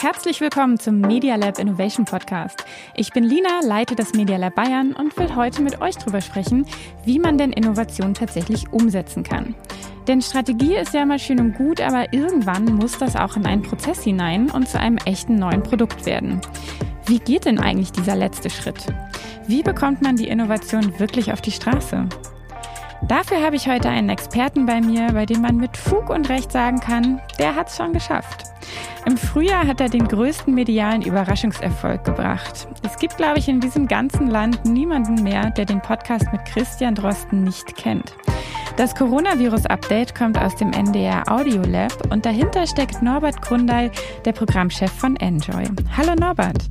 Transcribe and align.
Herzlich 0.00 0.40
willkommen 0.40 0.78
zum 0.78 1.00
Media 1.00 1.34
Lab 1.34 1.58
Innovation 1.58 2.04
Podcast. 2.04 2.64
Ich 2.94 3.10
bin 3.10 3.24
Lina, 3.24 3.58
leite 3.64 3.96
das 3.96 4.12
Media 4.12 4.36
Lab 4.36 4.54
Bayern 4.54 4.92
und 4.92 5.16
will 5.16 5.34
heute 5.34 5.60
mit 5.60 5.80
euch 5.80 5.96
darüber 5.96 6.20
sprechen, 6.20 6.66
wie 7.04 7.18
man 7.18 7.36
denn 7.36 7.52
Innovation 7.52 8.14
tatsächlich 8.14 8.72
umsetzen 8.72 9.24
kann. 9.24 9.56
Denn 10.06 10.22
Strategie 10.22 10.76
ist 10.76 10.94
ja 10.94 11.04
mal 11.04 11.18
schön 11.18 11.40
und 11.40 11.56
gut, 11.56 11.80
aber 11.80 12.12
irgendwann 12.12 12.66
muss 12.76 12.96
das 12.96 13.16
auch 13.16 13.34
in 13.34 13.44
einen 13.44 13.62
Prozess 13.62 14.04
hinein 14.04 14.52
und 14.52 14.68
zu 14.68 14.78
einem 14.78 14.98
echten 14.98 15.34
neuen 15.34 15.64
Produkt 15.64 16.06
werden. 16.06 16.40
Wie 17.06 17.18
geht 17.18 17.46
denn 17.46 17.58
eigentlich 17.58 17.90
dieser 17.90 18.14
letzte 18.14 18.50
Schritt? 18.50 18.86
Wie 19.48 19.64
bekommt 19.64 20.00
man 20.00 20.14
die 20.14 20.28
Innovation 20.28 20.96
wirklich 21.00 21.32
auf 21.32 21.40
die 21.40 21.50
Straße? 21.50 22.08
Dafür 23.02 23.42
habe 23.42 23.56
ich 23.56 23.68
heute 23.68 23.88
einen 23.88 24.10
Experten 24.10 24.64
bei 24.64 24.80
mir, 24.80 25.08
bei 25.12 25.26
dem 25.26 25.42
man 25.42 25.56
mit 25.56 25.76
Fug 25.76 26.08
und 26.08 26.28
Recht 26.28 26.52
sagen 26.52 26.78
kann, 26.78 27.20
der 27.40 27.56
hat 27.56 27.68
es 27.68 27.76
schon 27.76 27.92
geschafft. 27.92 28.47
Im 29.08 29.16
Frühjahr 29.16 29.66
hat 29.66 29.80
er 29.80 29.88
den 29.88 30.06
größten 30.06 30.54
medialen 30.54 31.00
Überraschungserfolg 31.00 32.04
gebracht. 32.04 32.68
Es 32.82 32.98
gibt, 32.98 33.16
glaube 33.16 33.38
ich, 33.38 33.48
in 33.48 33.58
diesem 33.58 33.88
ganzen 33.88 34.26
Land 34.26 34.66
niemanden 34.66 35.22
mehr, 35.22 35.48
der 35.48 35.64
den 35.64 35.80
Podcast 35.80 36.26
mit 36.30 36.44
Christian 36.44 36.94
Drosten 36.94 37.42
nicht 37.42 37.74
kennt. 37.74 38.14
Das 38.76 38.94
Coronavirus-Update 38.94 40.14
kommt 40.14 40.36
aus 40.36 40.56
dem 40.56 40.74
NDR 40.74 41.22
Audio 41.32 41.62
Lab 41.62 42.12
und 42.12 42.26
dahinter 42.26 42.66
steckt 42.66 43.00
Norbert 43.00 43.40
Grundeil, 43.40 43.90
der 44.26 44.32
Programmchef 44.32 44.92
von 44.92 45.16
Enjoy. 45.16 45.64
Hallo 45.96 46.14
Norbert. 46.14 46.64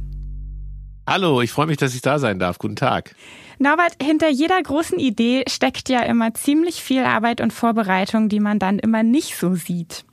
Hallo, 1.10 1.42
ich 1.42 1.52
freue 1.52 1.66
mich, 1.66 1.78
dass 1.78 1.96
ich 1.96 2.04
da 2.04 2.20
sein 2.20 2.38
darf. 2.38 2.60
Guten 2.60 2.76
Tag. 2.76 3.16
Norbert, 3.60 3.96
hinter 4.02 4.30
jeder 4.30 4.62
großen 4.62 5.00
Idee 5.00 5.44
steckt 5.48 5.90
ja 5.90 6.02
immer 6.02 6.34
ziemlich 6.34 6.84
viel 6.84 7.04
Arbeit 7.04 7.42
und 7.42 7.52
Vorbereitung, 7.52 8.30
die 8.30 8.40
man 8.40 8.60
dann 8.60 8.78
immer 8.78 9.02
nicht 9.02 9.36
so 9.36 9.56
sieht. 9.56 10.06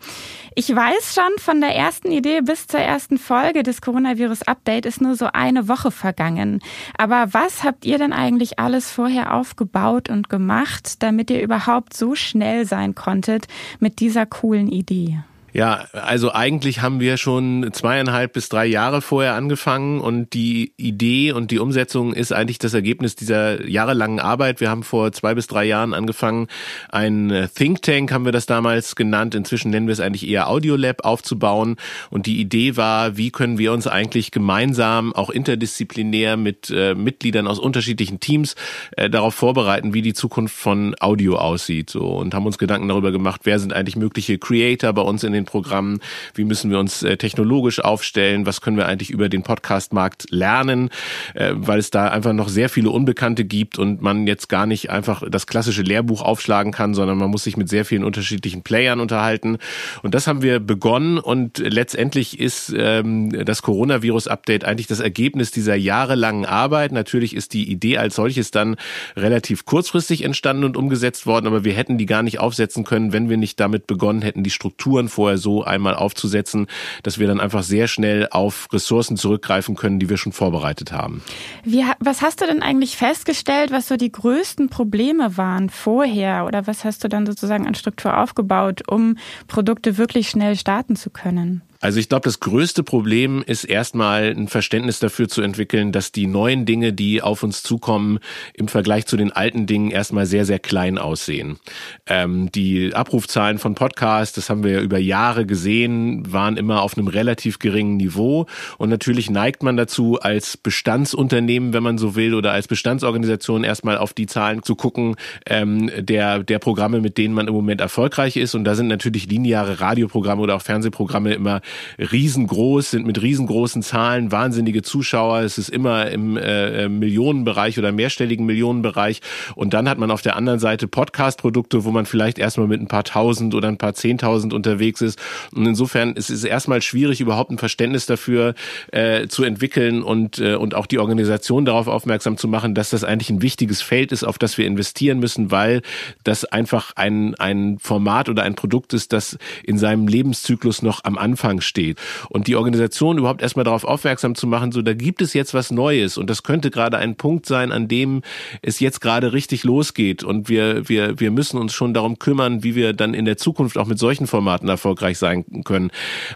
Ich 0.55 0.75
weiß 0.75 1.15
schon, 1.15 1.39
von 1.39 1.61
der 1.61 1.75
ersten 1.75 2.13
Idee 2.13 2.41
bis 2.41 2.69
zur 2.69 2.81
ersten 2.81 3.19
Folge 3.19 3.65
des 3.65 3.81
Coronavirus-Update 3.81 4.87
ist 4.87 5.01
nur 5.01 5.17
so 5.17 5.27
eine 5.33 5.69
Woche 5.69 5.91
vergangen. 5.91 6.61
Aber 6.97 7.35
was 7.35 7.65
habt 7.65 7.85
ihr 7.85 7.99
denn 7.99 8.13
eigentlich 8.13 8.59
alles 8.59 8.91
vorher 8.91 9.35
aufgebaut 9.35 10.09
und 10.09 10.31
gemacht, 10.31 11.03
damit 11.03 11.29
ihr 11.31 11.43
überhaupt 11.43 11.95
so 11.95 12.15
schnell 12.15 12.67
sein 12.67 12.95
konntet 12.95 13.49
mit 13.81 13.99
dieser 13.99 14.27
coolen 14.27 14.69
Idee? 14.69 15.19
Ja, 15.57 15.87
also 15.93 16.33
eigentlich 16.33 16.83
haben 16.83 16.99
wir 16.99 17.17
schon 17.17 17.71
zweieinhalb 17.73 18.33
bis 18.33 18.49
drei 18.49 18.67
Jahre 18.67 19.01
vorher 19.01 19.35
angefangen 19.35 20.01
und 20.01 20.35
die 20.35 20.73
Idee 20.77 21.31
und 21.31 21.53
die 21.53 21.61
Umsetzung 21.61 22.13
ist 22.13 22.33
eigentlich 22.33 22.59
das 22.59 22.75
Ergebnis 22.75 23.15
dieser 23.15 23.65
jahrelangen 23.65 24.19
Arbeit. 24.19 24.61
Wir 24.61 24.69
haben 24.69 24.83
vor 24.83 25.13
zwei 25.13 25.33
bis 25.37 25.47
drei 25.47 25.65
Jahren 25.65 25.95
angefangen, 25.95 26.49
ein 26.89 27.49
Think 27.55 27.83
Tank 27.83 28.11
haben 28.11 28.25
wir 28.25 28.33
das 28.33 28.47
damals 28.47 28.97
genannt. 28.97 29.37
Inzwischen 29.37 29.71
nennen 29.71 29.87
wir 29.87 29.93
es 29.93 30.01
eigentlich 30.01 30.29
eher 30.29 30.49
Audiolab 30.51 31.05
aufzubauen. 31.05 31.77
Und 32.11 32.27
die 32.27 32.41
Idee 32.41 32.77
war, 32.77 33.17
wie 33.17 33.31
können 33.31 33.57
wir 33.57 33.73
uns 33.73 33.87
eigentlich 33.87 34.33
gemeinsam, 34.33 35.13
auch 35.13 35.31
interdisziplinär 35.31 36.37
mit 36.37 36.69
äh, 36.75 36.97
Mitgliedern 36.97 37.47
aus 37.47 37.61
unterschiedlichen 37.61 38.19
Teams 38.19 38.57
äh, 38.97 39.09
darauf 39.09 39.37
vorbereiten, 39.37 39.95
wie 39.95 40.03
die 40.03 40.15
Zukunft 40.15 40.57
von 40.57 40.97
Audio 40.99 41.37
aussieht. 41.37 41.91
So 41.91 42.09
und 42.09 42.35
haben 42.35 42.45
uns 42.45 42.59
Gedanken 42.59 42.89
darüber 42.89 43.13
gemacht, 43.13 43.43
wer 43.45 43.61
sind 43.61 43.73
eigentlich 43.73 43.95
mögliche 43.95 44.37
Creator 44.37 44.93
bei 44.93 45.03
uns 45.03 45.23
in 45.23 45.33
den 45.33 45.44
den 45.45 45.47
Programmen, 45.47 46.01
wie 46.35 46.45
müssen 46.45 46.71
wir 46.71 46.79
uns 46.79 47.03
äh, 47.03 47.17
technologisch 47.17 47.81
aufstellen, 47.81 48.47
was 48.47 48.61
können 48.61 48.77
wir 48.77 48.87
eigentlich 48.87 49.11
über 49.11 49.29
den 49.29 49.43
Podcast-Markt 49.43 50.27
lernen, 50.31 50.91
äh, 51.35 51.53
weil 51.55 51.79
es 51.79 51.91
da 51.91 52.09
einfach 52.09 52.33
noch 52.33 52.49
sehr 52.49 52.69
viele 52.69 52.91
Unbekannte 52.91 53.45
gibt 53.45 53.79
und 53.79 54.03
man 54.03 54.27
jetzt 54.27 54.49
gar 54.49 54.67
nicht 54.67 54.91
einfach 54.91 55.23
das 55.29 55.47
klassische 55.47 55.83
Lehrbuch 55.83 56.23
aufschlagen 56.23 56.73
kann, 56.73 56.95
sondern 56.95 57.19
man 57.19 57.31
muss 57.31 57.45
sich 57.45 57.57
mit 57.57 57.69
sehr 57.69 57.85
vielen 57.85 58.05
unterschiedlichen 58.05 58.63
Playern 58.63 59.01
unterhalten. 59.01 59.59
Und 60.03 60.15
das 60.15 60.27
haben 60.27 60.43
wir 60.43 60.61
begonnen 60.61 61.19
und 61.19 61.59
letztendlich 61.59 62.41
ist 62.41 62.75
ähm, 62.77 63.45
das 63.45 63.63
Coronavirus-Update 63.63 64.65
eigentlich 64.65 64.87
das 64.87 65.01
Ergebnis 65.01 65.51
dieser 65.51 65.75
jahrelangen 65.75 66.47
Arbeit. 66.47 66.93
Natürlich 66.93 67.37
ist 67.37 67.53
die 67.53 67.71
Idee 67.71 67.99
als 67.99 68.17
solches 68.17 68.51
dann 68.51 68.77
relativ 69.17 69.65
kurzfristig 69.65 70.25
entstanden 70.25 70.65
und 70.65 70.77
umgesetzt 70.77 71.27
worden, 71.27 71.47
aber 71.47 71.65
wir 71.65 71.75
hätten 71.75 71.99
die 71.99 72.07
gar 72.07 72.23
nicht 72.23 72.41
aufsetzen 72.41 72.85
können, 72.85 73.13
wenn 73.13 73.29
wir 73.29 73.37
nicht 73.37 73.61
damit 73.61 73.87
begonnen 73.87 74.23
hätten, 74.23 74.43
die 74.43 74.51
Strukturen 74.51 75.09
vorher 75.09 75.34
vorher 75.35 75.39
so 75.39 75.65
einmal 75.65 75.95
aufzusetzen, 75.95 76.67
dass 77.03 77.19
wir 77.19 77.27
dann 77.27 77.41
einfach 77.41 77.63
sehr 77.63 77.89
schnell 77.89 78.29
auf 78.31 78.69
Ressourcen 78.73 79.17
zurückgreifen 79.17 79.75
können, 79.77 79.99
die 79.99 80.09
wir 80.09 80.17
schon 80.17 80.33
vorbereitet 80.33 80.93
haben. 80.93 81.23
Wie, 81.65 81.85
was 82.01 82.23
hast 82.23 82.41
du 82.41 82.47
denn 82.47 82.63
eigentlich 82.63 82.97
festgestellt, 82.97 83.71
was 83.71 83.89
so 83.89 83.97
die 83.97 84.13
größten 84.13 84.69
Probleme 84.69 85.37
waren 85.37 85.71
vorher? 85.71 86.47
Oder 86.47 86.67
was 86.67 86.85
hast 86.85 87.05
du 87.05 87.09
dann 87.09 87.27
sozusagen 87.27 87.67
an 87.67 87.75
Struktur 87.75 88.19
aufgebaut, 88.19 88.83
um 88.89 89.17
Produkte 89.49 89.99
wirklich 89.99 90.29
schnell 90.29 90.57
starten 90.57 90.97
zu 90.97 91.11
können? 91.11 91.63
Also 91.81 92.01
ich 92.01 92.09
glaube, 92.09 92.25
das 92.25 92.41
größte 92.41 92.83
Problem 92.83 93.43
ist 93.47 93.65
erstmal 93.65 94.31
ein 94.31 94.49
Verständnis 94.49 94.99
dafür 94.99 95.29
zu 95.29 95.43
entwickeln, 95.43 95.93
dass 95.93 96.13
die 96.13 96.27
neuen 96.27 96.65
Dinge, 96.67 96.93
die 96.93 97.23
auf 97.23 97.43
uns 97.43 97.63
zukommen, 97.63 98.19
im 98.55 98.69
Vergleich 98.69 99.07
zu 99.07 99.17
den 99.17 99.33
alten 99.33 99.67
Dingen 99.67 99.91
erstmal 99.91 100.27
sehr, 100.27 100.45
sehr 100.45 100.59
klein 100.59 100.99
aussehen. 100.99 101.59
Ähm, 102.07 102.51
die 102.53 102.95
Abrufzahlen 102.95 103.59
von 103.59 103.75
Podcasts, 103.75 104.35
das 104.35 104.51
haben 104.51 104.65
wir 104.65 104.73
ja 104.73 104.81
über 104.81 104.99
Jahre 104.99 105.47
gesehen, 105.47 106.33
waren 106.33 106.57
immer 106.57 106.83
auf 106.83 106.97
einem 106.97 107.09
relativ 107.09 107.59
geringen 107.59 107.97
Niveau. 107.97 108.47
Und 108.79 108.89
natürlich 108.89 109.31
neigt 109.31 109.63
man 109.63 109.77
dazu, 109.77 110.19
als 110.21 110.57
Bestandsunternehmen, 110.57 111.73
wenn 111.73 111.83
man 111.83 111.99
so 111.99 112.15
will, 112.15 112.35
oder 112.35 112.53
als 112.53 112.69
Bestandsorganisation 112.69 113.65
erstmal 113.65 113.99
auf 113.99 114.13
die 114.13 114.27
Zahlen 114.27 114.63
zu 114.63 114.75
gucken, 114.75 115.17
ähm, 115.47 115.91
der, 115.99 116.43
der 116.43 116.59
Programme, 116.59 117.01
mit 117.01 117.19
denen 117.19 117.35
man 117.35 117.49
im 117.49 117.55
Moment 117.55 117.81
erfolgreich 117.81 118.37
ist. 118.37 118.55
Und 118.55 118.65
da 118.65 118.75
sind 118.75 118.89
natürlich 118.89 119.27
lineare 119.27 119.81
Radioprogramme 119.81 120.43
oder 120.43 120.57
auch 120.57 120.63
Fernsehprogramme 120.63 121.35
immer 121.35 121.61
riesengroß, 121.99 122.91
sind 122.91 123.07
mit 123.07 123.21
riesengroßen 123.21 123.83
Zahlen, 123.83 124.33
wahnsinnige 124.33 124.83
Zuschauer. 124.83 125.41
Es 125.41 125.59
ist 125.59 125.69
immer 125.69 126.11
im 126.11 126.37
äh, 126.37 126.85
äh, 126.85 126.89
Millionenbereich 126.89 127.79
oder 127.79 127.93
mehrstelligen 127.93 128.47
Millionenbereich. 128.47 129.21
Und 129.55 129.75
dann 129.75 129.89
hat 129.89 129.99
man 129.99 130.11
auf 130.11 130.23
der 130.23 130.37
anderen 130.37 130.59
Seite 130.59 130.89
Podcast-Produkte, 130.89 131.85
wo 131.85 131.91
man 131.91 132.07
vielleicht 132.07 132.39
erstmal 132.39 132.67
mit 132.67 132.81
ein 132.81 132.89
paar 132.89 133.05
tausend 133.05 133.55
oder 133.55 133.69
ein 133.69 133.79
paar 133.79 133.95
zehntausend 133.95 134.53
unterwegs 134.53 135.01
ist. 135.01 135.19
Und 135.55 135.67
insofern 135.67 136.13
ist 136.15 136.31
es 136.31 136.45
erstmal 136.45 136.83
schwierig, 136.83 137.21
überhaupt 137.21 137.51
ein 137.51 137.59
Verständnis 137.59 138.07
dafür 138.07 138.55
äh, 138.93 139.27
zu 139.29 139.45
entwickeln 139.45 140.03
und, 140.03 140.39
äh, 140.39 140.55
und 140.55 140.75
auch 140.75 140.87
die 140.87 140.99
Organisation 140.99 141.65
darauf 141.65 141.89
aufmerksam 141.89 142.37
zu 142.37 142.49
machen, 142.49 142.75
dass 142.75 142.91
das 142.91 143.05
eigentlich 143.05 143.31
ein 143.31 143.43
wichtiges 143.43 143.83
Feld 143.83 144.13
ist, 144.13 144.25
auf 144.25 144.39
das 144.39 144.59
wir 144.59 144.67
investieren 144.67 145.19
müssen, 145.19 145.51
weil 145.51 145.83
das 146.25 146.45
einfach 146.45 146.93
ein, 146.97 147.35
ein 147.37 147.79
Format 147.79 148.29
oder 148.29 148.43
ein 148.43 148.55
Produkt 148.55 148.93
ist, 148.93 149.13
das 149.13 149.39
in 149.63 149.79
seinem 149.79 150.09
Lebenszyklus 150.09 150.83
noch 150.83 151.05
am 151.05 151.19
Anfang 151.19 151.54
steht. 151.61 151.99
Und 152.29 152.47
die 152.47 152.57
Organisation 152.57 153.19
überhaupt 153.19 153.43
erstmal 153.43 153.65
darauf 153.65 153.85
aufmerksam 153.85 154.35
zu 154.35 154.47
machen, 154.47 154.73
so 154.73 154.83
da 154.83 154.95
gibt 154.95 155.23
es 155.23 155.35
jetzt 155.35 155.55
was 155.55 155.71
Neues 155.71 156.19
und 156.19 156.31
das 156.31 156.43
könnte 156.43 156.71
gerade 156.71 156.99
ein 156.99 157.17
Punkt 157.17 157.47
sein, 157.47 157.73
an 157.73 157.89
dem 157.89 158.23
es 158.63 158.81
jetzt 158.81 159.01
gerade 159.01 159.33
richtig 159.33 159.65
losgeht 159.65 160.25
und 160.25 160.49
wir, 160.49 160.89
wir, 160.89 161.21
wir 161.21 161.31
müssen 161.31 161.59
uns 161.59 161.73
schon 161.73 161.95
darum 161.95 162.19
kümmern, 162.19 162.63
wie 162.63 162.75
wir 162.75 162.93
dann 162.93 163.15
in 163.15 163.25
der 163.25 163.37
Zukunft 163.37 163.79
auch 163.79 163.87
mit 163.87 163.99
solchen 163.99 164.27
Formaten 164.27 164.69
erfolgreich 164.69 165.19
sein 165.19 165.45
können. 165.65 165.91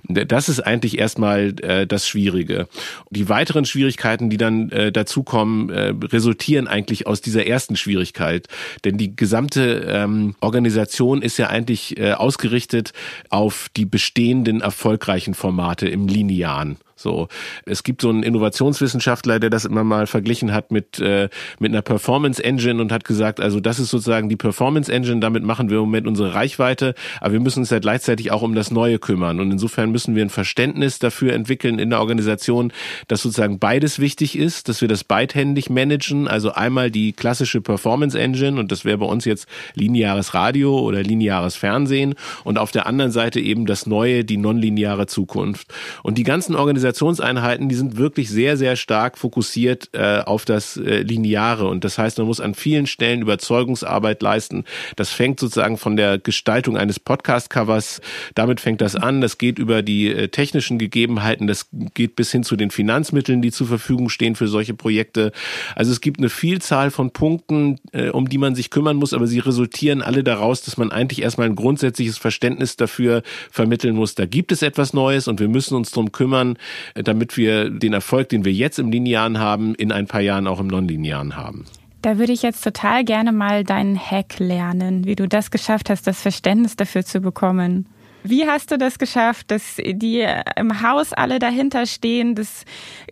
Das 0.04 0.48
ist 0.48 0.60
eigentlich 0.60 0.98
erstmal 0.98 1.54
äh, 1.62 1.86
das 1.86 2.06
Schwierige. 2.06 2.68
Die 3.10 3.28
weiteren 3.28 3.64
Schwierigkeiten, 3.64 4.30
die 4.30 4.36
dann 4.36 4.70
äh, 4.70 4.92
dazukommen, 4.92 5.70
äh, 5.70 5.94
resultieren 6.06 6.68
eigentlich 6.68 7.06
aus 7.06 7.20
dieser 7.20 7.46
ersten 7.46 7.76
Schwierigkeit. 7.76 8.48
Denn 8.84 8.98
die 8.98 9.14
gesamte 9.16 9.86
ähm, 9.88 10.34
Organisation 10.40 11.22
ist 11.22 11.38
ja 11.38 11.48
eigentlich 11.48 11.98
äh, 11.98 12.12
ausgerichtet 12.12 12.92
auf 13.30 13.68
die 13.76 13.84
bestehenden 13.84 14.60
erfolgreichen 14.60 15.07
erfolgreichen 15.08 15.32
Formate 15.32 15.88
im 15.88 16.06
Linearen. 16.06 16.76
So, 16.98 17.28
es 17.64 17.82
gibt 17.82 18.02
so 18.02 18.08
einen 18.08 18.22
Innovationswissenschaftler, 18.22 19.38
der 19.38 19.50
das 19.50 19.64
immer 19.64 19.84
mal 19.84 20.06
verglichen 20.06 20.52
hat 20.52 20.70
mit 20.72 20.98
äh, 20.98 21.28
mit 21.58 21.72
einer 21.72 21.82
Performance 21.82 22.42
Engine 22.42 22.80
und 22.80 22.90
hat 22.90 23.04
gesagt, 23.04 23.40
also 23.40 23.60
das 23.60 23.78
ist 23.78 23.90
sozusagen 23.90 24.28
die 24.28 24.36
Performance 24.36 24.92
Engine, 24.92 25.20
damit 25.20 25.44
machen 25.44 25.70
wir 25.70 25.78
im 25.78 25.84
Moment 25.84 26.06
unsere 26.06 26.34
Reichweite, 26.34 26.94
aber 27.20 27.32
wir 27.34 27.40
müssen 27.40 27.60
uns 27.60 27.70
ja 27.70 27.78
gleichzeitig 27.78 28.32
auch 28.32 28.42
um 28.42 28.54
das 28.54 28.70
Neue 28.70 28.98
kümmern. 28.98 29.40
Und 29.40 29.50
insofern 29.52 29.90
müssen 29.90 30.16
wir 30.16 30.24
ein 30.24 30.30
Verständnis 30.30 30.98
dafür 30.98 31.32
entwickeln 31.34 31.78
in 31.78 31.90
der 31.90 32.00
Organisation, 32.00 32.72
dass 33.06 33.22
sozusagen 33.22 33.58
beides 33.58 33.98
wichtig 33.98 34.36
ist, 34.36 34.68
dass 34.68 34.80
wir 34.80 34.88
das 34.88 35.04
beidhändig 35.04 35.70
managen, 35.70 36.26
also 36.26 36.52
einmal 36.52 36.90
die 36.90 37.12
klassische 37.12 37.60
Performance 37.60 38.18
Engine 38.18 38.58
und 38.58 38.72
das 38.72 38.84
wäre 38.84 38.98
bei 38.98 39.06
uns 39.06 39.24
jetzt 39.24 39.46
lineares 39.74 40.34
Radio 40.34 40.78
oder 40.80 41.02
lineares 41.02 41.54
Fernsehen 41.54 42.14
und 42.44 42.58
auf 42.58 42.72
der 42.72 42.86
anderen 42.86 43.12
Seite 43.12 43.40
eben 43.40 43.66
das 43.66 43.86
Neue, 43.86 44.24
die 44.24 44.36
nonlineare 44.36 45.06
Zukunft. 45.06 45.72
Und 46.02 46.18
die 46.18 46.24
ganzen 46.24 46.56
Organisationen 46.56 46.87
Organisationseinheiten, 46.88 47.68
die 47.68 47.74
sind 47.74 47.96
wirklich 47.96 48.30
sehr, 48.30 48.56
sehr 48.56 48.76
stark 48.76 49.18
fokussiert 49.18 49.90
äh, 49.92 50.20
auf 50.24 50.44
das 50.44 50.76
äh, 50.76 51.02
Lineare. 51.02 51.66
Und 51.66 51.84
das 51.84 51.98
heißt, 51.98 52.18
man 52.18 52.26
muss 52.26 52.40
an 52.40 52.54
vielen 52.54 52.86
Stellen 52.86 53.20
Überzeugungsarbeit 53.20 54.22
leisten. 54.22 54.64
Das 54.96 55.10
fängt 55.10 55.38
sozusagen 55.38 55.76
von 55.76 55.96
der 55.96 56.18
Gestaltung 56.18 56.76
eines 56.76 56.98
Podcast-Covers, 56.98 58.00
damit 58.34 58.60
fängt 58.60 58.80
das 58.80 58.96
an. 58.96 59.20
Das 59.20 59.38
geht 59.38 59.58
über 59.58 59.82
die 59.82 60.08
äh, 60.08 60.28
technischen 60.28 60.78
Gegebenheiten, 60.78 61.46
das 61.46 61.68
geht 61.94 62.16
bis 62.16 62.32
hin 62.32 62.42
zu 62.42 62.56
den 62.56 62.70
Finanzmitteln, 62.70 63.42
die 63.42 63.52
zur 63.52 63.66
Verfügung 63.66 64.08
stehen 64.08 64.34
für 64.34 64.48
solche 64.48 64.74
Projekte. 64.74 65.32
Also 65.74 65.92
es 65.92 66.00
gibt 66.00 66.18
eine 66.18 66.30
Vielzahl 66.30 66.90
von 66.90 67.10
Punkten, 67.10 67.78
äh, 67.92 68.08
um 68.08 68.28
die 68.28 68.38
man 68.38 68.54
sich 68.54 68.70
kümmern 68.70 68.96
muss, 68.96 69.12
aber 69.12 69.26
sie 69.26 69.40
resultieren 69.40 70.00
alle 70.00 70.24
daraus, 70.24 70.62
dass 70.62 70.78
man 70.78 70.90
eigentlich 70.90 71.22
erstmal 71.22 71.48
ein 71.48 71.56
grundsätzliches 71.56 72.16
Verständnis 72.16 72.76
dafür 72.76 73.22
vermitteln 73.50 73.94
muss. 73.94 74.14
Da 74.14 74.24
gibt 74.26 74.52
es 74.52 74.62
etwas 74.62 74.94
Neues 74.94 75.28
und 75.28 75.40
wir 75.40 75.48
müssen 75.48 75.74
uns 75.76 75.90
darum 75.90 76.12
kümmern, 76.12 76.56
damit 76.94 77.36
wir 77.36 77.70
den 77.70 77.92
Erfolg, 77.92 78.28
den 78.28 78.44
wir 78.44 78.52
jetzt 78.52 78.78
im 78.78 78.90
Linearen 78.90 79.38
haben, 79.38 79.74
in 79.74 79.92
ein 79.92 80.06
paar 80.06 80.20
Jahren 80.20 80.46
auch 80.46 80.60
im 80.60 80.66
Nonlinearen 80.66 81.36
haben. 81.36 81.64
Da 82.02 82.18
würde 82.18 82.32
ich 82.32 82.42
jetzt 82.42 82.62
total 82.62 83.04
gerne 83.04 83.32
mal 83.32 83.64
deinen 83.64 83.98
Hack 83.98 84.38
lernen, 84.38 85.04
wie 85.04 85.16
du 85.16 85.26
das 85.26 85.50
geschafft 85.50 85.90
hast, 85.90 86.06
das 86.06 86.20
Verständnis 86.20 86.76
dafür 86.76 87.04
zu 87.04 87.20
bekommen. 87.20 87.86
Wie 88.22 88.46
hast 88.46 88.70
du 88.70 88.78
das 88.78 88.98
geschafft, 88.98 89.50
dass 89.50 89.76
die 89.76 90.26
im 90.56 90.82
Haus 90.82 91.12
alle 91.12 91.38
dahinter 91.38 91.86
stehen, 91.86 92.34
dass 92.34 92.64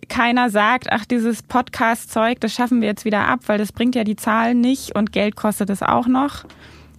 keiner 0.09 0.51
sagt, 0.51 0.89
ach, 0.91 1.05
dieses 1.05 1.43
Podcast-Zeug, 1.43 2.41
das 2.41 2.53
schaffen 2.53 2.81
wir 2.81 2.89
jetzt 2.89 3.05
wieder 3.05 3.27
ab, 3.27 3.41
weil 3.47 3.59
das 3.59 3.73
bringt 3.73 3.95
ja 3.95 4.05
die 4.05 4.17
Zahlen 4.17 4.61
nicht 4.61 4.95
und 4.95 5.13
Geld 5.13 5.37
kostet 5.37 5.71
es 5.71 5.83
auch 5.83 6.07
noch. 6.07 6.45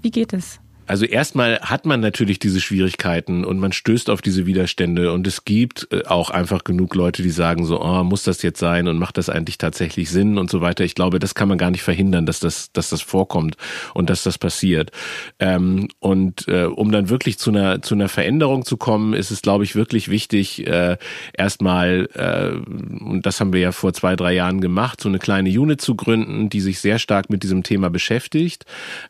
Wie 0.02 0.12
geht 0.12 0.34
es? 0.34 0.60
Also 0.88 1.06
erstmal 1.06 1.60
hat 1.60 1.86
man 1.86 2.00
natürlich 2.00 2.40
diese 2.40 2.62
Schwierigkeiten 2.62 3.44
und 3.44 3.60
man 3.60 3.74
stößt 3.74 4.10
auf 4.10 4.22
diese 4.22 4.46
Widerstände 4.46 5.12
und 5.12 5.28
es 5.28 5.44
gibt 5.44 5.88
äh, 5.92 6.06
auch 6.06 6.30
einfach 6.30 6.64
genug 6.64 6.96
Leute, 6.96 7.22
die 7.22 7.30
sagen 7.30 7.66
so, 7.66 7.82
oh, 7.82 8.04
muss 8.04 8.24
das 8.24 8.42
jetzt 8.42 8.60
sein 8.60 8.88
und 8.88 8.98
macht 8.98 9.18
das 9.18 9.30
eigentlich 9.30 9.58
tatsächlich 9.58 10.10
Sinn 10.10 10.38
und 10.38 10.50
so 10.50 10.62
weiter. 10.62 10.86
Ich 10.86 10.96
glaube, 10.96 11.20
das 11.20 11.36
kann 11.36 11.50
man 11.50 11.58
gar 11.58 11.72
nicht 11.72 11.84
verhindern, 11.84 12.26
dass 12.26 12.40
das, 12.40 12.72
dass 12.72 12.90
das 12.90 13.02
vorkommt 13.02 13.58
und 13.94 14.10
dass 14.10 14.24
das 14.24 14.38
passiert. 14.38 14.92
Ähm, 15.40 15.90
und 16.00 16.48
äh, 16.48 16.64
um 16.64 16.92
dann 16.92 17.10
wirklich 17.10 17.38
zu 17.38 17.52
einer 17.52 17.82
zu 17.82 17.94
einer 17.94 18.08
Veränderung 18.08 18.64
zu 18.64 18.78
kommen, 18.78 19.14
ist 19.14 19.32
es, 19.32 19.42
glaube 19.42 19.66
ich, 19.66 19.76
wirklich 19.76 20.08
wichtig, 20.08 20.66
äh, 20.66 20.98
erstmal 21.34 22.08
äh, 22.14 22.58
und 23.04 23.26
das 23.26 23.42
haben 23.42 23.52
wir 23.52 23.60
ja 23.60 23.74
vor 23.74 23.94
zwei 23.94 24.16
drei 24.16 24.34
Jahren 24.34 24.62
gemacht, 24.62 25.02
so 25.02 25.10
eine 25.10 25.20
kleine 25.20 25.50
Unit 25.50 25.82
zu 25.82 25.96
gründen, 25.96 26.50
die 26.50 26.62
sich 26.62 26.80
sehr 26.80 26.98
stark 26.98 27.30
mit 27.30 27.44
diesem 27.44 27.64
Thema 27.64 27.90
beschäftigt 27.90 28.66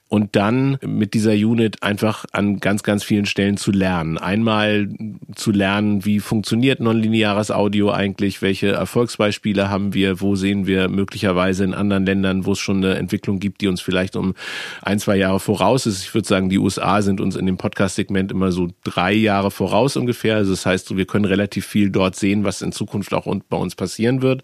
und 0.09 0.35
dann 0.37 0.77
mit 0.85 1.13
dieser 1.13 1.33
Unit 1.33 1.83
einfach 1.83 2.25
an 2.31 2.59
ganz, 2.59 2.83
ganz 2.83 3.03
vielen 3.03 3.25
Stellen 3.25 3.57
zu 3.57 3.71
lernen. 3.71 4.17
Einmal 4.17 4.87
zu 5.35 5.51
lernen, 5.51 6.05
wie 6.05 6.21
funktioniert 6.21 6.79
nonlineares 6.79 7.51
Audio 7.51 7.91
eigentlich, 7.91 8.41
welche 8.41 8.67
Erfolgsbeispiele 8.67 9.69
haben 9.69 9.93
wir, 9.93 10.21
wo 10.21 10.35
sehen 10.35 10.65
wir 10.65 10.87
möglicherweise 10.87 11.65
in 11.65 11.73
anderen 11.73 12.05
Ländern, 12.05 12.45
wo 12.45 12.53
es 12.53 12.59
schon 12.59 12.77
eine 12.77 12.95
Entwicklung 12.95 13.39
gibt, 13.39 13.59
die 13.59 13.67
uns 13.67 13.81
vielleicht 13.81 14.15
um 14.15 14.33
ein, 14.81 14.99
zwei 14.99 15.17
Jahre 15.17 15.41
voraus 15.41 15.85
ist. 15.85 16.03
Ich 16.03 16.13
würde 16.13 16.27
sagen, 16.27 16.49
die 16.49 16.59
USA 16.59 17.01
sind 17.01 17.19
uns 17.19 17.35
in 17.35 17.45
dem 17.45 17.57
Podcast-Segment 17.57 18.31
immer 18.31 18.53
so 18.53 18.69
drei 18.85 19.11
Jahre 19.11 19.51
voraus 19.51 19.97
ungefähr. 19.97 20.37
Also 20.37 20.51
das 20.51 20.65
heißt, 20.65 20.95
wir 20.95 21.05
können 21.05 21.25
relativ 21.25 21.65
viel 21.65 21.89
dort 21.89 22.15
sehen, 22.15 22.45
was 22.45 22.61
in 22.61 22.71
Zukunft 22.71 23.13
auch 23.13 23.27
bei 23.49 23.57
uns 23.57 23.75
passieren 23.75 24.21
wird. 24.21 24.43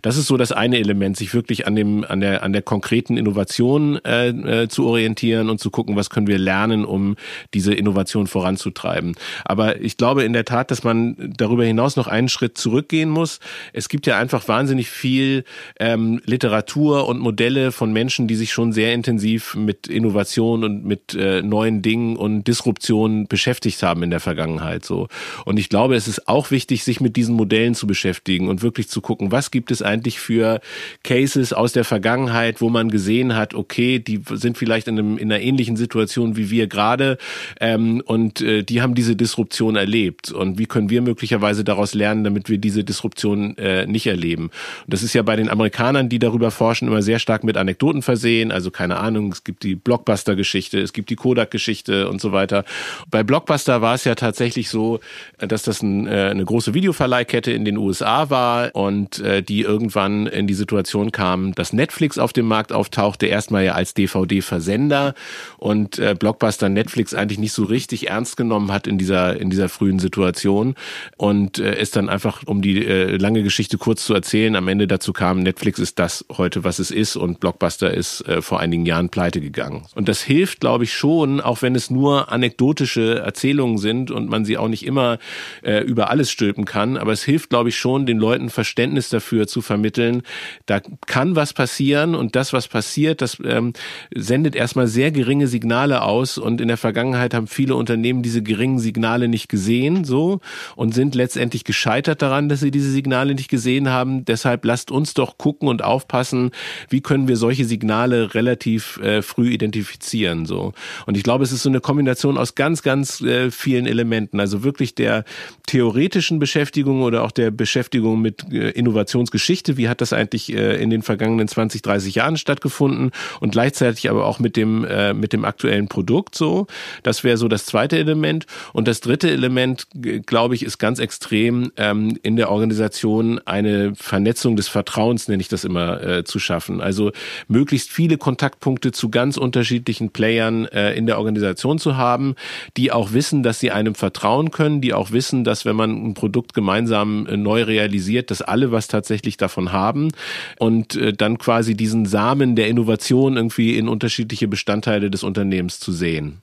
Das 0.00 0.16
ist 0.16 0.26
so 0.26 0.38
das 0.38 0.52
eine 0.52 0.78
Element, 0.78 1.18
sich 1.18 1.34
wirklich 1.34 1.66
an 1.66 1.76
dem, 1.76 2.04
an 2.04 2.20
der, 2.20 2.42
an 2.42 2.54
der 2.54 2.62
konkreten 2.62 3.18
Innovation 3.18 4.02
äh, 4.06 4.28
äh 4.28 4.68
zu 4.68 4.86
orientieren 4.86 5.01
orientieren 5.02 5.50
und 5.50 5.58
zu 5.58 5.70
gucken, 5.70 5.96
was 5.96 6.10
können 6.10 6.26
wir 6.26 6.38
lernen, 6.38 6.84
um 6.84 7.16
diese 7.54 7.74
Innovation 7.74 8.26
voranzutreiben. 8.26 9.14
Aber 9.44 9.80
ich 9.80 9.96
glaube 9.96 10.22
in 10.22 10.32
der 10.32 10.44
Tat, 10.44 10.70
dass 10.70 10.84
man 10.84 11.34
darüber 11.36 11.64
hinaus 11.64 11.96
noch 11.96 12.06
einen 12.06 12.28
Schritt 12.28 12.56
zurückgehen 12.56 13.10
muss. 13.10 13.40
Es 13.72 13.88
gibt 13.88 14.06
ja 14.06 14.18
einfach 14.18 14.46
wahnsinnig 14.46 14.88
viel 14.88 15.44
ähm, 15.80 16.20
Literatur 16.24 17.08
und 17.08 17.18
Modelle 17.18 17.72
von 17.72 17.92
Menschen, 17.92 18.28
die 18.28 18.36
sich 18.36 18.52
schon 18.52 18.72
sehr 18.72 18.94
intensiv 18.94 19.54
mit 19.56 19.88
Innovation 19.88 20.62
und 20.64 20.84
mit 20.84 21.14
äh, 21.14 21.42
neuen 21.42 21.82
Dingen 21.82 22.16
und 22.16 22.44
Disruption 22.44 23.26
beschäftigt 23.26 23.82
haben 23.82 24.02
in 24.02 24.10
der 24.10 24.20
Vergangenheit. 24.20 24.84
So 24.84 25.08
und 25.44 25.58
ich 25.58 25.68
glaube, 25.68 25.96
es 25.96 26.06
ist 26.06 26.28
auch 26.28 26.50
wichtig, 26.50 26.84
sich 26.84 27.00
mit 27.00 27.16
diesen 27.16 27.34
Modellen 27.34 27.74
zu 27.74 27.86
beschäftigen 27.86 28.48
und 28.48 28.62
wirklich 28.62 28.88
zu 28.88 29.00
gucken, 29.00 29.32
was 29.32 29.50
gibt 29.50 29.70
es 29.70 29.82
eigentlich 29.82 30.20
für 30.20 30.60
Cases 31.02 31.52
aus 31.52 31.72
der 31.72 31.84
Vergangenheit, 31.84 32.60
wo 32.60 32.68
man 32.68 32.90
gesehen 32.90 33.34
hat, 33.34 33.54
okay, 33.54 33.98
die 33.98 34.20
sind 34.32 34.58
vielleicht 34.58 34.88
in, 34.92 34.98
einem, 34.98 35.18
in 35.18 35.32
einer 35.32 35.42
ähnlichen 35.42 35.76
Situation 35.76 36.36
wie 36.36 36.50
wir 36.50 36.66
gerade 36.66 37.18
ähm, 37.60 38.02
und 38.04 38.40
äh, 38.40 38.62
die 38.62 38.82
haben 38.82 38.94
diese 38.94 39.16
Disruption 39.16 39.76
erlebt. 39.76 40.30
Und 40.30 40.58
wie 40.58 40.66
können 40.66 40.90
wir 40.90 41.02
möglicherweise 41.02 41.64
daraus 41.64 41.94
lernen, 41.94 42.24
damit 42.24 42.48
wir 42.48 42.58
diese 42.58 42.84
Disruption 42.84 43.56
äh, 43.58 43.86
nicht 43.86 44.06
erleben? 44.06 44.44
Und 44.44 44.92
das 44.92 45.02
ist 45.02 45.14
ja 45.14 45.22
bei 45.22 45.36
den 45.36 45.48
Amerikanern, 45.48 46.08
die 46.08 46.18
darüber 46.18 46.50
forschen, 46.50 46.88
immer 46.88 47.02
sehr 47.02 47.18
stark 47.18 47.44
mit 47.44 47.56
Anekdoten 47.56 48.02
versehen. 48.02 48.52
Also 48.52 48.70
keine 48.70 48.98
Ahnung, 48.98 49.32
es 49.32 49.44
gibt 49.44 49.62
die 49.62 49.74
Blockbuster-Geschichte, 49.74 50.80
es 50.80 50.92
gibt 50.92 51.10
die 51.10 51.16
Kodak-Geschichte 51.16 52.08
und 52.08 52.20
so 52.20 52.32
weiter. 52.32 52.64
Bei 53.10 53.22
Blockbuster 53.22 53.80
war 53.82 53.94
es 53.94 54.04
ja 54.04 54.14
tatsächlich 54.14 54.68
so, 54.68 55.00
dass 55.38 55.62
das 55.62 55.82
ein, 55.82 56.06
äh, 56.06 56.28
eine 56.30 56.44
große 56.44 56.74
Videoverleihkette 56.74 57.52
in 57.52 57.64
den 57.64 57.78
USA 57.78 58.30
war 58.30 58.74
und 58.74 59.20
äh, 59.20 59.42
die 59.42 59.62
irgendwann 59.62 60.26
in 60.26 60.46
die 60.46 60.54
Situation 60.54 61.12
kam, 61.12 61.54
dass 61.54 61.72
Netflix 61.72 62.18
auf 62.18 62.32
dem 62.32 62.46
Markt 62.46 62.72
auftauchte, 62.72 63.26
erstmal 63.26 63.64
ja 63.64 63.72
als 63.72 63.94
DVD-Versender 63.94 64.81
Sender 64.82 65.14
und 65.58 65.98
äh, 65.98 66.16
Blockbuster 66.18 66.68
Netflix 66.68 67.14
eigentlich 67.14 67.38
nicht 67.38 67.52
so 67.52 67.64
richtig 67.64 68.08
ernst 68.08 68.36
genommen 68.36 68.72
hat 68.72 68.86
in 68.86 68.98
dieser 68.98 69.38
in 69.38 69.48
dieser 69.50 69.68
frühen 69.68 69.98
Situation 69.98 70.74
und 71.16 71.58
äh, 71.58 71.80
ist 71.80 71.94
dann 71.94 72.08
einfach 72.08 72.42
um 72.46 72.62
die 72.62 72.84
äh, 72.84 73.16
lange 73.16 73.42
Geschichte 73.42 73.78
kurz 73.78 74.04
zu 74.04 74.14
erzählen 74.14 74.56
am 74.56 74.68
Ende 74.68 74.86
dazu 74.86 75.12
kam 75.12 75.40
Netflix 75.40 75.78
ist 75.78 75.98
das 75.98 76.24
heute 76.36 76.64
was 76.64 76.78
es 76.78 76.90
ist 76.90 77.16
und 77.16 77.38
Blockbuster 77.38 77.94
ist 77.94 78.22
äh, 78.22 78.42
vor 78.42 78.58
einigen 78.58 78.86
Jahren 78.86 79.08
pleite 79.08 79.40
gegangen. 79.40 79.86
Und 79.94 80.08
das 80.08 80.22
hilft 80.22 80.60
glaube 80.60 80.84
ich 80.84 80.92
schon 80.92 81.40
auch 81.40 81.62
wenn 81.62 81.76
es 81.76 81.90
nur 81.90 82.32
anekdotische 82.32 83.20
Erzählungen 83.20 83.78
sind 83.78 84.10
und 84.10 84.28
man 84.28 84.44
sie 84.44 84.58
auch 84.58 84.68
nicht 84.68 84.84
immer 84.84 85.18
äh, 85.62 85.80
über 85.84 86.10
alles 86.10 86.30
stülpen 86.30 86.64
kann 86.64 86.96
aber 86.96 87.12
es 87.12 87.22
hilft 87.22 87.50
glaube 87.50 87.68
ich 87.68 87.76
schon 87.76 88.06
den 88.06 88.18
Leuten 88.18 88.50
Verständnis 88.50 89.10
dafür 89.10 89.46
zu 89.46 89.62
vermitteln 89.62 90.22
da 90.66 90.80
kann 91.06 91.36
was 91.36 91.52
passieren 91.52 92.14
und 92.16 92.34
das 92.34 92.52
was 92.52 92.66
passiert 92.66 93.22
das 93.22 93.38
ähm, 93.44 93.72
sendet 94.14 94.56
erstmal 94.56 94.71
erstmal 94.72 94.86
sehr 94.86 95.10
geringe 95.10 95.48
Signale 95.48 96.00
aus 96.00 96.38
und 96.38 96.58
in 96.62 96.68
der 96.68 96.78
Vergangenheit 96.78 97.34
haben 97.34 97.46
viele 97.46 97.76
Unternehmen 97.76 98.22
diese 98.22 98.42
geringen 98.42 98.78
Signale 98.78 99.28
nicht 99.28 99.50
gesehen, 99.50 100.04
so 100.04 100.40
und 100.76 100.94
sind 100.94 101.14
letztendlich 101.14 101.64
gescheitert 101.64 102.22
daran, 102.22 102.48
dass 102.48 102.60
sie 102.60 102.70
diese 102.70 102.90
Signale 102.90 103.34
nicht 103.34 103.50
gesehen 103.50 103.90
haben. 103.90 104.24
Deshalb 104.24 104.64
lasst 104.64 104.90
uns 104.90 105.12
doch 105.12 105.36
gucken 105.36 105.68
und 105.68 105.84
aufpassen, 105.84 106.52
wie 106.88 107.02
können 107.02 107.28
wir 107.28 107.36
solche 107.36 107.66
Signale 107.66 108.32
relativ 108.32 108.96
äh, 109.02 109.20
früh 109.20 109.50
identifizieren, 109.50 110.46
so. 110.46 110.72
Und 111.04 111.18
ich 111.18 111.22
glaube, 111.22 111.44
es 111.44 111.52
ist 111.52 111.64
so 111.64 111.68
eine 111.68 111.80
Kombination 111.80 112.38
aus 112.38 112.54
ganz, 112.54 112.82
ganz 112.82 113.20
äh, 113.20 113.50
vielen 113.50 113.84
Elementen. 113.84 114.40
Also 114.40 114.64
wirklich 114.64 114.94
der 114.94 115.24
theoretischen 115.66 116.38
Beschäftigung 116.38 117.02
oder 117.02 117.24
auch 117.24 117.30
der 117.30 117.50
Beschäftigung 117.50 118.22
mit 118.22 118.50
äh, 118.50 118.70
Innovationsgeschichte. 118.70 119.76
Wie 119.76 119.90
hat 119.90 120.00
das 120.00 120.14
eigentlich 120.14 120.50
äh, 120.50 120.82
in 120.82 120.88
den 120.88 121.02
vergangenen 121.02 121.46
20, 121.46 121.82
30 121.82 122.14
Jahren 122.14 122.38
stattgefunden? 122.38 123.10
Und 123.40 123.52
gleichzeitig 123.52 124.08
aber 124.08 124.24
auch 124.24 124.38
mit 124.38 124.56
dem 124.62 124.84
äh, 124.84 125.12
mit 125.12 125.32
dem 125.32 125.44
aktuellen 125.44 125.88
Produkt 125.88 126.34
so. 126.34 126.66
Das 127.02 127.24
wäre 127.24 127.36
so 127.36 127.48
das 127.48 127.66
zweite 127.66 127.98
Element. 127.98 128.46
Und 128.72 128.88
das 128.88 129.00
dritte 129.00 129.30
Element, 129.30 129.86
glaube 130.26 130.54
ich, 130.54 130.62
ist 130.64 130.78
ganz 130.78 130.98
extrem 130.98 131.72
ähm, 131.76 132.18
in 132.22 132.36
der 132.36 132.50
Organisation 132.50 133.40
eine 133.44 133.94
Vernetzung 133.94 134.56
des 134.56 134.68
Vertrauens, 134.68 135.28
nenne 135.28 135.40
ich 135.40 135.48
das 135.48 135.64
immer, 135.64 136.02
äh, 136.02 136.24
zu 136.24 136.38
schaffen. 136.38 136.80
Also 136.80 137.12
möglichst 137.48 137.90
viele 137.90 138.18
Kontaktpunkte 138.18 138.92
zu 138.92 139.10
ganz 139.10 139.36
unterschiedlichen 139.36 140.10
Playern 140.10 140.66
äh, 140.66 140.94
in 140.94 141.06
der 141.06 141.18
Organisation 141.18 141.78
zu 141.78 141.96
haben, 141.96 142.34
die 142.76 142.92
auch 142.92 143.12
wissen, 143.12 143.42
dass 143.42 143.60
sie 143.60 143.70
einem 143.70 143.94
vertrauen 143.94 144.50
können, 144.50 144.80
die 144.80 144.94
auch 144.94 145.12
wissen, 145.12 145.44
dass 145.44 145.64
wenn 145.64 145.76
man 145.76 145.90
ein 145.90 146.14
Produkt 146.14 146.54
gemeinsam 146.54 147.26
äh, 147.26 147.36
neu 147.36 147.62
realisiert, 147.62 148.30
dass 148.30 148.42
alle 148.42 148.72
was 148.72 148.88
tatsächlich 148.88 149.36
davon 149.36 149.72
haben 149.72 150.12
und 150.58 150.96
äh, 150.96 151.12
dann 151.12 151.38
quasi 151.38 151.74
diesen 151.74 152.06
Samen 152.06 152.56
der 152.56 152.68
Innovation 152.68 153.36
irgendwie 153.36 153.76
in 153.76 153.88
unterschiedliche 153.88 154.48
Bestandteile 154.52 155.10
des 155.10 155.24
Unternehmens 155.24 155.80
zu 155.80 155.90
sehen. 155.90 156.42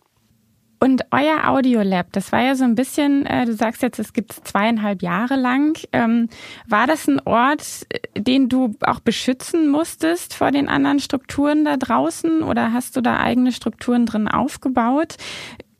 Und 0.82 1.04
euer 1.12 1.50
Audiolab, 1.50 2.08
das 2.14 2.32
war 2.32 2.42
ja 2.42 2.56
so 2.56 2.64
ein 2.64 2.76
bisschen, 2.76 3.26
äh, 3.26 3.46
du 3.46 3.54
sagst 3.54 3.82
jetzt, 3.82 4.00
es 4.00 4.14
gibt 4.14 4.32
zweieinhalb 4.32 5.02
Jahre 5.02 5.36
lang. 5.36 5.78
Ähm, 5.92 6.30
war 6.68 6.88
das 6.88 7.06
ein 7.08 7.20
Ort, 7.26 7.86
äh, 7.90 8.22
den 8.22 8.48
du 8.48 8.76
auch 8.82 9.02
beschützen 9.02 9.70
musstest 9.70 10.34
vor 10.34 10.52
den 10.52 10.70
anderen 10.70 11.00
Strukturen 11.00 11.66
da 11.66 11.76
draußen 11.76 12.44
oder 12.44 12.72
hast 12.72 12.96
du 12.96 13.02
da 13.02 13.18
eigene 13.18 13.52
Strukturen 13.52 14.06
drin 14.06 14.30
aufgebaut? 14.30 15.18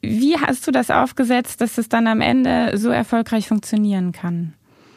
Wie 0.02 0.38
hast 0.38 0.68
du 0.68 0.72
das 0.72 0.92
aufgesetzt, 0.92 1.62
dass 1.62 1.78
es 1.78 1.88
dann 1.88 2.08
am 2.08 2.20
Ende 2.20 2.78
so 2.78 2.90
erfolgreich 2.90 3.48
funktionieren 3.48 4.12
kann? 4.12 4.54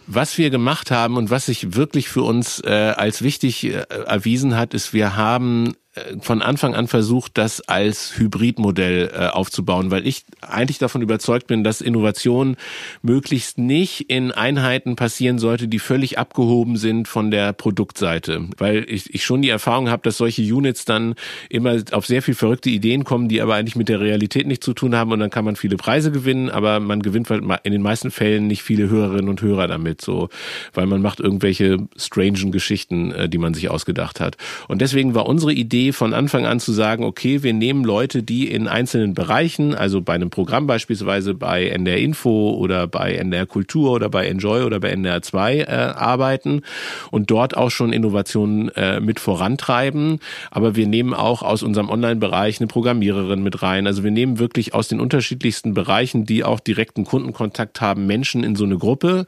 Was 0.09 0.37
wir 0.37 0.51
gemacht 0.51 0.91
haben 0.91 1.17
und 1.17 1.31
was 1.31 1.47
sich 1.47 1.77
wirklich 1.77 2.09
für 2.09 2.23
uns 2.23 2.61
äh, 2.65 2.93
als 2.97 3.23
wichtig 3.23 3.65
äh, 3.65 3.85
erwiesen 4.07 4.57
hat, 4.57 4.75
ist, 4.75 4.93
wir 4.93 5.17
haben 5.17 5.75
von 6.21 6.41
Anfang 6.41 6.75
an 6.75 6.89
versucht, 6.89 7.37
das 7.37 7.61
als 7.69 8.17
Hybridmodell 8.17 9.11
äh, 9.13 9.27
aufzubauen, 9.27 9.91
weil 9.91 10.07
ich 10.07 10.25
eigentlich 10.41 10.79
davon 10.79 11.03
überzeugt 11.03 11.49
bin, 11.49 11.65
dass 11.65 11.83
Innovation 11.83 12.57
möglichst 13.03 13.59
nicht 13.59 14.09
in 14.09 14.33
Einheiten 14.33 14.97
passieren 14.97 15.39
sollte, 15.39 15.69
die 15.69 15.79
völlig 15.79 16.19
abgehoben 16.19 16.79
sind 16.79 17.09
von 17.09 17.31
der 17.31 17.53
Produktseite. 17.53 18.49
Weil 18.57 18.87
ich, 18.89 19.13
ich 19.13 19.23
schon 19.23 19.43
die 19.43 19.51
Erfahrung 19.51 19.91
habe, 19.91 20.03
dass 20.03 20.17
solche 20.17 20.41
Units 20.41 20.87
dann 20.87 21.15
immer 21.51 21.77
auf 21.93 22.07
sehr 22.07 22.23
viel 22.23 22.35
verrückte 22.35 22.71
Ideen 22.71 23.05
kommen, 23.05 23.29
die 23.29 23.43
aber 23.43 23.57
eigentlich 23.57 23.77
mit 23.77 23.91
der 23.91 24.01
Realität 24.01 24.47
nichts 24.47 24.65
zu 24.65 24.73
tun 24.73 24.97
haben 24.97 25.13
und 25.13 25.21
dann 25.21 25.31
kann 25.31 25.45
man 25.45 25.57
viele 25.57 25.77
Preise 25.77 26.11
gewinnen, 26.11 26.49
aber 26.49 26.81
man 26.81 27.03
gewinnt 27.03 27.29
halt 27.29 27.45
in 27.65 27.73
den 27.73 27.83
meisten 27.83 28.11
Fällen 28.11 28.47
nicht 28.47 28.63
viele 28.63 28.89
Hörerinnen 28.89 29.29
und 29.29 29.43
Hörer 29.43 29.69
damit, 29.69 30.01
so, 30.01 30.31
weil 30.73 30.87
man 30.87 31.03
macht 31.03 31.21
irgendwelche 31.21 31.87
strangen 31.97 32.51
Geschichten, 32.51 33.13
äh, 33.13 33.29
die 33.29 33.39
man 33.39 33.53
sich 33.53 33.69
ausgedacht 33.69 34.21
hat. 34.21 34.39
Und 34.69 34.81
deswegen 34.81 35.15
war 35.15 35.27
unsere 35.27 35.53
Idee 35.53 35.82
von 35.91 36.15
Anfang 36.15 36.47
an 36.47 36.61
zu 36.61 36.71
sagen, 36.71 37.03
okay, 37.03 37.43
wir 37.43 37.53
nehmen 37.53 37.83
Leute, 37.83 38.23
die 38.23 38.49
in 38.49 38.69
einzelnen 38.69 39.15
Bereichen, 39.15 39.75
also 39.75 40.01
bei 40.01 40.15
einem 40.15 40.31
Programm 40.31 40.69
beispielsweise 40.69 41.35
bei 41.35 41.67
NDR 41.67 41.99
Info 41.99 42.51
oder 42.51 42.87
bei 42.87 43.15
NDR 43.15 43.47
Kultur 43.47 43.91
oder 43.91 44.09
bei 44.09 44.29
Enjoy 44.29 44.63
oder 44.63 44.79
bei 44.79 44.91
NDR 44.91 45.23
2 45.23 45.59
äh, 45.59 45.65
arbeiten 45.67 46.63
und 47.11 47.31
dort 47.31 47.57
auch 47.57 47.71
schon 47.71 47.93
Innovationen 47.93 48.69
äh, 48.77 49.01
mit 49.01 49.19
vorantreiben. 49.19 50.21
Aber 50.51 50.77
wir 50.77 50.87
nehmen 50.87 51.15
auch 51.15 51.43
aus 51.43 51.65
unserem 51.65 51.91
Online-Bereich 51.91 52.61
eine 52.61 52.69
Programmiererin 52.69 53.43
mit 53.43 53.63
rein. 53.63 53.87
Also 53.87 54.05
wir 54.05 54.11
nehmen 54.13 54.39
wirklich 54.39 54.75
aus 54.75 54.89
den 54.89 55.01
unterschiedlichsten 55.01 55.75
Bereichen, 55.75 56.27
die 56.27 56.45
auch 56.45 56.61
direkten 56.61 57.05
Kundenkontakt 57.05 57.81
haben, 57.81 58.07
Menschen 58.07 58.45
in 58.45 58.55
so 58.55 58.65
eine 58.65 58.79
Gruppe 58.79 59.27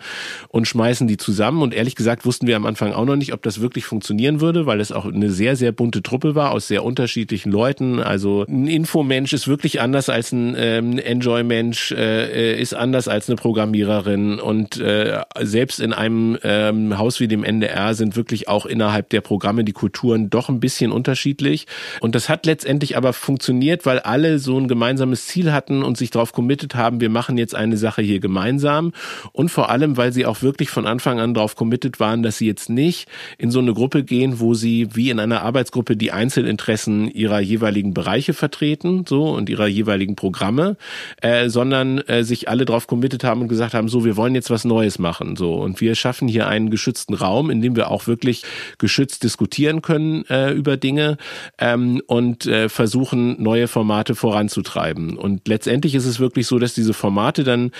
und 0.48 0.68
schmeißen 0.68 1.08
die 1.08 1.16
zusammen. 1.16 1.62
Und 1.62 1.74
ehrlich 1.74 1.96
gesagt 1.96 2.24
wussten 2.24 2.46
wir 2.46 2.56
am 2.56 2.66
Anfang 2.66 2.92
auch 2.92 3.04
noch 3.04 3.16
nicht, 3.16 3.32
ob 3.32 3.42
das 3.42 3.60
wirklich 3.60 3.86
funktionieren 3.86 4.40
würde, 4.40 4.66
weil 4.66 4.80
es 4.80 4.92
auch 4.92 5.06
eine 5.06 5.30
sehr, 5.30 5.56
sehr 5.56 5.72
bunte 5.72 6.02
Truppe 6.02 6.34
war 6.34 6.43
aus 6.50 6.68
sehr 6.68 6.84
unterschiedlichen 6.84 7.50
Leuten. 7.50 8.00
Also 8.00 8.44
ein 8.48 8.66
Infomensch 8.66 9.32
ist 9.32 9.48
wirklich 9.48 9.80
anders 9.80 10.08
als 10.08 10.32
ein 10.32 10.54
ähm, 10.58 10.98
Enjoy-Mensch, 10.98 11.92
äh, 11.92 12.60
ist 12.60 12.74
anders 12.74 13.08
als 13.08 13.28
eine 13.28 13.36
Programmiererin. 13.36 14.40
Und 14.40 14.78
äh, 14.80 15.20
selbst 15.40 15.80
in 15.80 15.92
einem 15.92 16.38
ähm, 16.42 16.98
Haus 16.98 17.20
wie 17.20 17.28
dem 17.28 17.44
NDR 17.44 17.94
sind 17.94 18.16
wirklich 18.16 18.48
auch 18.48 18.66
innerhalb 18.66 19.10
der 19.10 19.20
Programme 19.20 19.64
die 19.64 19.72
Kulturen 19.72 20.30
doch 20.30 20.48
ein 20.48 20.60
bisschen 20.60 20.92
unterschiedlich. 20.92 21.66
Und 22.00 22.14
das 22.14 22.28
hat 22.28 22.46
letztendlich 22.46 22.96
aber 22.96 23.12
funktioniert, 23.12 23.86
weil 23.86 23.98
alle 24.00 24.38
so 24.38 24.58
ein 24.58 24.68
gemeinsames 24.68 25.26
Ziel 25.26 25.52
hatten 25.52 25.82
und 25.82 25.96
sich 25.96 26.10
darauf 26.10 26.32
committed 26.32 26.74
haben, 26.74 27.00
wir 27.00 27.10
machen 27.10 27.38
jetzt 27.38 27.54
eine 27.54 27.76
Sache 27.76 28.02
hier 28.02 28.20
gemeinsam. 28.20 28.92
Und 29.32 29.50
vor 29.50 29.70
allem, 29.70 29.96
weil 29.96 30.12
sie 30.12 30.26
auch 30.26 30.42
wirklich 30.42 30.70
von 30.70 30.86
Anfang 30.86 31.20
an 31.20 31.34
darauf 31.34 31.56
committed 31.56 32.00
waren, 32.00 32.22
dass 32.22 32.38
sie 32.38 32.46
jetzt 32.46 32.70
nicht 32.70 33.08
in 33.38 33.50
so 33.50 33.58
eine 33.58 33.74
Gruppe 33.74 34.04
gehen, 34.04 34.40
wo 34.40 34.54
sie 34.54 34.88
wie 34.94 35.10
in 35.10 35.20
einer 35.20 35.42
Arbeitsgruppe 35.42 35.96
die 35.96 36.12
Einzelinteressen 36.34 37.10
ihrer 37.10 37.40
jeweiligen 37.40 37.94
Bereiche 37.94 38.34
vertreten, 38.34 39.04
so 39.08 39.28
und 39.28 39.48
ihrer 39.48 39.66
jeweiligen 39.66 40.16
Programme, 40.16 40.76
äh, 41.22 41.48
sondern 41.48 41.98
äh, 41.98 42.24
sich 42.24 42.48
alle 42.48 42.64
darauf 42.64 42.86
committed 42.86 43.22
haben 43.24 43.42
und 43.42 43.48
gesagt 43.48 43.74
haben, 43.74 43.88
so 43.88 44.04
wir 44.04 44.16
wollen 44.16 44.34
jetzt 44.34 44.50
was 44.50 44.64
Neues 44.64 44.98
machen, 44.98 45.36
so 45.36 45.54
und 45.54 45.80
wir 45.80 45.94
schaffen 45.94 46.26
hier 46.26 46.48
einen 46.48 46.70
geschützten 46.70 47.14
Raum, 47.14 47.50
in 47.50 47.62
dem 47.62 47.76
wir 47.76 47.90
auch 47.90 48.06
wirklich 48.06 48.42
geschützt 48.78 49.22
diskutieren 49.22 49.82
können 49.82 50.24
äh, 50.28 50.50
über 50.52 50.76
Dinge 50.76 51.18
ähm, 51.58 52.02
und 52.06 52.46
äh, 52.46 52.68
versuchen 52.68 53.40
neue 53.40 53.68
Formate 53.68 54.14
voranzutreiben. 54.14 55.16
Und 55.16 55.46
letztendlich 55.46 55.94
ist 55.94 56.06
es 56.06 56.18
wirklich 56.18 56.46
so, 56.46 56.58
dass 56.58 56.74
diese 56.74 56.94
Formate 56.94 57.44
dann 57.44 57.70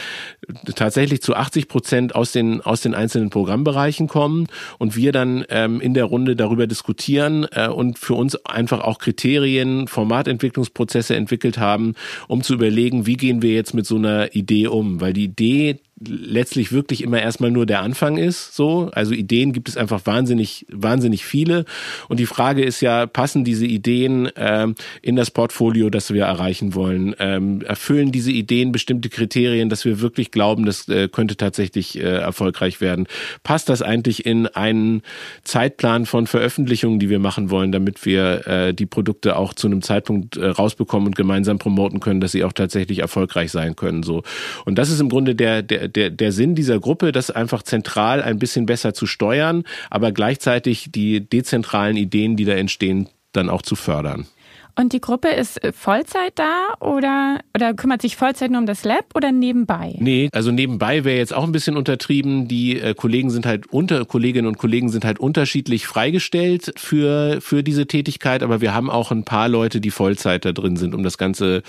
tatsächlich 0.77 1.23
zu 1.23 1.35
80 1.35 1.69
Prozent 1.69 2.15
aus 2.15 2.33
den 2.33 2.61
aus 2.61 2.81
den 2.81 2.95
einzelnen 2.95 3.31
Programmbereichen 3.31 4.07
kommen 4.07 4.47
und 4.79 4.95
wir 4.95 5.13
dann 5.13 5.45
ähm, 5.49 5.81
in 5.81 5.95
der 5.95 6.05
Runde 6.05 6.37
darüber 6.37 6.67
diskutieren 6.67 7.47
äh, 7.51 7.69
und 7.69 7.99
für 7.99 8.15
uns 8.15 8.44
einfach 8.45 8.81
auch 8.81 8.99
Kriterien, 8.99 9.89
Formatentwicklungsprozesse 9.89 11.17
entwickelt 11.17 11.59
haben, 11.59 11.95
um 12.29 12.43
zu 12.43 12.55
überlegen, 12.55 13.07
wie 13.07 13.17
gehen 13.17 13.43
wir 13.43 13.55
jetzt 13.55 13.75
mit 13.75 13.87
so 13.87 13.97
einer 13.97 14.35
Idee 14.35 14.67
um, 14.67 15.01
weil 15.01 15.13
die 15.13 15.25
Idee 15.25 15.81
letztlich 16.09 16.73
wirklich 16.73 17.03
immer 17.03 17.21
erstmal 17.21 17.51
nur 17.51 17.67
der 17.67 17.83
Anfang 17.83 18.17
ist, 18.17 18.55
so. 18.55 18.91
Also 18.93 19.13
Ideen 19.13 19.53
gibt 19.53 19.69
es 19.69 19.77
einfach 19.77 20.07
wahnsinnig, 20.07 20.67
wahnsinnig 20.71 21.25
viele. 21.25 21.65
Und 22.09 22.21
die 22.21 22.27
Frage 22.27 22.63
ist 22.63 22.81
ja, 22.81 23.07
passen 23.07 23.45
diese 23.45 23.67
Ideen 23.67 24.29
ähm, 24.37 24.75
in 25.03 25.17
das 25.17 25.31
Portfolio, 25.31 25.91
das 25.91 26.13
wir 26.13 26.25
erreichen 26.25 26.75
wollen? 26.75 27.15
Ähm, 27.19 27.63
erfüllen 27.63 28.13
diese 28.13 28.31
Ideen 28.31 28.73
bestimmte 28.73 29.09
Kriterien, 29.09 29.69
dass 29.69 29.85
wir 29.85 30.01
wirklich 30.01 30.31
glauben, 30.31 30.65
das 30.65 30.89
äh, 30.89 31.09
könnte 31.09 31.37
tatsächlich 31.37 31.99
äh, 31.99 32.03
erfolgreich 32.03 32.81
werden? 32.81 33.07
Passt 33.43 33.69
das 33.69 33.83
eigentlich 33.83 34.27
in 34.27 34.47
einen 34.47 35.03
Zeitplan 35.45 36.07
von 36.07 36.27
Veröffentlichungen, 36.27 36.99
die 36.99 37.11
wir 37.11 37.19
machen 37.19 37.51
wollen, 37.51 37.73
damit 37.73 38.05
wir 38.05 38.47
äh, 38.47 38.75
die 38.75 38.87
Produkte 38.87 39.37
auch 39.37 39.55
zu 39.55 39.67
einem 39.67 39.83
Zeitpunkt 39.83 40.37
äh, 40.37 40.47
rausbekommen 40.47 41.09
und 41.09 41.17
gemeinsam 41.17 41.59
promoten 41.59 42.01
können, 42.01 42.21
dass 42.21 42.33
sie 42.33 42.45
auch 42.45 42.53
tatsächlich 42.53 43.01
erfolgreich 43.01 43.51
sein 43.51 43.77
können, 43.77 44.03
so. 44.03 44.23
Und 44.65 44.79
das 44.79 44.91
ist 44.91 45.01
im 45.01 45.09
Grunde 45.09 45.35
der, 45.35 45.63
der, 45.63 45.89
der, 45.95 46.11
der 46.11 46.33
Sinn 46.33 46.55
dieser 46.55 46.81
Gruppe, 46.81 47.13
das 47.13 47.31
einfach 47.31 47.63
zentral 47.63 48.23
ein 48.23 48.39
bisschen 48.39 48.67
besser 48.67 48.95
zu 48.95 49.07
steuern, 49.07 49.65
aber 49.91 50.13
gleichzeitig 50.13 50.91
die 50.93 51.21
dezentralen 51.21 51.97
Ideen, 51.97 52.37
die 52.37 52.45
da 52.45 52.53
entstehen, 52.53 53.09
dann 53.33 53.51
auch 53.51 53.63
zu 53.63 53.77
fördern. 53.77 54.27
Und 54.77 54.93
die 54.93 55.01
Gruppe 55.01 55.29
ist 55.29 55.63
äh, 55.63 55.73
Vollzeit 55.73 56.33
da 56.35 56.75
oder, 56.81 57.41
oder 57.55 57.75
kümmert 57.75 58.03
sich 58.03 58.17
Vollzeit 58.17 58.51
nur 58.51 58.61
um 58.61 58.67
das 58.67 58.85
Lab 58.85 59.05
oder 59.15 59.31
nebenbei? 59.31 59.95
Nee, 59.99 60.29
also 60.33 60.51
nebenbei 60.51 61.05
wäre 61.05 61.17
jetzt 61.17 61.33
auch 61.33 61.45
ein 61.45 61.53
bisschen 61.53 61.77
untertrieben. 61.77 62.49
Die 62.49 62.81
äh, 62.81 62.95
Kollegen 62.95 63.31
sind 63.31 63.47
halt 63.47 63.73
unter, 63.73 64.05
Kolleginnen 64.05 64.49
und 64.49 64.59
Kollegen 64.59 64.89
sind 64.89 65.05
halt 65.05 65.21
unterschiedlich 65.21 65.87
freigestellt 65.87 66.73
für, 66.77 67.41
für 67.41 67.63
diese 67.63 67.87
Tätigkeit, 67.87 68.43
aber 68.43 68.61
wir 68.61 68.75
haben 68.75 68.91
auch 68.91 69.13
ein 69.13 69.25
paar 69.25 69.49
Leute, 69.49 69.81
die 69.81 69.93
Vollzeit 69.93 70.45
da 70.45 70.53
drin 70.53 70.77
sind, 70.77 70.95
um 70.95 71.05
das 71.05 71.19
Ganze 71.19 71.63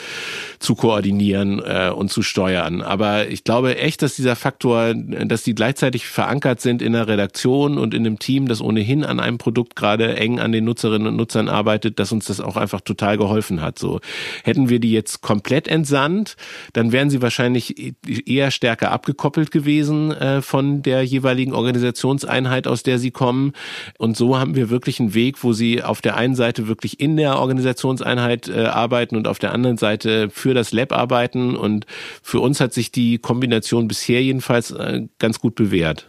zu 0.57 0.73
koordinieren 0.73 1.61
äh, 1.63 1.91
und 1.95 2.11
zu 2.11 2.23
steuern. 2.23 2.81
Aber 2.81 3.27
ich 3.27 3.43
glaube 3.43 3.77
echt, 3.77 4.01
dass 4.01 4.15
dieser 4.15 4.35
Faktor, 4.35 4.95
dass 4.95 5.43
die 5.43 5.53
gleichzeitig 5.53 6.07
verankert 6.07 6.59
sind 6.59 6.81
in 6.81 6.93
der 6.93 7.07
Redaktion 7.07 7.77
und 7.77 7.93
in 7.93 8.05
einem 8.05 8.17
Team, 8.17 8.47
das 8.47 8.61
ohnehin 8.61 9.03
an 9.03 9.19
einem 9.19 9.37
Produkt 9.37 9.75
gerade 9.75 10.15
eng 10.15 10.39
an 10.39 10.51
den 10.51 10.65
Nutzerinnen 10.65 11.07
und 11.07 11.15
Nutzern 11.17 11.49
arbeitet, 11.49 11.99
dass 11.99 12.11
uns 12.11 12.25
das 12.25 12.41
auch 12.41 12.57
einfach 12.57 12.81
total 12.95 13.17
geholfen 13.17 13.61
hat. 13.61 13.77
So 13.77 13.99
hätten 14.43 14.69
wir 14.69 14.79
die 14.79 14.91
jetzt 14.91 15.21
komplett 15.21 15.67
entsandt, 15.67 16.35
dann 16.73 16.91
wären 16.91 17.09
sie 17.09 17.21
wahrscheinlich 17.21 17.95
eher 18.25 18.51
stärker 18.51 18.91
abgekoppelt 18.91 19.51
gewesen 19.51 20.11
äh, 20.11 20.41
von 20.41 20.81
der 20.81 21.03
jeweiligen 21.03 21.53
Organisationseinheit, 21.53 22.67
aus 22.67 22.83
der 22.83 22.99
sie 22.99 23.11
kommen. 23.11 23.53
Und 23.97 24.15
so 24.17 24.39
haben 24.39 24.55
wir 24.55 24.69
wirklich 24.69 24.99
einen 24.99 25.13
Weg, 25.13 25.43
wo 25.43 25.53
sie 25.53 25.83
auf 25.83 26.01
der 26.01 26.15
einen 26.15 26.35
Seite 26.35 26.67
wirklich 26.67 26.99
in 26.99 27.17
der 27.17 27.39
Organisationseinheit 27.39 28.47
äh, 28.47 28.65
arbeiten 28.65 29.15
und 29.15 29.27
auf 29.27 29.39
der 29.39 29.53
anderen 29.53 29.77
Seite 29.77 30.29
für 30.29 30.53
das 30.53 30.71
Lab 30.71 30.93
arbeiten. 30.93 31.55
Und 31.55 31.85
für 32.23 32.39
uns 32.39 32.59
hat 32.59 32.73
sich 32.73 32.91
die 32.91 33.17
Kombination 33.17 33.87
bisher 33.87 34.23
jedenfalls 34.23 34.71
äh, 34.71 35.03
ganz 35.19 35.39
gut 35.39 35.55
bewährt. 35.55 36.07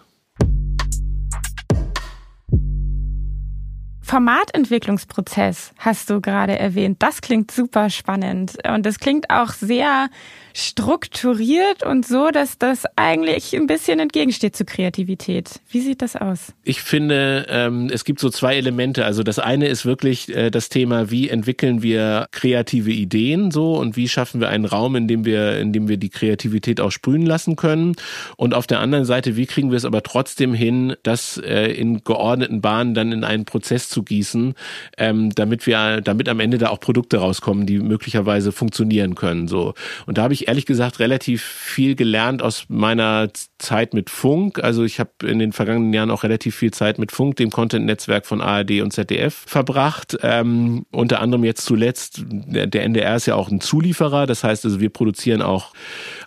Formatentwicklungsprozess 4.07 5.73
hast 5.79 6.11
du 6.11 6.21
gerade 6.21 6.57
erwähnt. 6.57 7.03
Das 7.03 7.21
klingt 7.21 7.51
super 7.51 7.91
spannend 7.91 8.57
und 8.73 8.87
das 8.87 9.01
klingt 9.01 9.31
auch 9.31 9.53
sehr 9.53 10.09
strukturiert 10.55 11.85
und 11.85 12.07
so, 12.07 12.31
dass 12.31 12.57
das 12.57 12.85
eigentlich 12.97 13.55
ein 13.55 13.67
bisschen 13.67 13.99
entgegensteht 14.01 14.57
zur 14.57 14.65
Kreativität. 14.65 15.61
Wie 15.69 15.81
sieht 15.81 16.01
das 16.01 16.17
aus? 16.17 16.55
Ich 16.65 16.81
finde, 16.81 17.47
ähm, 17.51 17.91
es 17.93 18.05
gibt 18.05 18.21
so 18.21 18.31
zwei 18.31 18.57
Elemente. 18.57 19.05
Also 19.05 19.23
das 19.23 19.39
eine 19.39 19.67
ist 19.67 19.85
wirklich 19.85 20.35
äh, 20.35 20.51
das 20.51 20.71
Thema, 20.71 21.11
wie 21.11 21.29
entwickeln 21.29 21.83
wir 21.83 22.29
kreative 22.31 22.91
Ideen 22.91 23.51
so 23.51 23.75
und 23.77 23.97
wie 23.97 24.09
schaffen 24.09 24.41
wir 24.41 24.49
einen 24.49 24.65
Raum, 24.65 24.97
in 24.97 25.09
dem 25.09 25.27
wir, 25.27 25.59
in 25.59 25.75
dem 25.75 25.89
wir 25.89 25.99
die 25.99 26.09
Kreativität 26.09 26.81
auch 26.81 26.91
sprühen 26.91 27.27
lassen 27.27 27.57
können. 27.57 27.95
Und 28.37 28.55
auf 28.55 28.67
der 28.67 28.81
anderen 28.81 29.05
Seite, 29.05 29.37
wie 29.37 29.45
kriegen 29.47 29.71
wir 29.71 29.77
es 29.77 29.85
aber 29.85 30.03
trotzdem 30.03 30.55
hin, 30.55 30.97
das 31.03 31.37
äh, 31.37 31.67
in 31.67 32.03
geordneten 32.03 32.63
Bahnen 32.63 32.95
dann 32.95 33.13
in 33.13 33.25
einen 33.25 33.45
Prozess 33.45 33.91
zu 33.97 34.03
gießen, 34.03 34.55
ähm, 34.99 35.31
damit 35.35 35.67
wir, 35.67 36.03
damit 36.03 36.29
am 36.29 36.38
Ende 36.38 36.59
da 36.59 36.69
auch 36.69 36.81
Produkte 36.81 37.17
rauskommen, 37.17 37.65
die 37.65 37.79
möglicherweise 37.79 38.53
funktionieren 38.53 39.15
können. 39.15 39.49
So. 39.49 39.73
Und 40.05 40.19
da 40.19 40.23
habe 40.23 40.35
ich 40.35 40.49
ehrlich 40.49 40.67
gesagt 40.67 40.99
relativ 40.99 41.43
viel 41.43 41.95
gelernt 41.95 42.43
aus 42.43 42.67
meiner 42.69 43.31
Zeit 43.57 43.95
mit 43.95 44.11
Funk. 44.11 44.62
Also 44.62 44.85
ich 44.85 45.00
habe 45.00 45.11
in 45.25 45.38
den 45.38 45.53
vergangenen 45.53 45.95
Jahren 45.95 46.11
auch 46.11 46.25
relativ 46.25 46.55
viel 46.57 46.73
Zeit 46.73 46.99
mit 46.99 47.11
Funk, 47.11 47.37
dem 47.37 47.50
Content-Netzwerk 47.50 48.26
von 48.26 48.43
ARD 48.43 48.83
und 48.83 48.93
ZDF, 48.93 49.45
verbracht. 49.47 50.19
Ähm, 50.23 50.85
unter 50.91 51.23
anderem 51.23 51.45
jetzt 51.45 51.65
zuletzt, 51.65 52.23
der, 52.29 52.67
der 52.67 52.85
NDR 52.85 53.17
ist 53.17 53.25
ja 53.25 53.35
auch 53.35 53.50
ein 53.50 53.62
Zulieferer. 53.62 54.26
Das 54.26 54.45
heißt 54.45 54.67
also, 54.67 54.79
wir 54.79 54.91
produzieren 54.91 55.41
auch, 55.41 55.73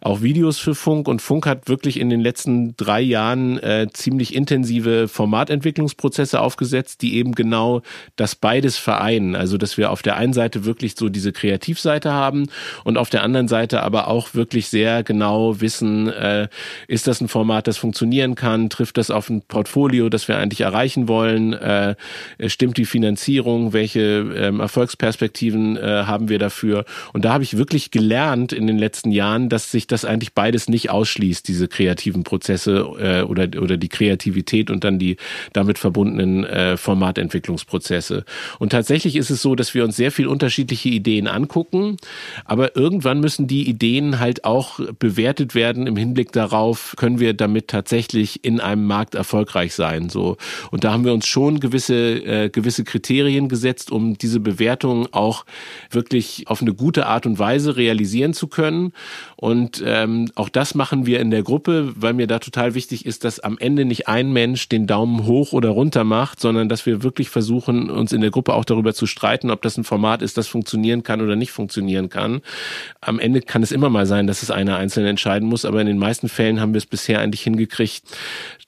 auch 0.02 0.24
Videos 0.24 0.58
für 0.58 0.74
Funk 0.74 1.08
und 1.08 1.22
Funk 1.22 1.46
hat 1.46 1.70
wirklich 1.70 2.00
in 2.00 2.10
den 2.10 2.22
letzten 2.22 2.76
drei 2.78 3.02
Jahren 3.02 3.60
äh, 3.60 3.88
ziemlich 3.94 4.34
intensive 4.34 5.08
Formatentwicklungsprozesse 5.08 6.42
aufgesetzt, 6.42 7.04
die 7.04 7.16
eben 7.16 7.34
genau 7.34 7.59
genau 7.60 7.82
das 8.16 8.36
beides 8.36 8.78
vereinen. 8.78 9.36
Also, 9.36 9.58
dass 9.58 9.78
wir 9.78 9.92
auf 9.92 10.02
der 10.02 10.16
einen 10.16 10.34
Seite 10.34 10.66
wirklich 10.66 10.96
so 10.96 11.10
diese 11.10 11.32
Kreativseite 11.32 12.12
haben 12.12 12.48
und 12.84 12.98
auf 12.98 13.10
der 13.10 13.24
anderen 13.24 13.48
Seite 13.48 13.84
aber 13.84 14.08
auch 14.08 14.34
wirklich 14.34 14.68
sehr 14.68 15.04
genau 15.04 15.60
wissen, 15.62 16.08
äh, 16.08 16.48
ist 16.88 17.08
das 17.08 17.22
ein 17.22 17.28
Format, 17.28 17.68
das 17.68 17.78
funktionieren 17.78 18.36
kann, 18.36 18.70
trifft 18.70 18.98
das 18.98 19.12
auf 19.12 19.30
ein 19.30 19.42
Portfolio, 19.42 20.10
das 20.10 20.28
wir 20.28 20.38
eigentlich 20.38 20.62
erreichen 20.62 21.08
wollen, 21.08 21.54
äh, 21.54 21.96
stimmt 22.48 22.78
die 22.78 22.86
Finanzierung, 22.86 23.74
welche 23.74 24.00
ähm, 24.00 24.60
Erfolgsperspektiven 24.60 25.78
äh, 25.78 26.04
haben 26.06 26.30
wir 26.30 26.40
dafür. 26.40 26.86
Und 27.14 27.26
da 27.26 27.34
habe 27.34 27.44
ich 27.44 27.58
wirklich 27.58 27.92
gelernt 27.92 28.54
in 28.54 28.68
den 28.68 28.78
letzten 28.78 29.12
Jahren, 29.12 29.50
dass 29.50 29.72
sich 29.72 29.88
das 29.88 30.06
eigentlich 30.06 30.34
beides 30.34 30.70
nicht 30.70 30.90
ausschließt, 30.90 31.48
diese 31.48 31.68
kreativen 31.68 32.24
Prozesse 32.24 32.96
äh, 33.00 33.22
oder, 33.24 33.48
oder 33.62 33.78
die 33.78 33.90
Kreativität 33.90 34.72
und 34.72 34.84
dann 34.84 35.00
die 35.00 35.18
damit 35.54 35.78
verbundenen 35.78 36.46
äh, 36.46 36.78
Formatentwicklungsprozesse. 37.50 38.24
Und 38.60 38.72
tatsächlich 38.72 39.16
ist 39.16 39.30
es 39.30 39.42
so, 39.42 39.56
dass 39.56 39.74
wir 39.74 39.84
uns 39.84 39.96
sehr 39.96 40.12
viel 40.12 40.28
unterschiedliche 40.28 40.90
Ideen 40.90 41.28
angucken, 41.28 41.98
aber 42.46 42.76
irgendwann 42.76 43.20
müssen 43.20 43.48
die 43.48 43.68
Ideen 43.68 44.20
halt 44.20 44.46
auch 44.46 44.80
bewertet 45.00 45.56
werden 45.56 45.88
im 45.88 45.98
Hinblick 45.98 46.32
darauf, 46.32 46.94
können 46.98 47.20
wir 47.20 47.34
damit 47.34 47.68
tatsächlich 47.68 48.44
in 48.44 48.60
einem 48.60 48.86
Markt 48.86 49.16
erfolgreich 49.16 49.74
sein. 49.74 50.10
So 50.10 50.38
und 50.72 50.84
da 50.84 50.94
haben 50.94 51.06
wir 51.06 51.14
uns 51.14 51.28
schon 51.28 51.60
gewisse 51.60 51.96
äh, 51.96 52.50
gewisse 52.50 52.84
Kriterien 52.84 53.50
gesetzt, 53.50 53.92
um 53.92 54.18
diese 54.18 54.40
Bewertung 54.40 55.08
auch 55.12 55.46
wirklich 55.90 56.46
auf 56.48 56.62
eine 56.62 56.74
gute 56.74 57.08
Art 57.08 57.26
und 57.26 57.40
Weise 57.40 57.76
realisieren 57.76 58.34
zu 58.34 58.48
können. 58.48 58.94
Und 59.36 59.82
ähm, 59.86 60.32
auch 60.36 60.50
das 60.50 60.76
machen 60.76 61.06
wir 61.06 61.20
in 61.20 61.32
der 61.32 61.44
Gruppe, 61.44 61.94
weil 61.96 62.14
mir 62.14 62.28
da 62.28 62.40
total 62.40 62.76
wichtig 62.76 63.06
ist, 63.06 63.24
dass 63.24 63.40
am 63.40 63.58
Ende 63.58 63.86
nicht 63.86 64.08
ein 64.08 64.32
Mensch 64.32 64.70
den 64.70 64.88
Daumen 64.88 65.26
hoch 65.26 65.54
oder 65.54 65.70
runter 65.70 66.04
macht, 66.04 66.40
sondern 66.40 66.70
dass 66.70 66.86
wir 66.86 67.04
wirklich 67.04 67.30
versuchen, 67.30 67.39
uns 67.90 68.12
in 68.12 68.22
der 68.22 68.32
Gruppe 68.32 68.54
auch 68.54 68.66
darüber 68.66 68.94
zu 68.94 69.06
streiten, 69.06 69.52
ob 69.52 69.62
das 69.62 69.78
ein 69.78 69.84
Format 69.84 70.22
ist, 70.22 70.38
das 70.38 70.48
funktionieren 70.48 71.04
kann 71.04 71.22
oder 71.22 71.36
nicht 71.36 71.52
funktionieren 71.52 72.10
kann. 72.10 72.42
Am 73.02 73.20
Ende 73.20 73.42
kann 73.42 73.64
es 73.64 73.72
immer 73.72 73.90
mal 73.90 74.06
sein, 74.06 74.28
dass 74.28 74.44
es 74.44 74.52
einer 74.52 74.78
einzeln 74.78 75.06
entscheiden 75.06 75.48
muss, 75.48 75.66
aber 75.66 75.82
in 75.82 75.88
den 75.88 75.98
meisten 75.98 76.30
Fällen 76.30 76.60
haben 76.60 76.74
wir 76.74 76.80
es 76.80 76.86
bisher 76.86 77.20
eigentlich 77.20 77.42
hingekriegt, 77.42 78.04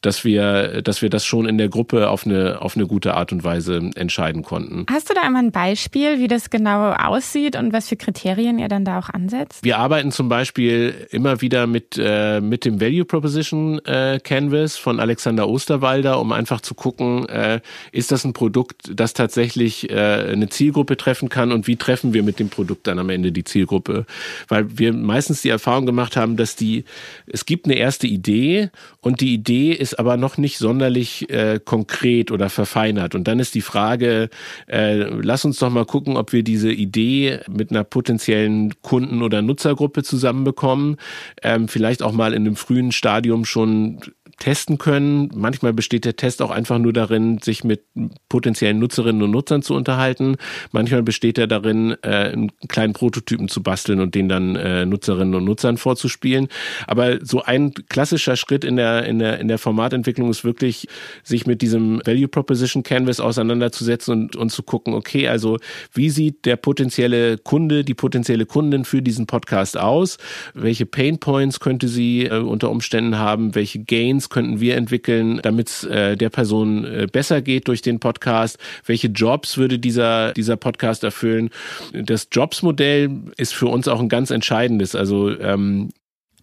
dass 0.01 0.25
wir, 0.25 0.81
dass 0.81 1.01
wir 1.01 1.09
das 1.09 1.25
schon 1.25 1.47
in 1.47 1.57
der 1.57 1.69
Gruppe 1.69 2.09
auf 2.09 2.25
eine, 2.25 2.61
auf 2.61 2.75
eine 2.75 2.87
gute 2.87 3.13
Art 3.13 3.31
und 3.31 3.43
Weise 3.43 3.91
entscheiden 3.95 4.43
konnten. 4.43 4.85
Hast 4.89 5.09
du 5.09 5.13
da 5.13 5.21
einmal 5.21 5.43
ein 5.43 5.51
Beispiel, 5.51 6.19
wie 6.19 6.27
das 6.27 6.49
genau 6.49 6.91
aussieht 6.91 7.55
und 7.55 7.71
was 7.71 7.89
für 7.89 7.95
Kriterien 7.95 8.57
ihr 8.59 8.67
dann 8.67 8.83
da 8.83 8.99
auch 8.99 9.09
ansetzt? 9.09 9.63
Wir 9.63 9.77
arbeiten 9.77 10.11
zum 10.11 10.27
Beispiel 10.27 11.07
immer 11.11 11.41
wieder 11.41 11.67
mit, 11.67 11.99
äh, 11.99 12.41
mit 12.41 12.65
dem 12.65 12.81
Value 12.81 13.05
Proposition 13.05 13.79
äh, 13.85 14.19
Canvas 14.23 14.77
von 14.77 14.99
Alexander 14.99 15.47
Osterwalder, 15.47 16.19
um 16.19 16.31
einfach 16.31 16.61
zu 16.61 16.73
gucken, 16.73 17.27
äh, 17.29 17.61
ist 17.91 18.11
das 18.11 18.25
ein 18.25 18.33
Produkt, 18.33 18.60
das 18.83 19.13
tatsächlich 19.13 19.89
äh, 19.89 19.95
eine 19.95 20.49
Zielgruppe 20.49 20.97
treffen 20.97 21.29
kann 21.29 21.51
und 21.51 21.67
wie 21.67 21.75
treffen 21.75 22.13
wir 22.13 22.23
mit 22.23 22.39
dem 22.39 22.49
Produkt 22.49 22.87
dann 22.87 22.99
am 22.99 23.09
Ende 23.09 23.31
die 23.31 23.43
Zielgruppe? 23.43 24.05
Weil 24.47 24.77
wir 24.77 24.93
meistens 24.93 25.41
die 25.41 25.49
Erfahrung 25.49 25.85
gemacht 25.85 26.17
haben, 26.17 26.37
dass 26.37 26.55
die, 26.55 26.85
es 27.27 27.45
gibt 27.45 27.65
eine 27.65 27.75
erste 27.75 28.07
Idee 28.07 28.69
und 29.01 29.21
die 29.21 29.33
Idee 29.33 29.71
ist 29.71 29.99
aber 29.99 30.17
noch 30.17 30.37
nicht 30.37 30.57
sonderlich 30.57 31.29
äh, 31.29 31.59
konkret 31.63 32.31
oder 32.31 32.49
verfeinert. 32.49 33.15
Und 33.15 33.27
dann 33.27 33.39
ist 33.39 33.55
die 33.55 33.61
Frage, 33.61 34.29
äh, 34.67 34.95
lass 34.95 35.45
uns 35.45 35.59
doch 35.59 35.69
mal 35.69 35.85
gucken, 35.85 36.17
ob 36.17 36.33
wir 36.33 36.43
diese 36.43 36.71
Idee 36.71 37.39
mit 37.49 37.71
einer 37.71 37.83
potenziellen 37.83 38.81
Kunden- 38.81 39.21
oder 39.21 39.41
Nutzergruppe 39.41 40.03
zusammenbekommen. 40.03 40.97
Ähm, 41.43 41.67
vielleicht 41.67 42.03
auch 42.03 42.11
mal 42.11 42.33
in 42.33 42.45
einem 42.45 42.55
frühen 42.55 42.91
Stadium 42.91 43.45
schon 43.45 43.99
testen 44.41 44.79
können. 44.79 45.29
Manchmal 45.35 45.71
besteht 45.71 46.03
der 46.03 46.15
Test 46.15 46.41
auch 46.41 46.49
einfach 46.49 46.79
nur 46.79 46.93
darin, 46.93 47.37
sich 47.43 47.63
mit 47.63 47.83
potenziellen 48.27 48.79
Nutzerinnen 48.79 49.21
und 49.21 49.29
Nutzern 49.29 49.61
zu 49.61 49.75
unterhalten. 49.75 50.37
Manchmal 50.71 51.03
besteht 51.03 51.37
er 51.37 51.45
darin, 51.45 51.95
äh, 52.01 52.31
einen 52.31 52.51
kleinen 52.67 52.93
Prototypen 52.93 53.49
zu 53.49 53.61
basteln 53.61 53.99
und 53.99 54.15
den 54.15 54.29
dann 54.29 54.55
äh, 54.55 54.87
Nutzerinnen 54.87 55.35
und 55.35 55.45
Nutzern 55.45 55.77
vorzuspielen. 55.77 56.47
Aber 56.87 57.23
so 57.23 57.43
ein 57.43 57.71
klassischer 57.89 58.35
Schritt 58.35 58.63
in 58.63 58.77
der, 58.77 59.05
in 59.05 59.19
der, 59.19 59.39
in 59.39 59.47
der 59.47 59.59
Formatentwicklung 59.59 60.31
ist 60.31 60.43
wirklich, 60.43 60.87
sich 61.23 61.45
mit 61.45 61.61
diesem 61.61 62.01
Value 62.03 62.27
Proposition 62.27 62.81
Canvas 62.81 63.19
auseinanderzusetzen 63.19 64.11
und, 64.11 64.35
und 64.35 64.49
zu 64.49 64.63
gucken, 64.63 64.95
okay, 64.95 65.27
also 65.27 65.59
wie 65.93 66.09
sieht 66.09 66.45
der 66.45 66.55
potenzielle 66.55 67.37
Kunde, 67.37 67.83
die 67.83 67.93
potenzielle 67.93 68.47
Kundin 68.47 68.85
für 68.85 69.03
diesen 69.03 69.27
Podcast 69.27 69.77
aus? 69.77 70.17
Welche 70.55 70.87
Pain 70.87 71.19
Points 71.19 71.59
könnte 71.59 71.87
sie 71.87 72.25
äh, 72.25 72.39
unter 72.39 72.71
Umständen 72.71 73.19
haben? 73.19 73.53
Welche 73.53 73.83
Gains 73.83 74.30
könnten 74.31 74.59
wir 74.59 74.75
entwickeln, 74.75 75.39
damit 75.43 75.69
es 75.69 75.83
äh, 75.83 76.17
der 76.17 76.29
Person 76.29 76.85
äh, 76.85 77.07
besser 77.11 77.41
geht 77.41 77.67
durch 77.67 77.83
den 77.83 77.99
Podcast? 77.99 78.57
Welche 78.85 79.07
Jobs 79.07 79.57
würde 79.57 79.77
dieser, 79.77 80.33
dieser 80.33 80.57
Podcast 80.57 81.03
erfüllen? 81.03 81.51
Das 81.93 82.27
Jobs-Modell 82.31 83.31
ist 83.37 83.53
für 83.53 83.67
uns 83.67 83.87
auch 83.87 83.99
ein 83.99 84.09
ganz 84.09 84.31
entscheidendes. 84.31 84.95
Also 84.95 85.37
ähm, 85.39 85.89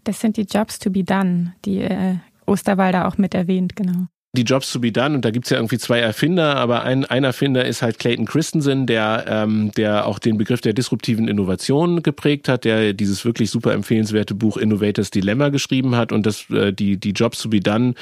das 0.04 0.20
sind 0.20 0.36
die 0.36 0.42
Jobs 0.42 0.78
to 0.78 0.90
be 0.90 1.02
done, 1.02 1.54
die 1.64 1.78
äh, 1.78 2.16
Osterwalder 2.46 3.08
auch 3.08 3.18
mit 3.18 3.34
erwähnt, 3.34 3.74
genau 3.74 4.06
die 4.38 4.44
Jobs 4.44 4.72
to 4.72 4.78
be 4.78 4.92
done 4.92 5.16
und 5.16 5.24
da 5.24 5.30
gibt's 5.30 5.50
ja 5.50 5.56
irgendwie 5.56 5.78
zwei 5.78 5.98
Erfinder, 5.98 6.56
aber 6.56 6.84
ein, 6.84 7.04
ein 7.04 7.24
Erfinder 7.24 7.64
ist 7.64 7.82
halt 7.82 7.98
Clayton 7.98 8.24
Christensen, 8.24 8.86
der, 8.86 9.24
ähm, 9.28 9.72
der 9.76 10.06
auch 10.06 10.20
den 10.20 10.38
Begriff 10.38 10.60
der 10.60 10.72
disruptiven 10.72 11.26
Innovation 11.26 12.04
geprägt 12.04 12.48
hat, 12.48 12.64
der 12.64 12.92
dieses 12.92 13.24
wirklich 13.24 13.50
super 13.50 13.72
empfehlenswerte 13.72 14.36
Buch 14.36 14.56
Innovators 14.56 15.10
Dilemma 15.10 15.48
geschrieben 15.48 15.96
hat 15.96 16.12
und 16.12 16.24
das, 16.24 16.48
äh, 16.50 16.72
die, 16.72 16.98
die 16.98 17.10
Jobs 17.10 17.42
to 17.42 17.48
be 17.48 17.58
done 17.58 17.94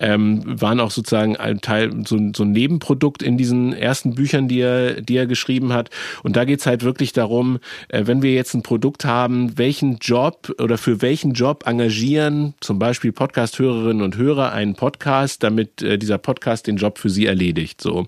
ähm, 0.00 0.42
waren 0.46 0.80
auch 0.80 0.90
sozusagen 0.90 1.36
ein 1.36 1.60
Teil, 1.60 1.92
so, 2.06 2.18
so 2.34 2.42
ein 2.44 2.52
Nebenprodukt 2.52 3.22
in 3.22 3.36
diesen 3.36 3.74
ersten 3.74 4.14
Büchern, 4.14 4.48
die 4.48 4.60
er, 4.60 5.02
die 5.02 5.16
er 5.16 5.26
geschrieben 5.26 5.74
hat. 5.74 5.90
Und 6.22 6.36
da 6.36 6.46
geht's 6.46 6.64
halt 6.64 6.84
wirklich 6.84 7.12
darum, 7.12 7.58
äh, 7.88 8.06
wenn 8.06 8.22
wir 8.22 8.32
jetzt 8.32 8.54
ein 8.54 8.62
Produkt 8.62 9.04
haben, 9.04 9.58
welchen 9.58 9.98
Job 9.98 10.54
oder 10.58 10.78
für 10.78 11.02
welchen 11.02 11.34
Job 11.34 11.64
engagieren 11.66 12.54
zum 12.60 12.78
Beispiel 12.78 13.12
Podcast-Hörerinnen 13.12 14.02
und 14.02 14.16
Hörer 14.16 14.52
einen 14.52 14.74
Podcast, 14.74 15.42
damit 15.42 15.81
äh, 15.82 15.98
dieser 15.98 16.18
Podcast 16.18 16.66
den 16.66 16.76
Job 16.76 16.98
für 16.98 17.10
sie 17.10 17.26
erledigt. 17.26 17.80
So, 17.80 18.06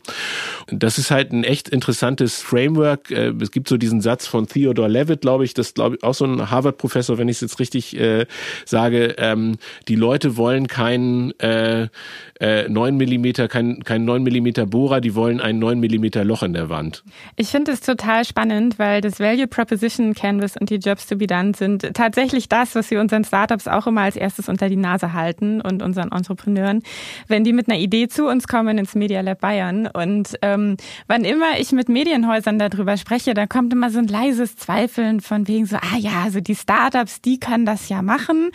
das 0.68 0.98
ist 0.98 1.10
halt 1.10 1.32
ein 1.32 1.44
echt 1.44 1.68
interessantes 1.68 2.40
Framework. 2.40 3.10
Äh, 3.10 3.32
es 3.40 3.50
gibt 3.50 3.68
so 3.68 3.76
diesen 3.76 4.00
Satz 4.00 4.26
von 4.26 4.46
Theodore 4.46 4.88
Levitt, 4.88 5.22
glaube 5.22 5.44
ich, 5.44 5.54
das 5.54 5.74
glaube 5.74 5.96
ich 5.96 6.02
auch 6.02 6.14
so 6.14 6.24
ein 6.24 6.50
Harvard-Professor, 6.50 7.18
wenn 7.18 7.28
ich 7.28 7.36
es 7.36 7.40
jetzt 7.42 7.60
richtig 7.60 7.98
äh, 7.98 8.26
sage. 8.64 9.14
Ähm, 9.18 9.56
die 9.88 9.96
Leute 9.96 10.36
wollen 10.36 10.68
keinen 10.68 11.38
äh, 11.40 11.88
äh, 12.40 12.68
9 12.68 12.96
mm, 12.96 13.48
kein, 13.48 13.82
kein 13.84 14.04
9 14.04 14.22
mm 14.22 14.68
Bohrer, 14.68 15.00
die 15.00 15.14
wollen 15.14 15.40
ein 15.40 15.58
9 15.58 15.78
mm 15.78 16.22
Loch 16.22 16.42
in 16.42 16.52
der 16.52 16.68
Wand. 16.68 17.02
Ich 17.36 17.48
finde 17.48 17.72
es 17.72 17.80
total 17.80 18.24
spannend, 18.24 18.78
weil 18.78 19.00
das 19.00 19.20
Value 19.20 19.46
Proposition 19.46 20.14
Canvas 20.14 20.56
und 20.56 20.70
die 20.70 20.76
Jobs 20.76 21.06
to 21.06 21.16
be 21.16 21.26
done 21.26 21.52
sind 21.56 21.94
tatsächlich 21.94 22.48
das, 22.48 22.74
was 22.74 22.90
wir 22.90 23.00
unseren 23.00 23.24
Startups 23.24 23.68
auch 23.68 23.86
immer 23.86 24.02
als 24.02 24.16
erstes 24.16 24.48
unter 24.48 24.68
die 24.68 24.76
Nase 24.76 25.12
halten 25.12 25.60
und 25.60 25.82
unseren 25.82 26.12
Entrepreneuren, 26.12 26.82
wenn 27.28 27.44
die 27.44 27.52
mit 27.54 27.68
einer 27.68 27.78
Idee 27.78 28.08
zu 28.08 28.26
uns 28.26 28.48
kommen 28.48 28.78
ins 28.78 28.94
Media 28.94 29.20
Lab 29.20 29.40
Bayern. 29.40 29.86
Und 29.86 30.36
ähm, 30.42 30.76
wann 31.06 31.24
immer 31.24 31.58
ich 31.58 31.72
mit 31.72 31.88
Medienhäusern 31.88 32.58
darüber 32.58 32.96
spreche, 32.96 33.34
da 33.34 33.46
kommt 33.46 33.72
immer 33.72 33.90
so 33.90 33.98
ein 33.98 34.06
leises 34.06 34.56
Zweifeln 34.56 35.20
von 35.20 35.48
wegen 35.48 35.66
so, 35.66 35.76
ah 35.76 35.96
ja, 35.98 36.22
also 36.24 36.40
die 36.40 36.54
Startups, 36.54 37.20
die 37.20 37.38
können 37.38 37.66
das 37.66 37.88
ja 37.88 38.02
machen. 38.02 38.50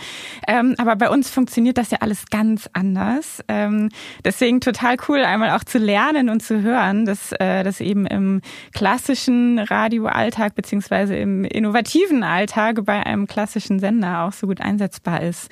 Ähm, 0.48 0.76
aber 0.78 0.96
bei 0.96 1.10
uns 1.10 1.30
funktioniert 1.30 1.78
das 1.78 1.92
ja 1.92 2.00
alles 2.02 2.26
ganz 2.28 2.70
anders. 2.74 3.44
Ähm, 3.48 3.90
deswegen 4.24 4.62
total 4.62 4.98
cool, 5.08 5.20
einmal 5.20 5.52
auch 5.52 5.64
zu 5.64 5.78
lernen 5.78 6.30
und 6.30 6.42
zu 6.42 6.62
hören, 6.62 7.06
dass 7.06 7.32
äh, 7.34 7.64
das 7.64 7.82
eben 7.82 8.06
im 8.06 8.42
klassischen 8.74 9.60
Radioalltag 9.60 10.56
beziehungsweise 10.56 11.16
im 11.16 11.44
innovativen 11.44 12.24
Alltag 12.24 12.86
bei 12.86 13.06
einem 13.06 13.28
klassischen 13.28 13.80
Sender 13.80 14.24
auch 14.24 14.34
so 14.34 14.48
gut 14.48 14.62
einsetzbar 14.62 15.22
ist. 15.22 15.50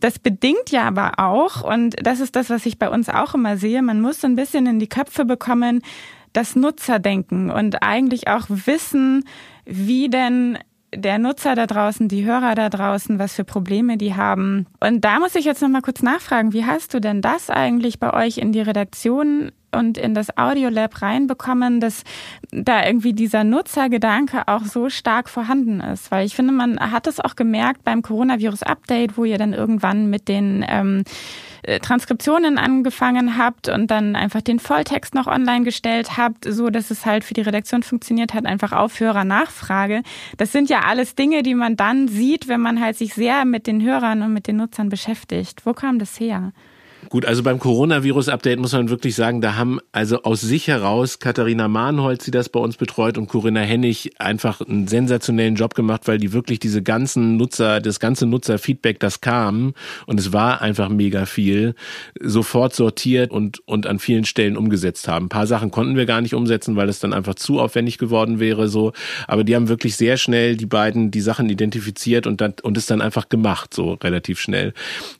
Das 0.00 0.18
bedingt 0.18 0.70
ja 0.70 0.84
aber 0.84 1.18
auch, 1.18 1.62
und 1.62 1.96
das 2.02 2.20
ist 2.20 2.36
das, 2.36 2.50
was 2.50 2.66
ich 2.66 2.78
bei 2.78 2.85
bei 2.86 2.94
uns 2.94 3.08
auch 3.08 3.34
immer 3.34 3.56
sehe, 3.56 3.82
man 3.82 4.00
muss 4.00 4.20
so 4.20 4.28
ein 4.28 4.36
bisschen 4.36 4.66
in 4.66 4.78
die 4.78 4.88
Köpfe 4.88 5.24
bekommen, 5.24 5.82
das 6.32 6.54
Nutzerdenken 6.54 7.50
und 7.50 7.82
eigentlich 7.82 8.28
auch 8.28 8.44
wissen, 8.48 9.24
wie 9.64 10.08
denn 10.08 10.56
der 10.94 11.18
Nutzer 11.18 11.56
da 11.56 11.66
draußen, 11.66 12.06
die 12.06 12.24
Hörer 12.24 12.54
da 12.54 12.68
draußen, 12.68 13.18
was 13.18 13.34
für 13.34 13.42
Probleme 13.42 13.96
die 13.96 14.14
haben. 14.14 14.66
Und 14.78 15.04
da 15.04 15.18
muss 15.18 15.34
ich 15.34 15.44
jetzt 15.44 15.62
noch 15.62 15.68
mal 15.68 15.82
kurz 15.82 16.00
nachfragen, 16.00 16.52
wie 16.52 16.64
hast 16.64 16.94
du 16.94 17.00
denn 17.00 17.22
das 17.22 17.50
eigentlich 17.50 17.98
bei 17.98 18.14
euch 18.14 18.38
in 18.38 18.52
die 18.52 18.60
Redaktion 18.60 19.50
und 19.76 19.98
in 19.98 20.14
das 20.14 20.36
Audiolab 20.36 21.02
reinbekommen, 21.02 21.80
dass 21.80 22.02
da 22.50 22.84
irgendwie 22.84 23.12
dieser 23.12 23.44
Nutzergedanke 23.44 24.48
auch 24.48 24.64
so 24.64 24.88
stark 24.88 25.28
vorhanden 25.28 25.80
ist. 25.80 26.10
Weil 26.10 26.26
ich 26.26 26.34
finde, 26.34 26.52
man 26.52 26.78
hat 26.78 27.06
es 27.06 27.20
auch 27.20 27.36
gemerkt 27.36 27.84
beim 27.84 28.02
Coronavirus-Update, 28.02 29.16
wo 29.16 29.24
ihr 29.24 29.38
dann 29.38 29.52
irgendwann 29.52 30.10
mit 30.10 30.28
den 30.28 30.64
ähm, 30.68 31.04
äh, 31.62 31.80
Transkriptionen 31.80 32.58
angefangen 32.58 33.36
habt 33.36 33.68
und 33.68 33.90
dann 33.90 34.14
einfach 34.14 34.40
den 34.40 34.58
Volltext 34.58 35.14
noch 35.14 35.26
online 35.26 35.64
gestellt 35.64 36.16
habt, 36.16 36.44
so 36.44 36.70
dass 36.70 36.90
es 36.90 37.04
halt 37.04 37.24
für 37.24 37.34
die 37.34 37.40
Redaktion 37.40 37.82
funktioniert 37.82 38.34
hat, 38.34 38.46
einfach 38.46 38.72
Aufhörer 38.72 39.24
Nachfrage. 39.24 40.02
Das 40.36 40.52
sind 40.52 40.70
ja 40.70 40.80
alles 40.80 41.14
Dinge, 41.14 41.42
die 41.42 41.54
man 41.54 41.76
dann 41.76 42.08
sieht, 42.08 42.48
wenn 42.48 42.60
man 42.60 42.80
halt 42.80 42.96
sich 42.96 43.14
sehr 43.14 43.44
mit 43.44 43.66
den 43.66 43.82
Hörern 43.82 44.22
und 44.22 44.32
mit 44.32 44.46
den 44.46 44.56
Nutzern 44.56 44.88
beschäftigt. 44.88 45.66
Wo 45.66 45.72
kam 45.72 45.98
das 45.98 46.20
her? 46.20 46.52
Gut, 47.08 47.24
also 47.24 47.42
beim 47.42 47.58
Coronavirus-Update 47.58 48.58
muss 48.58 48.72
man 48.72 48.88
wirklich 48.90 49.14
sagen, 49.14 49.40
da 49.40 49.54
haben 49.54 49.78
also 49.92 50.22
aus 50.22 50.40
sich 50.40 50.68
heraus 50.68 51.18
Katharina 51.18 51.68
Mahnholz, 51.68 52.24
die 52.24 52.30
das 52.30 52.48
bei 52.48 52.58
uns 52.58 52.76
betreut, 52.76 53.16
und 53.16 53.28
Corinna 53.28 53.60
Hennig 53.60 54.12
einfach 54.18 54.60
einen 54.60 54.88
sensationellen 54.88 55.54
Job 55.54 55.74
gemacht, 55.74 56.02
weil 56.06 56.18
die 56.18 56.32
wirklich 56.32 56.58
diese 56.58 56.82
ganzen 56.82 57.36
Nutzer, 57.36 57.80
das 57.80 58.00
ganze 58.00 58.26
Nutzerfeedback, 58.26 58.98
das 58.98 59.20
kam, 59.20 59.74
und 60.06 60.18
es 60.18 60.32
war 60.32 60.62
einfach 60.62 60.88
mega 60.88 61.26
viel, 61.26 61.74
sofort 62.20 62.74
sortiert 62.74 63.30
und, 63.30 63.60
und 63.66 63.86
an 63.86 63.98
vielen 63.98 64.24
Stellen 64.24 64.56
umgesetzt 64.56 65.06
haben. 65.06 65.26
Ein 65.26 65.30
paar 65.30 65.46
Sachen 65.46 65.70
konnten 65.70 65.96
wir 65.96 66.06
gar 66.06 66.20
nicht 66.20 66.34
umsetzen, 66.34 66.76
weil 66.76 66.88
es 66.88 66.98
dann 66.98 67.12
einfach 67.12 67.34
zu 67.34 67.60
aufwendig 67.60 67.98
geworden 67.98 68.40
wäre, 68.40 68.68
so. 68.68 68.92
Aber 69.28 69.44
die 69.44 69.54
haben 69.54 69.68
wirklich 69.68 69.96
sehr 69.96 70.16
schnell 70.16 70.56
die 70.56 70.66
beiden, 70.66 71.10
die 71.10 71.20
Sachen 71.20 71.48
identifiziert 71.48 72.26
und 72.26 72.40
dann, 72.40 72.54
und 72.62 72.76
es 72.76 72.86
dann 72.86 73.00
einfach 73.00 73.28
gemacht, 73.28 73.74
so 73.74 73.94
relativ 73.94 74.40
schnell. 74.40 74.72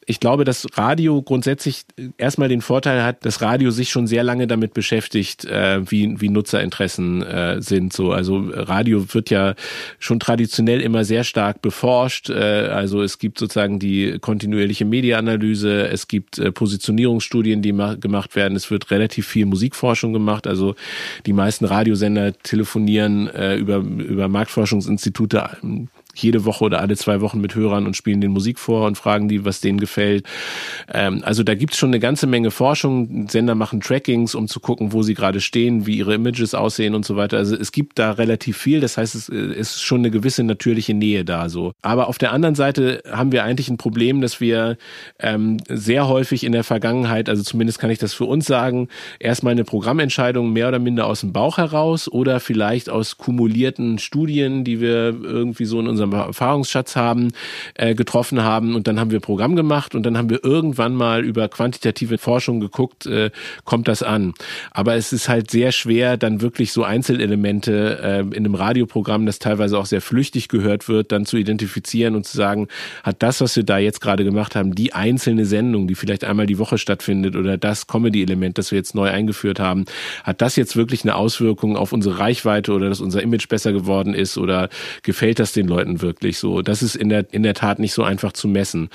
Ich 0.06 0.20
glaube, 0.20 0.44
dass 0.44 0.66
Radio 0.76 1.22
grundsätzlich 1.22 1.75
natürlich 1.84 2.14
erstmal 2.18 2.48
den 2.48 2.60
Vorteil 2.60 3.02
hat, 3.02 3.24
dass 3.24 3.42
Radio 3.42 3.70
sich 3.70 3.90
schon 3.90 4.06
sehr 4.06 4.22
lange 4.22 4.46
damit 4.46 4.74
beschäftigt, 4.74 5.44
äh, 5.44 5.80
wie, 5.90 6.20
wie 6.20 6.28
Nutzerinteressen 6.28 7.22
äh, 7.22 7.62
sind. 7.62 7.92
So, 7.92 8.12
also 8.12 8.50
Radio 8.52 9.12
wird 9.14 9.30
ja 9.30 9.54
schon 9.98 10.20
traditionell 10.20 10.80
immer 10.80 11.04
sehr 11.04 11.24
stark 11.24 11.62
beforscht. 11.62 12.30
Äh, 12.30 12.34
also 12.34 13.02
es 13.02 13.18
gibt 13.18 13.38
sozusagen 13.38 13.78
die 13.78 14.18
kontinuierliche 14.20 14.84
Mediaanalyse, 14.84 15.88
es 15.88 16.08
gibt 16.08 16.38
äh, 16.38 16.52
Positionierungsstudien, 16.52 17.62
die 17.62 17.72
gemacht 18.00 18.36
werden. 18.36 18.56
Es 18.56 18.70
wird 18.70 18.90
relativ 18.90 19.26
viel 19.26 19.46
Musikforschung 19.46 20.12
gemacht. 20.12 20.46
Also 20.46 20.74
die 21.26 21.32
meisten 21.32 21.64
Radiosender 21.64 22.32
telefonieren 22.38 23.28
äh, 23.28 23.56
über, 23.56 23.76
über 23.76 24.28
Marktforschungsinstitute 24.28 25.50
jede 26.18 26.44
Woche 26.44 26.64
oder 26.64 26.80
alle 26.80 26.96
zwei 26.96 27.20
Wochen 27.20 27.40
mit 27.40 27.54
Hörern 27.54 27.86
und 27.86 27.96
spielen 27.96 28.20
den 28.20 28.32
Musik 28.32 28.58
vor 28.58 28.86
und 28.86 28.96
fragen 28.96 29.28
die, 29.28 29.44
was 29.44 29.60
denen 29.60 29.78
gefällt. 29.78 30.26
Ähm, 30.92 31.22
also 31.24 31.42
da 31.42 31.54
gibt's 31.54 31.78
schon 31.78 31.90
eine 31.90 32.00
ganze 32.00 32.26
Menge 32.26 32.50
Forschung. 32.50 33.28
Sender 33.28 33.54
machen 33.54 33.80
Trackings, 33.80 34.34
um 34.34 34.48
zu 34.48 34.60
gucken, 34.60 34.92
wo 34.92 35.02
sie 35.02 35.14
gerade 35.14 35.40
stehen, 35.40 35.86
wie 35.86 35.96
ihre 35.96 36.14
Images 36.14 36.54
aussehen 36.54 36.94
und 36.94 37.04
so 37.04 37.16
weiter. 37.16 37.38
Also 37.38 37.56
es 37.56 37.72
gibt 37.72 37.98
da 37.98 38.12
relativ 38.12 38.56
viel. 38.56 38.80
Das 38.80 38.96
heißt, 38.96 39.14
es 39.14 39.28
ist 39.28 39.82
schon 39.82 40.00
eine 40.00 40.10
gewisse 40.10 40.42
natürliche 40.42 40.94
Nähe 40.94 41.24
da 41.24 41.48
so. 41.48 41.72
Aber 41.82 42.08
auf 42.08 42.18
der 42.18 42.32
anderen 42.32 42.54
Seite 42.54 43.02
haben 43.10 43.32
wir 43.32 43.44
eigentlich 43.44 43.68
ein 43.68 43.76
Problem, 43.76 44.20
dass 44.20 44.40
wir 44.40 44.76
ähm, 45.18 45.58
sehr 45.68 46.08
häufig 46.08 46.44
in 46.44 46.52
der 46.52 46.64
Vergangenheit, 46.64 47.28
also 47.28 47.42
zumindest 47.42 47.78
kann 47.78 47.90
ich 47.90 47.98
das 47.98 48.14
für 48.14 48.24
uns 48.24 48.46
sagen, 48.46 48.88
erstmal 49.18 49.52
eine 49.52 49.64
Programmentscheidung 49.64 50.52
mehr 50.52 50.68
oder 50.68 50.78
minder 50.78 51.06
aus 51.06 51.20
dem 51.20 51.32
Bauch 51.32 51.58
heraus 51.58 52.08
oder 52.08 52.40
vielleicht 52.40 52.90
aus 52.90 53.18
kumulierten 53.18 53.98
Studien, 53.98 54.64
die 54.64 54.80
wir 54.80 55.16
irgendwie 55.22 55.64
so 55.64 55.80
in 55.80 55.86
unserem 55.86 56.05
unserem 56.06 56.28
Erfahrungsschatz 56.28 56.96
haben, 56.96 57.32
äh, 57.74 57.94
getroffen 57.94 58.42
haben. 58.42 58.74
Und 58.74 58.86
dann 58.86 58.98
haben 59.00 59.10
wir 59.10 59.20
Programm 59.20 59.56
gemacht 59.56 59.94
und 59.94 60.04
dann 60.04 60.16
haben 60.16 60.30
wir 60.30 60.44
irgendwann 60.44 60.94
mal 60.94 61.24
über 61.24 61.48
quantitative 61.48 62.18
Forschung 62.18 62.60
geguckt, 62.60 63.06
äh, 63.06 63.30
kommt 63.64 63.88
das 63.88 64.02
an. 64.02 64.34
Aber 64.70 64.94
es 64.94 65.12
ist 65.12 65.28
halt 65.28 65.50
sehr 65.50 65.72
schwer, 65.72 66.16
dann 66.16 66.40
wirklich 66.40 66.72
so 66.72 66.84
Einzelelemente 66.84 68.00
äh, 68.02 68.20
in 68.20 68.44
einem 68.44 68.54
Radioprogramm, 68.54 69.26
das 69.26 69.38
teilweise 69.38 69.78
auch 69.78 69.86
sehr 69.86 70.00
flüchtig 70.00 70.48
gehört 70.48 70.88
wird, 70.88 71.12
dann 71.12 71.26
zu 71.26 71.36
identifizieren 71.36 72.14
und 72.14 72.26
zu 72.26 72.36
sagen, 72.36 72.68
hat 73.02 73.22
das, 73.22 73.40
was 73.40 73.56
wir 73.56 73.64
da 73.64 73.78
jetzt 73.78 74.00
gerade 74.00 74.24
gemacht 74.24 74.56
haben, 74.56 74.74
die 74.74 74.92
einzelne 74.92 75.44
Sendung, 75.44 75.88
die 75.88 75.94
vielleicht 75.94 76.24
einmal 76.24 76.46
die 76.46 76.58
Woche 76.58 76.78
stattfindet 76.78 77.36
oder 77.36 77.56
das 77.56 77.86
Comedy-Element, 77.86 78.58
das 78.58 78.70
wir 78.70 78.78
jetzt 78.78 78.94
neu 78.94 79.10
eingeführt 79.10 79.60
haben, 79.60 79.84
hat 80.24 80.40
das 80.40 80.56
jetzt 80.56 80.76
wirklich 80.76 81.02
eine 81.02 81.16
Auswirkung 81.16 81.76
auf 81.76 81.92
unsere 81.92 82.18
Reichweite 82.18 82.72
oder 82.72 82.88
dass 82.88 83.00
unser 83.00 83.22
Image 83.22 83.48
besser 83.48 83.72
geworden 83.72 84.14
ist 84.14 84.38
oder 84.38 84.68
gefällt 85.02 85.38
das 85.38 85.52
den 85.52 85.66
Leuten 85.66 85.95
wirklich 86.02 86.38
so. 86.38 86.62
Das 86.62 86.82
ist 86.82 86.96
in 86.96 87.08
der, 87.08 87.26
in 87.32 87.42
der 87.42 87.54
Tat 87.54 87.78
nicht 87.78 87.92
so 87.92 88.02
einfach 88.02 88.32
zu 88.32 88.48
messen. 88.48 88.88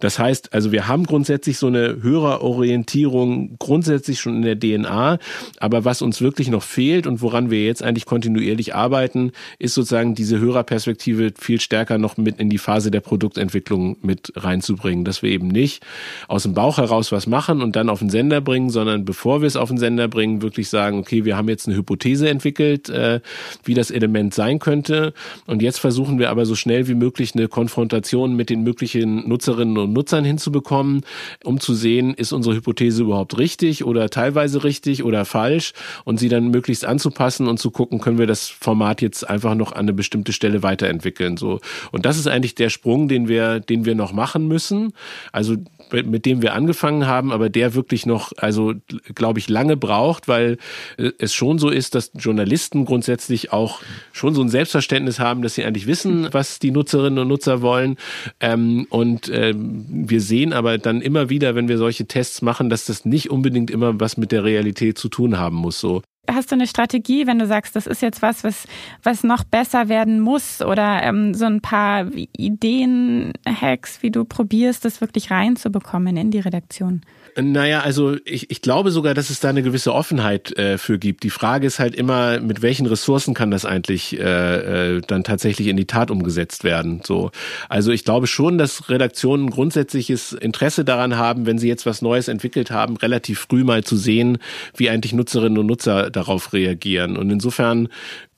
Das 0.00 0.18
heißt, 0.18 0.52
also 0.52 0.72
wir 0.72 0.88
haben 0.88 1.04
grundsätzlich 1.04 1.58
so 1.58 1.66
eine 1.66 2.02
Hörerorientierung 2.02 3.56
grundsätzlich 3.58 4.20
schon 4.20 4.36
in 4.36 4.42
der 4.42 4.58
DNA. 4.58 5.18
Aber 5.58 5.84
was 5.84 6.02
uns 6.02 6.20
wirklich 6.20 6.48
noch 6.48 6.62
fehlt 6.62 7.06
und 7.06 7.22
woran 7.22 7.50
wir 7.50 7.64
jetzt 7.64 7.82
eigentlich 7.82 8.06
kontinuierlich 8.06 8.74
arbeiten, 8.74 9.32
ist 9.58 9.74
sozusagen 9.74 10.14
diese 10.14 10.38
Hörerperspektive 10.38 11.32
viel 11.38 11.60
stärker 11.60 11.98
noch 11.98 12.16
mit 12.16 12.40
in 12.40 12.50
die 12.50 12.58
Phase 12.58 12.90
der 12.90 13.00
Produktentwicklung 13.00 13.96
mit 14.02 14.32
reinzubringen, 14.36 15.04
dass 15.04 15.22
wir 15.22 15.30
eben 15.30 15.48
nicht 15.48 15.84
aus 16.26 16.42
dem 16.42 16.54
Bauch 16.54 16.78
heraus 16.78 17.12
was 17.12 17.26
machen 17.26 17.62
und 17.62 17.76
dann 17.76 17.88
auf 17.88 17.98
den 18.00 18.10
Sender 18.10 18.40
bringen, 18.40 18.70
sondern 18.70 19.04
bevor 19.04 19.40
wir 19.40 19.46
es 19.46 19.56
auf 19.56 19.68
den 19.68 19.78
Sender 19.78 20.08
bringen, 20.08 20.42
wirklich 20.42 20.68
sagen, 20.68 20.98
okay, 20.98 21.24
wir 21.24 21.36
haben 21.36 21.48
jetzt 21.48 21.66
eine 21.66 21.76
Hypothese 21.76 22.28
entwickelt, 22.28 22.88
äh, 22.88 23.20
wie 23.64 23.74
das 23.74 23.90
Element 23.90 24.34
sein 24.34 24.58
könnte. 24.58 25.12
Und 25.46 25.62
jetzt 25.62 25.78
versuchen 25.78 26.18
wir 26.18 26.30
aber 26.30 26.46
so 26.48 26.56
schnell 26.56 26.88
wie 26.88 26.94
möglich 26.94 27.34
eine 27.34 27.46
Konfrontation 27.46 28.34
mit 28.34 28.50
den 28.50 28.62
möglichen 28.62 29.28
Nutzerinnen 29.28 29.78
und 29.78 29.92
Nutzern 29.92 30.24
hinzubekommen, 30.24 31.02
um 31.44 31.60
zu 31.60 31.74
sehen, 31.74 32.14
ist 32.14 32.32
unsere 32.32 32.56
Hypothese 32.56 33.02
überhaupt 33.02 33.38
richtig 33.38 33.84
oder 33.84 34.10
teilweise 34.10 34.64
richtig 34.64 35.04
oder 35.04 35.24
falsch 35.24 35.72
und 36.04 36.18
sie 36.18 36.28
dann 36.28 36.48
möglichst 36.48 36.84
anzupassen 36.84 37.46
und 37.46 37.58
zu 37.58 37.70
gucken, 37.70 38.00
können 38.00 38.18
wir 38.18 38.26
das 38.26 38.48
Format 38.48 39.02
jetzt 39.02 39.28
einfach 39.28 39.54
noch 39.54 39.72
an 39.72 39.80
eine 39.80 39.92
bestimmte 39.92 40.32
Stelle 40.32 40.62
weiterentwickeln, 40.62 41.36
so. 41.36 41.60
Und 41.92 42.06
das 42.06 42.18
ist 42.18 42.26
eigentlich 42.26 42.54
der 42.54 42.70
Sprung, 42.70 43.08
den 43.08 43.28
wir, 43.28 43.60
den 43.60 43.84
wir 43.84 43.94
noch 43.94 44.12
machen 44.12 44.48
müssen. 44.48 44.92
Also 45.32 45.56
mit 45.92 46.26
dem 46.26 46.42
wir 46.42 46.54
angefangen 46.54 47.06
haben, 47.06 47.32
aber 47.32 47.48
der 47.48 47.74
wirklich 47.74 48.06
noch, 48.06 48.32
also 48.36 48.74
glaube 49.14 49.38
ich, 49.38 49.48
lange 49.48 49.76
braucht, 49.76 50.28
weil 50.28 50.58
äh, 50.96 51.10
es 51.18 51.34
schon 51.34 51.58
so 51.58 51.68
ist, 51.70 51.94
dass 51.94 52.10
Journalisten 52.14 52.84
grundsätzlich 52.84 53.52
auch 53.52 53.80
schon 54.12 54.34
so 54.34 54.42
ein 54.42 54.48
Selbstverständnis 54.48 55.18
haben, 55.18 55.42
dass 55.42 55.54
sie 55.54 55.64
eigentlich 55.64 55.86
wissen, 55.86 56.28
was 56.32 56.58
die 56.58 56.70
Nutzerinnen 56.70 57.18
und 57.18 57.28
Nutzer 57.28 57.62
wollen. 57.62 57.96
Ähm, 58.40 58.86
und 58.90 59.30
ähm, 59.32 59.84
wir 59.88 60.20
sehen 60.20 60.52
aber 60.52 60.78
dann 60.78 61.00
immer 61.00 61.30
wieder, 61.30 61.54
wenn 61.54 61.68
wir 61.68 61.78
solche 61.78 62.06
Tests 62.06 62.42
machen, 62.42 62.70
dass 62.70 62.84
das 62.84 63.04
nicht 63.04 63.30
unbedingt 63.30 63.70
immer 63.70 63.98
was 64.00 64.16
mit 64.16 64.32
der 64.32 64.44
Realität 64.44 64.98
zu 64.98 65.08
tun 65.08 65.38
haben 65.38 65.56
muss. 65.56 65.80
So 65.80 66.02
hast 66.28 66.50
du 66.50 66.54
eine 66.54 66.66
Strategie, 66.66 67.26
wenn 67.26 67.38
du 67.38 67.46
sagst, 67.46 67.74
das 67.76 67.86
ist 67.86 68.02
jetzt 68.02 68.22
was, 68.22 68.44
was, 68.44 68.66
was 69.02 69.24
noch 69.24 69.44
besser 69.44 69.88
werden 69.88 70.20
muss 70.20 70.62
oder 70.62 71.02
ähm, 71.02 71.34
so 71.34 71.46
ein 71.46 71.60
paar 71.60 72.06
Ideen, 72.36 73.32
Hacks, 73.46 74.02
wie 74.02 74.10
du 74.10 74.24
probierst, 74.24 74.84
das 74.84 75.00
wirklich 75.00 75.30
reinzubekommen 75.30 76.16
in 76.16 76.30
die 76.30 76.40
Redaktion? 76.40 77.02
Naja, 77.40 77.82
also 77.82 78.16
ich, 78.24 78.50
ich 78.50 78.62
glaube 78.62 78.90
sogar, 78.90 79.14
dass 79.14 79.30
es 79.30 79.38
da 79.38 79.48
eine 79.48 79.62
gewisse 79.62 79.94
Offenheit 79.94 80.58
äh, 80.58 80.76
für 80.76 80.98
gibt. 80.98 81.22
Die 81.22 81.30
Frage 81.30 81.68
ist 81.68 81.78
halt 81.78 81.94
immer, 81.94 82.40
mit 82.40 82.62
welchen 82.62 82.86
Ressourcen 82.86 83.32
kann 83.32 83.52
das 83.52 83.64
eigentlich 83.64 84.18
äh, 84.18 84.96
äh, 84.96 85.00
dann 85.06 85.22
tatsächlich 85.22 85.68
in 85.68 85.76
die 85.76 85.86
Tat 85.86 86.10
umgesetzt 86.10 86.64
werden. 86.64 87.00
So, 87.04 87.30
also 87.68 87.92
ich 87.92 88.04
glaube 88.04 88.26
schon, 88.26 88.58
dass 88.58 88.88
Redaktionen 88.88 89.50
grundsätzliches 89.50 90.32
Interesse 90.32 90.84
daran 90.84 91.16
haben, 91.16 91.46
wenn 91.46 91.58
sie 91.58 91.68
jetzt 91.68 91.86
was 91.86 92.02
Neues 92.02 92.26
entwickelt 92.26 92.72
haben, 92.72 92.96
relativ 92.96 93.38
früh 93.48 93.62
mal 93.62 93.84
zu 93.84 93.96
sehen, 93.96 94.38
wie 94.76 94.90
eigentlich 94.90 95.12
Nutzerinnen 95.12 95.58
und 95.58 95.66
Nutzer 95.66 96.10
darauf 96.10 96.52
reagieren. 96.52 97.16
Und 97.16 97.30
insofern 97.30 97.88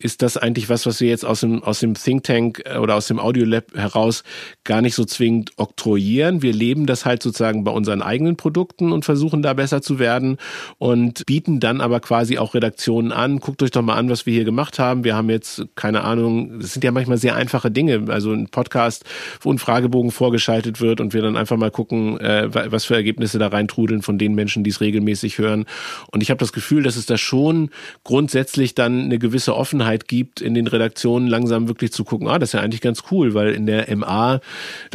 ist 0.00 0.22
das 0.22 0.36
eigentlich 0.36 0.68
was, 0.68 0.86
was 0.86 1.00
wir 1.00 1.08
jetzt 1.08 1.24
aus 1.24 1.40
dem, 1.40 1.62
aus 1.62 1.80
dem 1.80 1.94
Think 1.94 2.24
Tank 2.24 2.62
äh, 2.64 2.78
oder 2.78 2.96
aus 2.96 3.06
dem 3.06 3.20
Audio 3.20 3.44
Lab 3.44 3.74
heraus 3.74 4.24
gar 4.64 4.80
nicht 4.80 4.94
so 4.94 5.04
zwingend 5.04 5.52
oktroyieren. 5.56 6.42
Wir 6.42 6.52
leben 6.52 6.86
das 6.86 7.04
halt 7.04 7.22
sozusagen 7.22 7.64
bei 7.64 7.70
unseren 7.70 8.00
eigenen 8.00 8.36
Produkten 8.36 8.92
und 8.92 9.04
versuchen 9.04 9.42
da 9.42 9.52
besser 9.52 9.82
zu 9.82 9.98
werden 9.98 10.38
und 10.78 11.26
bieten 11.26 11.60
dann 11.60 11.80
aber 11.82 12.00
quasi 12.00 12.38
auch 12.38 12.54
Redaktionen 12.54 13.12
an. 13.12 13.40
Guckt 13.40 13.62
euch 13.62 13.70
doch 13.70 13.82
mal 13.82 13.96
an, 13.96 14.08
was 14.08 14.24
wir 14.24 14.32
hier 14.32 14.44
gemacht 14.44 14.78
haben. 14.78 15.04
Wir 15.04 15.14
haben 15.14 15.28
jetzt, 15.28 15.66
keine 15.74 16.02
Ahnung, 16.02 16.60
das 16.60 16.72
sind 16.72 16.82
ja 16.82 16.92
manchmal 16.92 17.18
sehr 17.18 17.36
einfache 17.36 17.70
Dinge. 17.70 18.06
Also 18.08 18.32
ein 18.32 18.48
Podcast, 18.48 19.04
wo 19.42 19.52
ein 19.52 19.58
Fragebogen 19.58 20.10
vorgeschaltet 20.10 20.80
wird 20.80 21.00
und 21.00 21.12
wir 21.12 21.20
dann 21.20 21.36
einfach 21.36 21.58
mal 21.58 21.70
gucken, 21.70 22.18
äh, 22.20 22.48
was 22.52 22.86
für 22.86 22.94
Ergebnisse 22.94 23.38
da 23.38 23.48
reintrudeln 23.48 24.00
von 24.00 24.16
den 24.16 24.34
Menschen, 24.34 24.64
die 24.64 24.70
es 24.70 24.80
regelmäßig 24.80 25.36
hören. 25.38 25.66
Und 26.10 26.22
ich 26.22 26.30
habe 26.30 26.38
das 26.38 26.52
Gefühl, 26.54 26.82
dass 26.82 26.96
es 26.96 27.04
da 27.04 27.18
schon 27.18 27.70
grundsätzlich 28.02 28.74
dann 28.74 29.02
eine 29.02 29.18
gewisse 29.18 29.54
Offenheit 29.54 29.89
Gelegenheit 29.90 30.08
gibt, 30.08 30.40
in 30.40 30.54
den 30.54 30.66
Redaktionen 30.66 31.28
langsam 31.28 31.68
wirklich 31.68 31.92
zu 31.92 32.04
gucken, 32.04 32.28
ah, 32.28 32.38
das 32.38 32.50
ist 32.50 32.52
ja 32.54 32.60
eigentlich 32.60 32.80
ganz 32.80 33.04
cool, 33.10 33.34
weil 33.34 33.54
in 33.54 33.66
der 33.66 33.94
MA, 33.96 34.40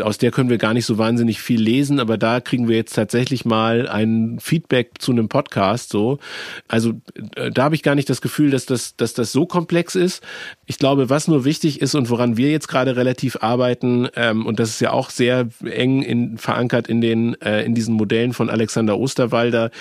aus 0.01 0.17
der 0.17 0.31
können 0.31 0.49
wir 0.49 0.57
gar 0.57 0.73
nicht 0.73 0.85
so 0.85 0.97
wahnsinnig 0.97 1.39
viel 1.39 1.61
lesen, 1.61 1.99
aber 1.99 2.17
da 2.17 2.39
kriegen 2.39 2.67
wir 2.67 2.75
jetzt 2.75 2.93
tatsächlich 2.93 3.45
mal 3.45 3.87
ein 3.87 4.39
Feedback 4.39 4.93
zu 4.99 5.11
einem 5.11 5.29
Podcast 5.29 5.89
so. 5.89 6.19
Also 6.67 6.93
äh, 7.35 7.51
da 7.51 7.63
habe 7.63 7.75
ich 7.75 7.83
gar 7.83 7.95
nicht 7.95 8.09
das 8.09 8.21
Gefühl, 8.21 8.51
dass 8.51 8.65
das, 8.65 8.95
dass 8.95 9.13
das 9.13 9.31
so 9.31 9.45
komplex 9.45 9.95
ist. 9.95 10.23
Ich 10.65 10.77
glaube, 10.77 11.09
was 11.09 11.27
nur 11.27 11.45
wichtig 11.45 11.81
ist 11.81 11.95
und 11.95 12.09
woran 12.09 12.37
wir 12.37 12.49
jetzt 12.49 12.67
gerade 12.67 12.95
relativ 12.95 13.37
arbeiten, 13.41 14.07
ähm, 14.15 14.45
und 14.45 14.59
das 14.59 14.69
ist 14.69 14.81
ja 14.81 14.91
auch 14.91 15.09
sehr 15.09 15.49
eng 15.63 16.01
in, 16.01 16.37
verankert 16.37 16.87
in 16.87 17.01
den, 17.01 17.39
äh, 17.41 17.63
in 17.63 17.75
diesen 17.75 17.95
Modellen 17.95 18.33
von 18.33 18.49
Alexander 18.49 18.97
Osterwalder, 18.97 19.71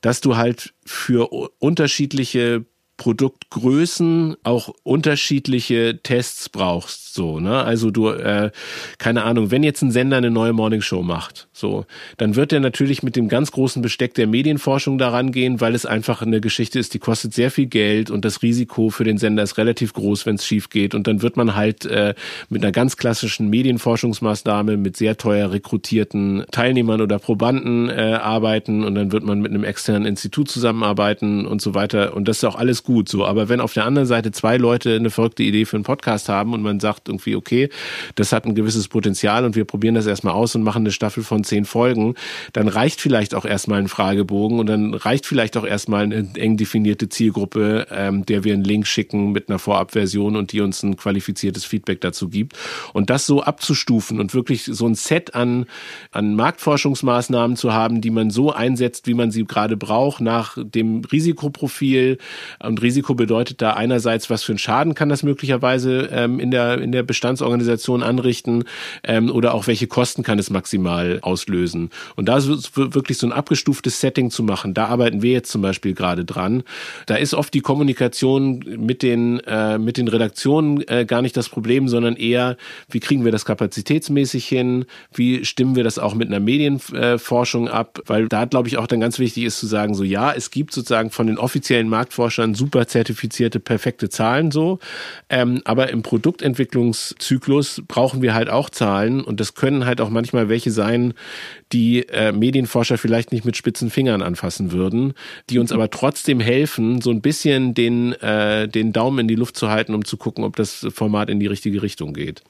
dass 0.00 0.20
du 0.20 0.36
halt 0.36 0.74
für 0.84 1.32
unterschiedliche 1.58 2.64
Produktgrößen 2.96 4.36
auch 4.44 4.70
unterschiedliche 4.84 5.98
Tests 6.02 6.48
brauchst. 6.48 7.14
So, 7.14 7.40
ne? 7.40 7.62
Also 7.62 7.90
du, 7.90 8.08
äh, 8.08 8.50
keine 8.98 9.24
Ahnung, 9.24 9.50
wenn 9.50 9.62
jetzt 9.62 9.82
ein 9.82 9.90
Sender 9.90 10.16
eine 10.16 10.30
neue 10.30 10.52
Morningshow 10.52 11.02
macht, 11.02 11.48
so, 11.52 11.86
dann 12.18 12.36
wird 12.36 12.52
er 12.52 12.60
natürlich 12.60 13.02
mit 13.02 13.16
dem 13.16 13.28
ganz 13.28 13.50
großen 13.50 13.82
Besteck 13.82 14.14
der 14.14 14.26
Medienforschung 14.26 14.98
daran 14.98 15.32
gehen, 15.32 15.60
weil 15.60 15.74
es 15.74 15.86
einfach 15.86 16.22
eine 16.22 16.40
Geschichte 16.40 16.78
ist, 16.78 16.94
die 16.94 16.98
kostet 16.98 17.34
sehr 17.34 17.50
viel 17.50 17.66
Geld 17.66 18.10
und 18.10 18.24
das 18.24 18.42
Risiko 18.42 18.90
für 18.90 19.04
den 19.04 19.18
Sender 19.18 19.42
ist 19.42 19.58
relativ 19.58 19.92
groß, 19.92 20.24
wenn 20.26 20.36
es 20.36 20.46
schief 20.46 20.70
geht. 20.70 20.94
Und 20.94 21.06
dann 21.06 21.22
wird 21.22 21.36
man 21.36 21.56
halt 21.56 21.84
äh, 21.86 22.14
mit 22.48 22.62
einer 22.62 22.72
ganz 22.72 22.96
klassischen 22.96 23.50
Medienforschungsmaßnahme 23.50 24.76
mit 24.76 24.96
sehr 24.96 25.16
teuer 25.16 25.50
rekrutierten 25.50 26.44
Teilnehmern 26.52 27.00
oder 27.00 27.18
Probanden 27.18 27.88
äh, 27.88 28.18
arbeiten 28.20 28.84
und 28.84 28.94
dann 28.94 29.10
wird 29.10 29.24
man 29.24 29.40
mit 29.40 29.50
einem 29.50 29.64
externen 29.64 30.06
Institut 30.06 30.48
zusammenarbeiten 30.48 31.46
und 31.46 31.60
so 31.60 31.74
weiter. 31.74 32.14
Und 32.14 32.28
das 32.28 32.38
ist 32.38 32.44
auch 32.44 32.56
alles 32.56 32.83
gut 32.84 33.08
so. 33.08 33.24
Aber 33.24 33.48
wenn 33.48 33.60
auf 33.60 33.72
der 33.72 33.84
anderen 33.84 34.06
Seite 34.06 34.30
zwei 34.30 34.56
Leute 34.56 34.94
eine 34.94 35.10
verrückte 35.10 35.42
Idee 35.42 35.64
für 35.64 35.76
einen 35.76 35.84
Podcast 35.84 36.28
haben 36.28 36.52
und 36.52 36.62
man 36.62 36.80
sagt, 36.80 37.08
irgendwie, 37.08 37.34
okay, 37.34 37.68
das 38.14 38.32
hat 38.32 38.44
ein 38.44 38.54
gewisses 38.54 38.88
Potenzial 38.88 39.44
und 39.44 39.56
wir 39.56 39.64
probieren 39.64 39.94
das 39.94 40.06
erstmal 40.06 40.34
aus 40.34 40.54
und 40.54 40.62
machen 40.62 40.82
eine 40.82 40.92
Staffel 40.92 41.24
von 41.24 41.44
zehn 41.44 41.64
Folgen, 41.64 42.14
dann 42.52 42.68
reicht 42.68 43.00
vielleicht 43.00 43.34
auch 43.34 43.44
erstmal 43.44 43.80
ein 43.80 43.88
Fragebogen 43.88 44.58
und 44.58 44.66
dann 44.66 44.94
reicht 44.94 45.26
vielleicht 45.26 45.56
auch 45.56 45.64
erstmal 45.64 46.04
eine 46.04 46.28
eng 46.36 46.56
definierte 46.56 47.08
Zielgruppe, 47.08 47.86
ähm, 47.90 48.24
der 48.26 48.44
wir 48.44 48.54
einen 48.54 48.64
Link 48.64 48.86
schicken 48.86 49.32
mit 49.32 49.48
einer 49.48 49.58
Vorabversion 49.58 50.36
und 50.36 50.52
die 50.52 50.60
uns 50.60 50.82
ein 50.82 50.96
qualifiziertes 50.96 51.64
Feedback 51.64 52.00
dazu 52.00 52.28
gibt. 52.28 52.56
Und 52.92 53.10
das 53.10 53.26
so 53.26 53.42
abzustufen 53.42 54.20
und 54.20 54.34
wirklich 54.34 54.64
so 54.64 54.86
ein 54.86 54.94
Set 54.94 55.34
an, 55.34 55.66
an 56.12 56.34
Marktforschungsmaßnahmen 56.34 57.56
zu 57.56 57.72
haben, 57.72 58.00
die 58.00 58.10
man 58.10 58.30
so 58.30 58.52
einsetzt, 58.52 59.06
wie 59.06 59.14
man 59.14 59.30
sie 59.30 59.44
gerade 59.44 59.76
braucht, 59.76 60.20
nach 60.20 60.58
dem 60.58 61.02
Risikoprofil. 61.04 62.18
Und 62.74 62.82
Risiko 62.82 63.14
bedeutet 63.14 63.62
da 63.62 63.74
einerseits, 63.74 64.30
was 64.30 64.42
für 64.42 64.50
einen 64.50 64.58
Schaden 64.58 64.96
kann 64.96 65.08
das 65.08 65.22
möglicherweise 65.22 66.08
ähm, 66.10 66.40
in 66.40 66.50
der 66.50 66.80
in 66.80 66.90
der 66.90 67.04
Bestandsorganisation 67.04 68.02
anrichten 68.02 68.64
ähm, 69.04 69.30
oder 69.30 69.54
auch 69.54 69.68
welche 69.68 69.86
Kosten 69.86 70.24
kann 70.24 70.40
es 70.40 70.50
maximal 70.50 71.20
auslösen. 71.22 71.90
Und 72.16 72.28
da 72.28 72.38
ist 72.38 72.76
wirklich 72.76 73.18
so 73.18 73.28
ein 73.28 73.32
abgestuftes 73.32 74.00
Setting 74.00 74.32
zu 74.32 74.42
machen, 74.42 74.74
da 74.74 74.86
arbeiten 74.86 75.22
wir 75.22 75.30
jetzt 75.30 75.52
zum 75.52 75.62
Beispiel 75.62 75.94
gerade 75.94 76.24
dran. 76.24 76.64
Da 77.06 77.14
ist 77.14 77.32
oft 77.32 77.54
die 77.54 77.60
Kommunikation 77.60 78.64
mit 78.76 79.04
den, 79.04 79.38
äh, 79.46 79.78
mit 79.78 79.96
den 79.96 80.08
Redaktionen 80.08 80.82
äh, 80.88 81.04
gar 81.04 81.22
nicht 81.22 81.36
das 81.36 81.48
Problem, 81.48 81.86
sondern 81.86 82.16
eher, 82.16 82.56
wie 82.90 82.98
kriegen 82.98 83.24
wir 83.24 83.30
das 83.30 83.44
kapazitätsmäßig 83.44 84.48
hin, 84.48 84.86
wie 85.12 85.44
stimmen 85.44 85.76
wir 85.76 85.84
das 85.84 86.00
auch 86.00 86.16
mit 86.16 86.26
einer 86.26 86.40
Medienforschung 86.40 87.68
ab, 87.68 88.00
weil 88.06 88.26
da 88.26 88.46
glaube 88.46 88.66
ich 88.66 88.78
auch 88.78 88.88
dann 88.88 88.98
ganz 88.98 89.20
wichtig 89.20 89.44
ist 89.44 89.60
zu 89.60 89.68
sagen, 89.68 89.94
so 89.94 90.02
ja, 90.02 90.32
es 90.32 90.50
gibt 90.50 90.72
sozusagen 90.72 91.10
von 91.10 91.28
den 91.28 91.38
offiziellen 91.38 91.88
Marktforschern 91.88 92.56
super 92.64 92.86
zertifizierte, 92.86 93.60
perfekte 93.60 94.08
Zahlen 94.08 94.50
so, 94.50 94.78
ähm, 95.28 95.60
aber 95.64 95.90
im 95.90 96.02
Produktentwicklung 96.02 96.64
Entwicklungszyklus 96.64 97.82
brauchen 97.86 98.22
wir 98.22 98.34
halt 98.34 98.48
auch 98.48 98.70
Zahlen 98.70 99.22
und 99.22 99.38
das 99.38 99.54
können 99.54 99.84
halt 99.84 100.00
auch 100.00 100.08
manchmal 100.08 100.48
welche 100.48 100.70
sein, 100.70 101.12
die 101.72 102.08
äh, 102.08 102.32
Medienforscher 102.32 102.96
vielleicht 102.96 103.32
nicht 103.32 103.44
mit 103.44 103.56
spitzen 103.56 103.90
Fingern 103.90 104.22
anfassen 104.22 104.72
würden, 104.72 105.12
die 105.50 105.58
uns 105.58 105.72
aber 105.72 105.90
trotzdem 105.90 106.40
helfen, 106.40 107.02
so 107.02 107.10
ein 107.10 107.20
bisschen 107.20 107.74
den, 107.74 108.12
äh, 108.14 108.66
den 108.66 108.92
Daumen 108.92 109.20
in 109.20 109.28
die 109.28 109.34
Luft 109.34 109.56
zu 109.56 109.68
halten, 109.68 109.94
um 109.94 110.04
zu 110.04 110.16
gucken, 110.16 110.44
ob 110.44 110.56
das 110.56 110.86
Format 110.94 111.28
in 111.28 111.38
die 111.38 111.46
richtige 111.46 111.82
Richtung 111.82 112.14
geht. 112.14 112.42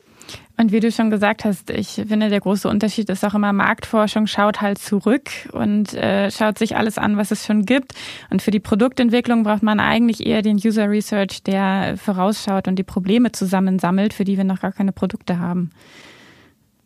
Und 0.57 0.71
wie 0.71 0.79
du 0.79 0.93
schon 0.93 1.11
gesagt 1.11 1.45
hast, 1.45 1.71
ich 1.71 1.89
finde, 1.89 2.29
der 2.29 2.39
große 2.39 2.69
Unterschied 2.69 3.11
ist 3.11 3.25
auch 3.25 3.35
immer, 3.35 3.53
Marktforschung 3.53 4.29
schaut 4.29 4.61
halt 4.61 4.79
zurück 4.79 5.31
und 5.53 5.95
äh, 5.95 6.31
schaut 6.31 6.59
sich 6.59 6.77
alles 6.77 6.97
an, 6.97 7.17
was 7.17 7.33
es 7.33 7.45
schon 7.45 7.67
gibt. 7.67 7.93
Und 8.31 8.41
für 8.41 8.53
die 8.53 8.61
Produktentwicklung 8.61 9.43
braucht 9.43 9.65
man 9.65 9.81
eigentlich 9.81 10.25
eher 10.25 10.43
den 10.43 10.57
User 10.57 10.89
Research, 10.89 11.43
der 11.43 11.97
vorausschaut 11.97 12.69
und 12.69 12.77
die 12.77 12.85
Probleme 12.85 13.33
zusammensammelt, 13.33 14.15
für 14.15 14.25
die 14.25 14.37
wir 14.37 14.45
noch 14.45 14.61
gar 14.61 14.73
keine 14.73 14.93
Produkte 14.93 15.41
haben. 15.41 15.71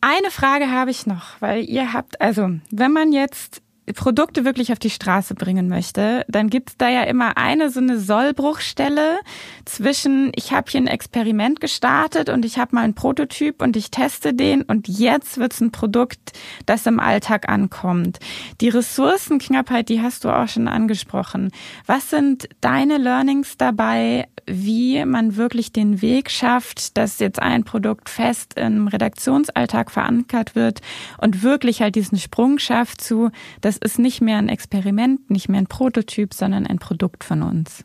Eine 0.00 0.30
Frage 0.30 0.70
habe 0.70 0.90
ich 0.90 1.06
noch, 1.06 1.40
weil 1.40 1.64
ihr 1.64 1.92
habt, 1.92 2.20
also 2.20 2.50
wenn 2.70 2.92
man 2.92 3.12
jetzt 3.12 3.60
Produkte 3.94 4.44
wirklich 4.44 4.72
auf 4.72 4.78
die 4.78 4.90
Straße 4.90 5.34
bringen 5.34 5.68
möchte, 5.68 6.24
dann 6.28 6.50
gibt's 6.50 6.76
da 6.76 6.88
ja 6.88 7.02
immer 7.02 7.36
eine 7.36 7.70
so 7.70 7.80
eine 7.80 7.98
Sollbruchstelle 7.98 9.18
zwischen, 9.64 10.32
ich 10.34 10.52
habe 10.52 10.70
hier 10.70 10.80
ein 10.80 10.86
Experiment 10.86 11.60
gestartet 11.60 12.28
und 12.28 12.44
ich 12.44 12.58
habe 12.58 12.74
mal 12.74 12.84
einen 12.84 12.94
Prototyp 12.94 13.62
und 13.62 13.76
ich 13.76 13.90
teste 13.90 14.34
den 14.34 14.62
und 14.62 14.88
jetzt 14.88 15.38
wird's 15.38 15.60
ein 15.60 15.72
Produkt, 15.72 16.32
das 16.66 16.86
im 16.86 17.00
Alltag 17.00 17.48
ankommt. 17.48 18.18
Die 18.60 18.68
Ressourcenknappheit, 18.68 19.88
die 19.88 20.02
hast 20.02 20.24
du 20.24 20.30
auch 20.30 20.48
schon 20.48 20.68
angesprochen. 20.68 21.50
Was 21.86 22.10
sind 22.10 22.48
deine 22.60 22.98
Learnings 22.98 23.56
dabei, 23.56 24.28
wie 24.46 25.04
man 25.04 25.36
wirklich 25.36 25.72
den 25.72 26.00
Weg 26.02 26.30
schafft, 26.30 26.96
dass 26.96 27.18
jetzt 27.18 27.40
ein 27.40 27.64
Produkt 27.64 28.08
fest 28.08 28.54
im 28.54 28.88
Redaktionsalltag 28.88 29.90
verankert 29.90 30.54
wird 30.54 30.80
und 31.18 31.42
wirklich 31.42 31.82
halt 31.82 31.94
diesen 31.94 32.18
Sprung 32.18 32.58
schafft 32.58 33.00
zu, 33.00 33.30
das 33.60 33.77
ist 33.78 33.98
nicht 33.98 34.20
mehr 34.20 34.38
ein 34.38 34.48
Experiment, 34.48 35.30
nicht 35.30 35.48
mehr 35.48 35.60
ein 35.60 35.66
Prototyp, 35.66 36.34
sondern 36.34 36.66
ein 36.66 36.78
Produkt 36.78 37.24
von 37.24 37.42
uns. 37.42 37.84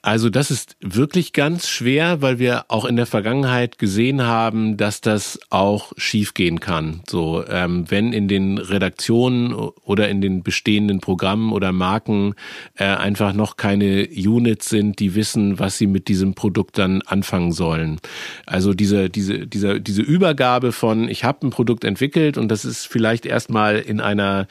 Also 0.00 0.30
das 0.30 0.50
ist 0.50 0.76
wirklich 0.80 1.34
ganz 1.34 1.68
schwer, 1.68 2.22
weil 2.22 2.38
wir 2.38 2.64
auch 2.68 2.86
in 2.86 2.96
der 2.96 3.04
Vergangenheit 3.04 3.78
gesehen 3.78 4.22
haben, 4.22 4.78
dass 4.78 5.02
das 5.02 5.38
auch 5.50 5.92
schiefgehen 5.98 6.58
kann. 6.58 7.02
So, 7.06 7.44
ähm, 7.46 7.84
wenn 7.90 8.14
in 8.14 8.26
den 8.26 8.56
Redaktionen 8.56 9.52
oder 9.52 10.08
in 10.08 10.22
den 10.22 10.42
bestehenden 10.42 11.00
Programmen 11.00 11.52
oder 11.52 11.72
Marken 11.72 12.34
äh, 12.76 12.84
einfach 12.84 13.34
noch 13.34 13.58
keine 13.58 14.08
Units 14.08 14.70
sind, 14.70 15.00
die 15.00 15.14
wissen, 15.14 15.58
was 15.58 15.76
sie 15.76 15.86
mit 15.86 16.08
diesem 16.08 16.34
Produkt 16.34 16.78
dann 16.78 17.02
anfangen 17.02 17.52
sollen. 17.52 18.00
Also 18.46 18.72
diese 18.72 19.10
diese 19.10 19.46
diese 19.46 19.82
diese 19.82 20.02
Übergabe 20.02 20.72
von 20.72 21.10
ich 21.10 21.24
habe 21.24 21.46
ein 21.46 21.50
Produkt 21.50 21.84
entwickelt 21.84 22.38
und 22.38 22.48
das 22.48 22.64
ist 22.64 22.86
vielleicht 22.86 23.26
erstmal 23.26 23.80
in 23.80 24.00
einer 24.00 24.46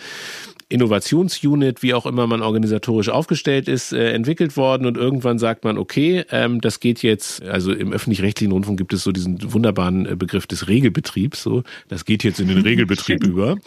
Innovationsunit, 0.73 1.83
wie 1.83 1.93
auch 1.93 2.07
immer 2.07 2.25
man 2.25 2.41
organisatorisch 2.41 3.09
aufgestellt 3.09 3.67
ist, 3.67 3.93
äh, 3.93 4.11
entwickelt 4.11 4.57
worden. 4.57 4.87
Und 4.87 4.97
irgendwann 4.97 5.37
sagt 5.37 5.63
man, 5.63 5.77
okay, 5.77 6.25
ähm, 6.31 6.61
das 6.61 6.79
geht 6.79 7.03
jetzt, 7.03 7.43
also 7.43 7.71
im 7.71 7.93
öffentlich-rechtlichen 7.93 8.51
Rundfunk 8.51 8.79
gibt 8.79 8.91
es 8.91 9.03
so 9.03 9.11
diesen 9.11 9.53
wunderbaren 9.53 10.07
äh, 10.07 10.15
Begriff 10.15 10.47
des 10.47 10.67
Regelbetriebs, 10.67 11.43
so, 11.43 11.63
das 11.89 12.05
geht 12.05 12.23
jetzt 12.23 12.39
in 12.39 12.47
den 12.47 12.57
Regelbetrieb 12.63 13.23
über. 13.23 13.57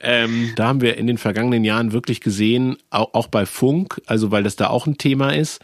Ähm, 0.00 0.52
da 0.54 0.68
haben 0.68 0.80
wir 0.80 0.96
in 0.96 1.08
den 1.08 1.18
vergangenen 1.18 1.64
Jahren 1.64 1.92
wirklich 1.92 2.20
gesehen, 2.20 2.76
auch, 2.90 3.12
auch 3.12 3.26
bei 3.26 3.44
Funk, 3.44 4.00
also 4.06 4.30
weil 4.30 4.44
das 4.44 4.54
da 4.54 4.68
auch 4.68 4.86
ein 4.86 4.98
Thema 4.98 5.34
ist, 5.34 5.60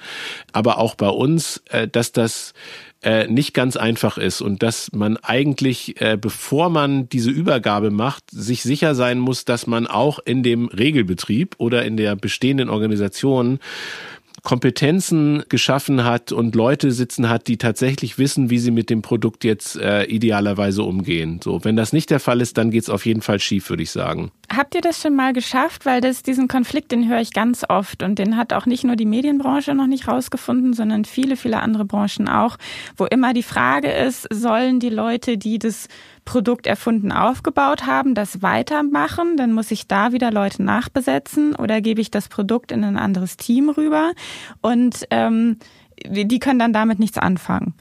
aber 0.53 0.79
auch 0.79 0.97
bei 0.97 1.09
uns, 1.09 1.63
äh, 1.71 1.87
dass 1.87 2.11
das 2.11 2.55
äh, 3.03 3.29
nicht 3.29 3.55
ganz 3.55 3.77
einfach 3.77 4.19
ist 4.19 4.41
und 4.41 4.63
dass 4.63 4.91
man 4.93 5.17
eigentlich, 5.19 6.01
äh, 6.01 6.17
bevor 6.21 6.69
man 6.69 7.09
diese 7.09 7.31
Übergabe 7.31 7.91
macht, 7.91 8.25
sich 8.31 8.63
sicher 8.63 8.95
sein 8.95 9.19
muss, 9.19 9.45
dass 9.45 9.67
man 9.67 9.87
auch 9.87 10.19
in 10.19 10.43
dem 10.43 10.67
Regelbetrieb 10.67 11.55
oder 11.59 11.85
in 11.85 11.97
der 11.97 12.17
bestehenden 12.17 12.69
Organisation 12.69 13.61
Kompetenzen 14.43 15.45
geschaffen 15.49 16.05
hat 16.05 16.33
und 16.33 16.55
Leute 16.55 16.93
sitzen 16.93 17.29
hat, 17.29 17.49
die 17.49 17.57
tatsächlich 17.57 18.19
wissen, 18.19 18.51
wie 18.51 18.59
sie 18.59 18.71
mit 18.71 18.91
dem 18.91 19.03
Produkt 19.03 19.45
jetzt 19.45 19.77
äh, 19.77 20.05
idealerweise 20.05 20.83
umgehen. 20.83 21.41
So, 21.43 21.65
wenn 21.65 21.77
das 21.77 21.93
nicht 21.93 22.11
der 22.11 22.21
Fall 22.21 22.41
ist, 22.41 22.59
dann 22.59 22.71
geht's 22.71 22.91
auf 22.91 23.07
jeden 23.07 23.23
Fall 23.23 23.41
schief, 23.41 23.71
würde 23.71 23.83
ich 23.83 23.91
sagen. 23.91 24.31
Habt 24.55 24.75
ihr 24.75 24.81
das 24.81 25.03
schon 25.03 25.15
mal 25.15 25.33
geschafft? 25.33 25.87
Weil 25.87 26.01
das, 26.01 26.23
diesen 26.23 26.49
Konflikt, 26.49 26.93
den 26.93 27.09
höre 27.09 27.21
ich 27.21 27.33
ganz 27.33 27.65
oft 27.69 28.03
und 28.03 28.19
den 28.19 28.37
hat 28.37 28.53
auch 28.53 28.67
nicht 28.67 28.85
nur 28.85 28.97
die 28.97 29.07
Medienbranche 29.07 29.75
noch 29.75 29.87
nicht 29.87 30.09
rausgefunden, 30.09 30.73
sondern 30.73 31.05
viele, 31.05 31.37
viele 31.37 31.61
andere 31.61 31.85
Branchen 31.85 32.29
auch, 32.29 32.57
wo 32.97 33.05
immer 33.05 33.35
die 33.35 33.43
Frage 33.43 33.91
ist, 33.91 34.27
sollen 34.33 34.81
die 34.81 34.91
Leute, 34.91 35.39
die 35.39 35.59
das 35.59 35.89
Produkt 36.29 36.67
erfunden, 36.67 37.11
aufgebaut 37.11 37.87
haben, 37.87 38.15
das 38.15 38.43
weitermachen, 38.43 39.39
dann 39.39 39.55
muss 39.55 39.71
ich 39.71 39.89
da 39.89 40.13
wieder 40.13 40.31
Leute 40.31 40.63
nachbesetzen 40.63 41.57
oder 41.57 41.81
gebe 41.81 42.03
ich 42.03 42.11
das 42.11 42.29
Produkt 42.29 42.71
in 42.71 42.85
ein 42.85 42.99
anderes 42.99 43.39
Team 43.39 43.71
rüber 43.71 44.13
und 44.61 45.07
ähm, 45.11 45.57
die 46.07 46.39
können 46.39 46.59
dann 46.59 46.75
damit 46.75 46.99
nichts 46.99 47.17
anfangen. 47.17 47.73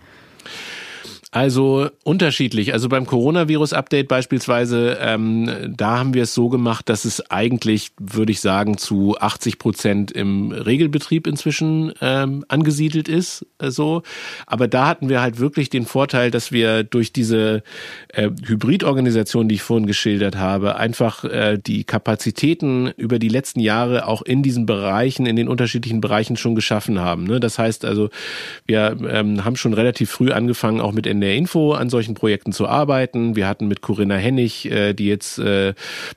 Also 1.38 1.92
unterschiedlich. 2.04 2.74
Also 2.74 2.90
beim 2.90 3.06
Coronavirus-Update 3.06 4.08
beispielsweise, 4.08 4.98
ähm, 5.00 5.72
da 5.78 6.00
haben 6.00 6.16
wir 6.16 6.24
es 6.24 6.34
so 6.34 6.50
gemacht, 6.50 6.90
dass 6.90 7.06
es 7.06 7.30
eigentlich, 7.30 7.92
würde 8.00 8.32
ich 8.32 8.42
sagen, 8.42 8.80
zu 8.80 9.16
80 9.20 9.60
Prozent 9.60 10.12
im 10.12 10.52
Regelbetrieb 10.52 11.28
inzwischen 11.28 11.94
ähm, 12.02 12.44
angesiedelt 12.48 13.08
ist. 13.08 13.46
Äh, 13.60 13.70
so. 13.70 14.02
Aber 14.48 14.68
da 14.68 14.88
hatten 14.88 15.10
wir 15.10 15.22
halt 15.22 15.38
wirklich 15.38 15.70
den 15.70 15.86
Vorteil, 15.86 16.32
dass 16.32 16.52
wir 16.52 16.84
durch 16.84 17.14
diese 17.14 17.62
äh, 18.08 18.32
Hybridorganisation, 18.44 19.48
die 19.48 19.56
ich 19.56 19.62
vorhin 19.62 19.86
geschildert 19.86 20.38
habe, 20.38 20.78
einfach 20.78 21.24
äh, 21.24 21.60
die 21.64 21.84
Kapazitäten 21.84 22.88
über 22.98 23.20
die 23.20 23.30
letzten 23.30 23.60
Jahre 23.60 24.08
auch 24.08 24.24
in 24.24 24.42
diesen 24.42 24.66
Bereichen, 24.66 25.28
in 25.28 25.36
den 25.36 25.50
unterschiedlichen 25.50 26.02
Bereichen 26.02 26.36
schon 26.36 26.56
geschaffen 26.56 27.00
haben. 27.00 27.26
Ne? 27.26 27.40
Das 27.40 27.60
heißt 27.60 27.86
also, 27.86 28.10
wir 28.66 28.98
ähm, 29.08 29.46
haben 29.46 29.56
schon 29.56 29.76
relativ 29.76 30.10
früh 30.10 30.32
angefangen, 30.32 30.82
auch 30.82 30.94
mit 30.94 31.06
in 31.06 31.27
der 31.28 31.36
Info 31.36 31.74
an 31.74 31.90
solchen 31.90 32.14
Projekten 32.14 32.54
zu 32.54 32.70
arbeiten. 32.70 33.36
Wir 33.36 33.50
hatten 33.50 33.68
mit 33.68 33.82
Corinna 33.82 34.16
Hennig, 34.16 34.72
äh, 34.72 34.94
die 34.94 35.08
jetzt 35.08 35.38
äh, 35.40 35.74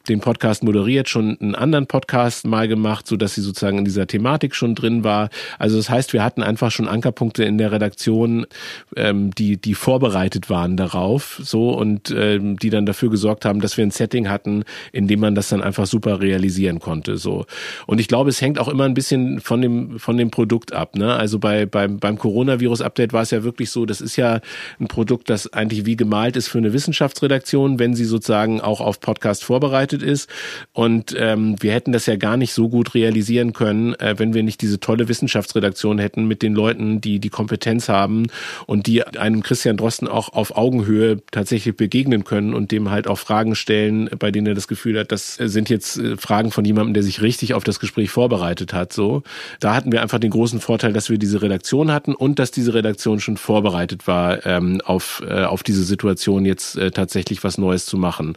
den 0.08 0.20
Podcast 0.20 0.62
moderiert, 0.62 1.08
schon 1.08 1.36
einen 1.40 1.56
anderen 1.56 1.88
Podcast 1.88 2.46
mal 2.46 2.68
gemacht, 2.68 3.08
so 3.08 3.16
dass 3.16 3.34
sie 3.34 3.40
sozusagen 3.40 3.78
in 3.78 3.84
dieser 3.84 4.06
Thematik 4.06 4.54
schon 4.54 4.76
drin 4.76 5.02
war. 5.02 5.28
Also 5.58 5.78
das 5.78 5.90
heißt, 5.90 6.12
wir 6.12 6.22
hatten 6.22 6.44
einfach 6.44 6.70
schon 6.70 6.86
Ankerpunkte 6.86 7.42
in 7.42 7.58
der 7.58 7.72
Redaktion, 7.72 8.46
ähm, 8.94 9.32
die 9.34 9.56
die 9.56 9.74
vorbereitet 9.74 10.48
waren 10.48 10.76
darauf, 10.76 11.40
so 11.42 11.70
und 11.70 12.14
ähm, 12.16 12.56
die 12.56 12.70
dann 12.70 12.86
dafür 12.86 13.10
gesorgt 13.10 13.44
haben, 13.44 13.60
dass 13.60 13.76
wir 13.76 13.84
ein 13.84 13.90
Setting 13.90 14.28
hatten, 14.28 14.62
in 14.92 15.08
dem 15.08 15.18
man 15.18 15.34
das 15.34 15.48
dann 15.48 15.60
einfach 15.60 15.86
super 15.86 16.20
realisieren 16.20 16.78
konnte. 16.78 17.16
So 17.16 17.46
und 17.88 17.98
ich 17.98 18.06
glaube, 18.06 18.30
es 18.30 18.40
hängt 18.40 18.60
auch 18.60 18.68
immer 18.68 18.84
ein 18.84 18.94
bisschen 18.94 19.40
von 19.40 19.60
dem 19.60 19.98
von 19.98 20.16
dem 20.16 20.30
Produkt 20.30 20.72
ab. 20.72 20.94
Ne? 20.94 21.12
Also 21.12 21.40
bei 21.40 21.66
beim 21.66 21.98
beim 21.98 22.16
Coronavirus-Update 22.16 23.12
war 23.12 23.22
es 23.22 23.32
ja 23.32 23.42
wirklich 23.42 23.70
so, 23.70 23.86
das 23.86 24.00
ist 24.00 24.14
ja 24.14 24.38
ein 24.78 24.86
Produkt, 24.86 24.99
das 25.04 25.52
eigentlich 25.52 25.86
wie 25.86 25.96
gemalt 25.96 26.36
ist 26.36 26.48
für 26.48 26.58
eine 26.58 26.72
Wissenschaftsredaktion, 26.72 27.78
wenn 27.78 27.94
sie 27.94 28.04
sozusagen 28.04 28.60
auch 28.60 28.80
auf 28.80 29.00
Podcast 29.00 29.44
vorbereitet 29.44 30.02
ist. 30.02 30.28
Und 30.72 31.14
ähm, 31.18 31.56
wir 31.60 31.72
hätten 31.72 31.92
das 31.92 32.06
ja 32.06 32.16
gar 32.16 32.36
nicht 32.36 32.52
so 32.52 32.68
gut 32.68 32.94
realisieren 32.94 33.52
können, 33.52 33.94
äh, 33.94 34.14
wenn 34.18 34.34
wir 34.34 34.42
nicht 34.42 34.60
diese 34.60 34.80
tolle 34.80 35.08
Wissenschaftsredaktion 35.08 35.98
hätten 35.98 36.26
mit 36.26 36.42
den 36.42 36.54
Leuten, 36.54 37.00
die 37.00 37.18
die 37.18 37.28
Kompetenz 37.28 37.88
haben 37.88 38.26
und 38.66 38.86
die 38.86 39.06
einem 39.06 39.42
Christian 39.42 39.76
Drosten 39.76 40.08
auch 40.08 40.30
auf 40.32 40.56
Augenhöhe 40.56 41.22
tatsächlich 41.30 41.76
begegnen 41.76 42.24
können 42.24 42.54
und 42.54 42.72
dem 42.72 42.90
halt 42.90 43.06
auch 43.08 43.18
Fragen 43.18 43.54
stellen, 43.54 44.08
bei 44.18 44.30
denen 44.30 44.46
er 44.46 44.54
das 44.54 44.68
Gefühl 44.68 44.98
hat, 44.98 45.12
das 45.12 45.34
sind 45.34 45.68
jetzt 45.70 45.98
äh, 45.98 46.16
Fragen 46.16 46.50
von 46.50 46.64
jemandem, 46.64 46.94
der 46.94 47.02
sich 47.02 47.22
richtig 47.22 47.54
auf 47.54 47.64
das 47.64 47.80
Gespräch 47.80 48.10
vorbereitet 48.10 48.72
hat. 48.72 48.92
So, 48.92 49.22
da 49.60 49.74
hatten 49.74 49.92
wir 49.92 50.02
einfach 50.02 50.18
den 50.18 50.30
großen 50.30 50.60
Vorteil, 50.60 50.92
dass 50.92 51.10
wir 51.10 51.18
diese 51.18 51.42
Redaktion 51.42 51.92
hatten 51.92 52.14
und 52.14 52.38
dass 52.38 52.50
diese 52.50 52.74
Redaktion 52.74 53.20
schon 53.20 53.36
vorbereitet 53.36 54.06
war, 54.06 54.44
ähm, 54.46 54.79
auf, 54.84 55.22
äh, 55.26 55.44
auf 55.44 55.62
diese 55.62 55.84
Situation 55.84 56.44
jetzt 56.44 56.76
äh, 56.76 56.90
tatsächlich 56.90 57.42
was 57.44 57.58
Neues 57.58 57.86
zu 57.86 57.96
machen. 57.96 58.36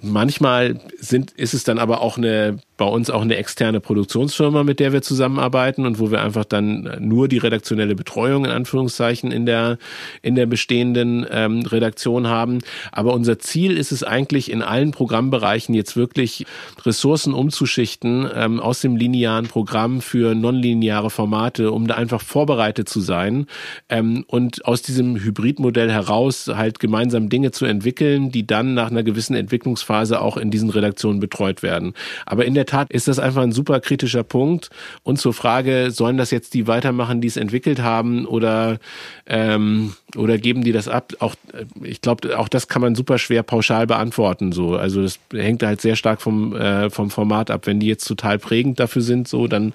Manchmal 0.00 0.80
sind, 0.98 1.32
ist 1.32 1.54
es 1.54 1.64
dann 1.64 1.78
aber 1.78 2.00
auch 2.00 2.18
eine 2.18 2.58
bei 2.78 2.86
uns 2.86 3.10
auch 3.10 3.22
eine 3.22 3.36
externe 3.36 3.80
Produktionsfirma, 3.80 4.62
mit 4.62 4.80
der 4.80 4.92
wir 4.92 5.02
zusammenarbeiten 5.02 5.84
und 5.84 5.98
wo 5.98 6.10
wir 6.10 6.22
einfach 6.22 6.44
dann 6.44 6.96
nur 7.00 7.28
die 7.28 7.38
redaktionelle 7.38 7.94
Betreuung 7.94 8.46
in 8.46 8.50
Anführungszeichen 8.50 9.30
in 9.32 9.44
der 9.44 9.78
in 10.22 10.36
der 10.36 10.46
bestehenden 10.46 11.26
ähm, 11.30 11.66
Redaktion 11.66 12.28
haben. 12.28 12.60
Aber 12.92 13.12
unser 13.14 13.38
Ziel 13.38 13.76
ist 13.76 13.92
es 13.92 14.04
eigentlich 14.04 14.50
in 14.50 14.62
allen 14.62 14.92
Programmbereichen 14.92 15.74
jetzt 15.74 15.96
wirklich 15.96 16.46
Ressourcen 16.86 17.34
umzuschichten 17.34 18.28
ähm, 18.32 18.60
aus 18.60 18.80
dem 18.80 18.96
linearen 18.96 19.48
Programm 19.48 20.00
für 20.00 20.36
nonlineare 20.36 21.10
Formate, 21.10 21.72
um 21.72 21.88
da 21.88 21.96
einfach 21.96 22.22
vorbereitet 22.22 22.88
zu 22.88 23.00
sein 23.00 23.46
ähm, 23.88 24.24
und 24.28 24.64
aus 24.64 24.82
diesem 24.82 25.16
Hybridmodell 25.16 25.90
heraus 25.90 26.48
halt 26.54 26.78
gemeinsam 26.78 27.28
Dinge 27.28 27.50
zu 27.50 27.64
entwickeln, 27.64 28.30
die 28.30 28.46
dann 28.46 28.74
nach 28.74 28.92
einer 28.92 29.02
gewissen 29.02 29.34
Entwicklungsphase 29.34 30.20
auch 30.20 30.36
in 30.36 30.52
diesen 30.52 30.70
Redaktionen 30.70 31.18
betreut 31.18 31.64
werden. 31.64 31.94
Aber 32.24 32.44
in 32.44 32.54
der 32.54 32.67
Tat 32.68 32.92
ist 32.92 33.08
das 33.08 33.18
einfach 33.18 33.42
ein 33.42 33.50
super 33.50 33.80
kritischer 33.80 34.22
Punkt. 34.22 34.70
Und 35.02 35.18
zur 35.18 35.32
Frage, 35.32 35.90
sollen 35.90 36.18
das 36.18 36.30
jetzt 36.30 36.54
die 36.54 36.66
weitermachen, 36.66 37.20
die 37.20 37.26
es 37.26 37.36
entwickelt 37.36 37.80
haben 37.80 38.26
oder, 38.26 38.78
ähm, 39.26 39.94
oder 40.14 40.38
geben 40.38 40.62
die 40.62 40.72
das 40.72 40.86
ab? 40.86 41.14
Auch, 41.18 41.34
äh, 41.52 41.64
ich 41.82 42.02
glaube, 42.02 42.38
auch 42.38 42.48
das 42.48 42.68
kann 42.68 42.82
man 42.82 42.94
super 42.94 43.18
schwer 43.18 43.42
pauschal 43.42 43.86
beantworten. 43.86 44.52
So. 44.52 44.76
Also 44.76 45.02
das 45.02 45.18
hängt 45.32 45.62
halt 45.62 45.80
sehr 45.80 45.96
stark 45.96 46.20
vom, 46.20 46.54
äh, 46.54 46.90
vom 46.90 47.10
Format 47.10 47.50
ab. 47.50 47.66
Wenn 47.66 47.80
die 47.80 47.86
jetzt 47.86 48.04
total 48.04 48.38
prägend 48.38 48.78
dafür 48.78 49.02
sind, 49.02 49.28
so, 49.28 49.48
dann 49.48 49.72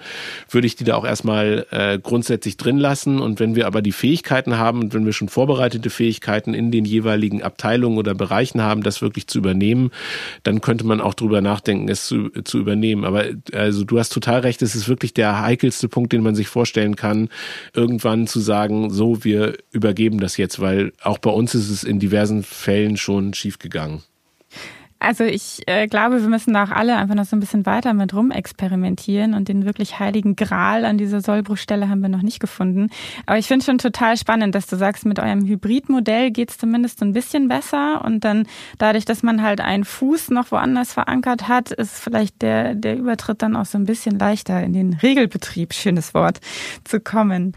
würde 0.50 0.68
ich 0.68 0.76
die 0.76 0.84
da 0.84 0.96
auch 0.96 1.06
erstmal 1.06 1.66
äh, 1.72 1.98
grundsätzlich 1.98 2.58
drin 2.58 2.78
lassen. 2.78 3.20
Und 3.20 3.40
wenn 3.40 3.56
wir 3.56 3.66
aber 3.66 3.82
die 3.82 3.92
Fähigkeiten 3.92 4.58
haben 4.58 4.82
und 4.82 4.94
wenn 4.94 5.06
wir 5.06 5.14
schon 5.14 5.30
vorbereitete 5.30 5.90
Fähigkeiten 5.90 6.54
in 6.54 6.72
den 6.72 6.86
jeweiligen 6.86 7.42
Abteilungen 7.42 7.98
oder 7.98 8.14
Bereichen 8.14 8.62
haben, 8.62 8.84
das 8.84 9.02
wirklich 9.02 9.26
zu 9.26 9.40
übernehmen, 9.40 9.90
dann 10.44 10.62
könnte 10.62 10.86
man 10.86 11.02
auch 11.02 11.16
drüber 11.16 11.42
nachdenken, 11.42 11.90
es 11.90 12.06
zu, 12.06 12.30
zu 12.44 12.60
übernehmen 12.60 12.83
übernehmen. 12.84 13.06
Aber 13.06 13.26
also 13.54 13.84
du 13.84 14.00
hast 14.00 14.10
total 14.10 14.42
recht, 14.42 14.62
es 14.62 14.76
ist 14.76 14.88
wirklich 14.88 15.14
der 15.14 15.42
heikelste 15.42 15.88
Punkt, 15.88 16.14
den 16.14 16.22
man 16.22 16.36
sich 16.36 16.48
vorstellen 16.48 16.96
kann, 16.96 17.30
irgendwann 17.74 18.28
zu 18.28 18.40
sagen, 18.40 18.90
so, 18.90 19.24
wir 19.24 19.58
übergeben 19.72 20.20
das 20.20 20.38
jetzt, 20.38 20.60
weil 20.60 20.92
auch 21.02 21.18
bei 21.18 21.32
uns 21.32 21.56
ist 21.56 21.70
es 21.70 21.84
in 21.84 22.00
diversen 22.00 22.44
Fällen 22.44 22.98
schon 22.98 23.34
schiefgegangen. 23.34 24.04
Also 25.04 25.26
ich 25.26 25.64
äh, 25.68 25.88
glaube, 25.88 26.22
wir 26.22 26.30
müssen 26.30 26.54
da 26.54 26.64
auch 26.64 26.72
alle 26.72 26.96
einfach 26.96 27.16
noch 27.16 27.26
so 27.26 27.36
ein 27.36 27.42
bisschen 27.42 27.66
weiter 27.66 27.94
mit 27.94 28.14
rumexperimentieren 28.14 29.34
und 29.34 29.50
den 29.50 29.66
wirklich 29.66 30.00
heiligen 30.00 30.38
Gral 30.38 30.86
an 30.86 30.98
dieser 30.98 31.20
Sollbruchstelle 31.20 31.90
haben 31.90 32.02
wir 32.02 32.08
noch 32.08 32.22
nicht 32.22 32.40
gefunden. 32.40 32.88
Aber 33.26 33.38
ich 33.38 33.48
finde 33.48 33.66
schon 33.66 33.80
total 33.80 34.16
spannend, 34.16 34.56
dass 34.56 34.66
du 34.66 34.78
sagst, 34.78 35.06
mit 35.06 35.20
eurem 35.20 35.46
Hybridmodell 35.46 36.32
geht 36.32 36.52
es 36.52 36.58
zumindest 36.58 37.00
so 37.00 37.06
ein 37.06 37.12
bisschen 37.12 37.50
besser 37.50 38.06
und 38.06 38.24
dann 38.24 38.48
dadurch, 38.78 39.04
dass 39.04 39.24
man 39.24 39.44
halt 39.44 39.60
einen 39.60 39.84
Fuß 39.84 40.30
noch 40.30 40.52
woanders 40.52 40.94
verankert 40.94 41.50
hat, 41.50 41.72
ist 41.72 42.00
vielleicht 42.00 42.42
der, 42.42 42.74
der 42.74 42.98
Übertritt 42.98 43.42
dann 43.42 43.58
auch 43.58 43.66
so 43.66 43.78
ein 43.78 43.86
bisschen 43.86 44.18
leichter 44.18 44.64
in 44.64 44.72
den 44.72 44.94
Regelbetrieb, 44.94 45.74
schönes 45.74 46.14
Wort, 46.14 46.40
zu 46.86 47.02
kommen. 47.02 47.54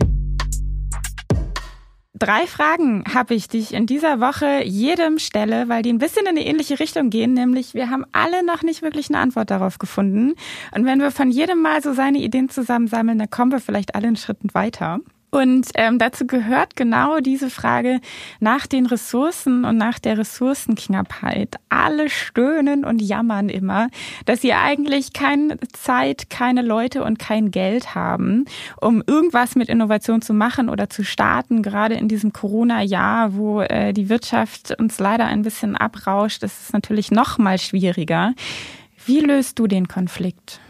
Drei 2.19 2.47
Fragen 2.47 3.05
habe 3.13 3.35
ich, 3.35 3.47
die 3.47 3.59
ich 3.59 3.75
in 3.75 3.85
dieser 3.85 4.21
Woche 4.21 4.65
jedem 4.65 5.19
stelle, 5.19 5.69
weil 5.69 5.83
die 5.83 5.93
ein 5.93 5.99
bisschen 5.99 6.23
in 6.23 6.29
eine 6.29 6.47
ähnliche 6.47 6.81
Richtung 6.81 7.11
gehen, 7.11 7.35
nämlich 7.35 7.75
wir 7.75 7.91
haben 7.91 8.07
alle 8.13 8.43
noch 8.43 8.63
nicht 8.63 8.81
wirklich 8.81 9.11
eine 9.11 9.19
Antwort 9.19 9.51
darauf 9.51 9.79
gefunden. 9.79 10.33
Und 10.75 10.87
wenn 10.87 10.99
wir 10.99 11.11
von 11.11 11.31
jedem 11.31 11.61
Mal 11.61 11.83
so 11.83 11.93
seine 11.93 12.17
Ideen 12.17 12.49
zusammensammeln, 12.49 13.19
dann 13.19 13.29
kommen 13.29 13.53
wir 13.53 13.61
vielleicht 13.61 13.95
alle 13.95 14.07
einen 14.07 14.17
Schritt 14.17 14.39
weiter. 14.55 15.01
Und 15.37 15.69
ähm, 15.75 15.99
dazu 15.99 16.27
gehört 16.27 16.77
genau 16.77 17.21
diese 17.21 17.51
Frage 17.51 18.01
nach 18.41 18.67
den 18.67 18.87
Ressourcen 18.87 19.67
und 19.67 19.77
nach 19.77 19.99
der 19.99 20.17
Ressourcenknappheit. 20.17 21.57
Alle 21.69 22.09
stöhnen 22.09 22.87
und 22.87 23.03
jammern 23.03 23.51
immer, 23.51 23.89
dass 24.25 24.41
sie 24.41 24.55
eigentlich 24.55 25.13
keine 25.13 25.59
Zeit, 25.75 26.31
keine 26.31 26.63
Leute 26.63 27.05
und 27.05 27.19
kein 27.19 27.51
Geld 27.51 27.95
haben, 27.95 28.47
um 28.81 29.03
irgendwas 29.07 29.57
mit 29.57 29.69
Innovation 29.69 30.23
zu 30.23 30.33
machen 30.33 30.71
oder 30.71 30.89
zu 30.89 31.05
starten. 31.05 31.63
Gerade 31.63 31.97
in 31.97 32.09
diesem 32.09 32.33
Corona-Jahr, 32.33 33.35
wo 33.35 33.61
äh, 33.61 33.93
die 33.93 34.09
Wirtschaft 34.09 34.75
uns 34.81 34.99
leider 34.99 35.27
ein 35.27 35.43
bisschen 35.43 35.77
abrauscht, 35.77 36.45
ist 36.45 36.63
es 36.63 36.73
natürlich 36.73 37.11
noch 37.11 37.37
mal 37.37 37.59
schwieriger. 37.59 38.33
Wie 39.05 39.21
löst 39.21 39.59
du 39.59 39.67
den 39.67 39.87
Konflikt? 39.87 40.61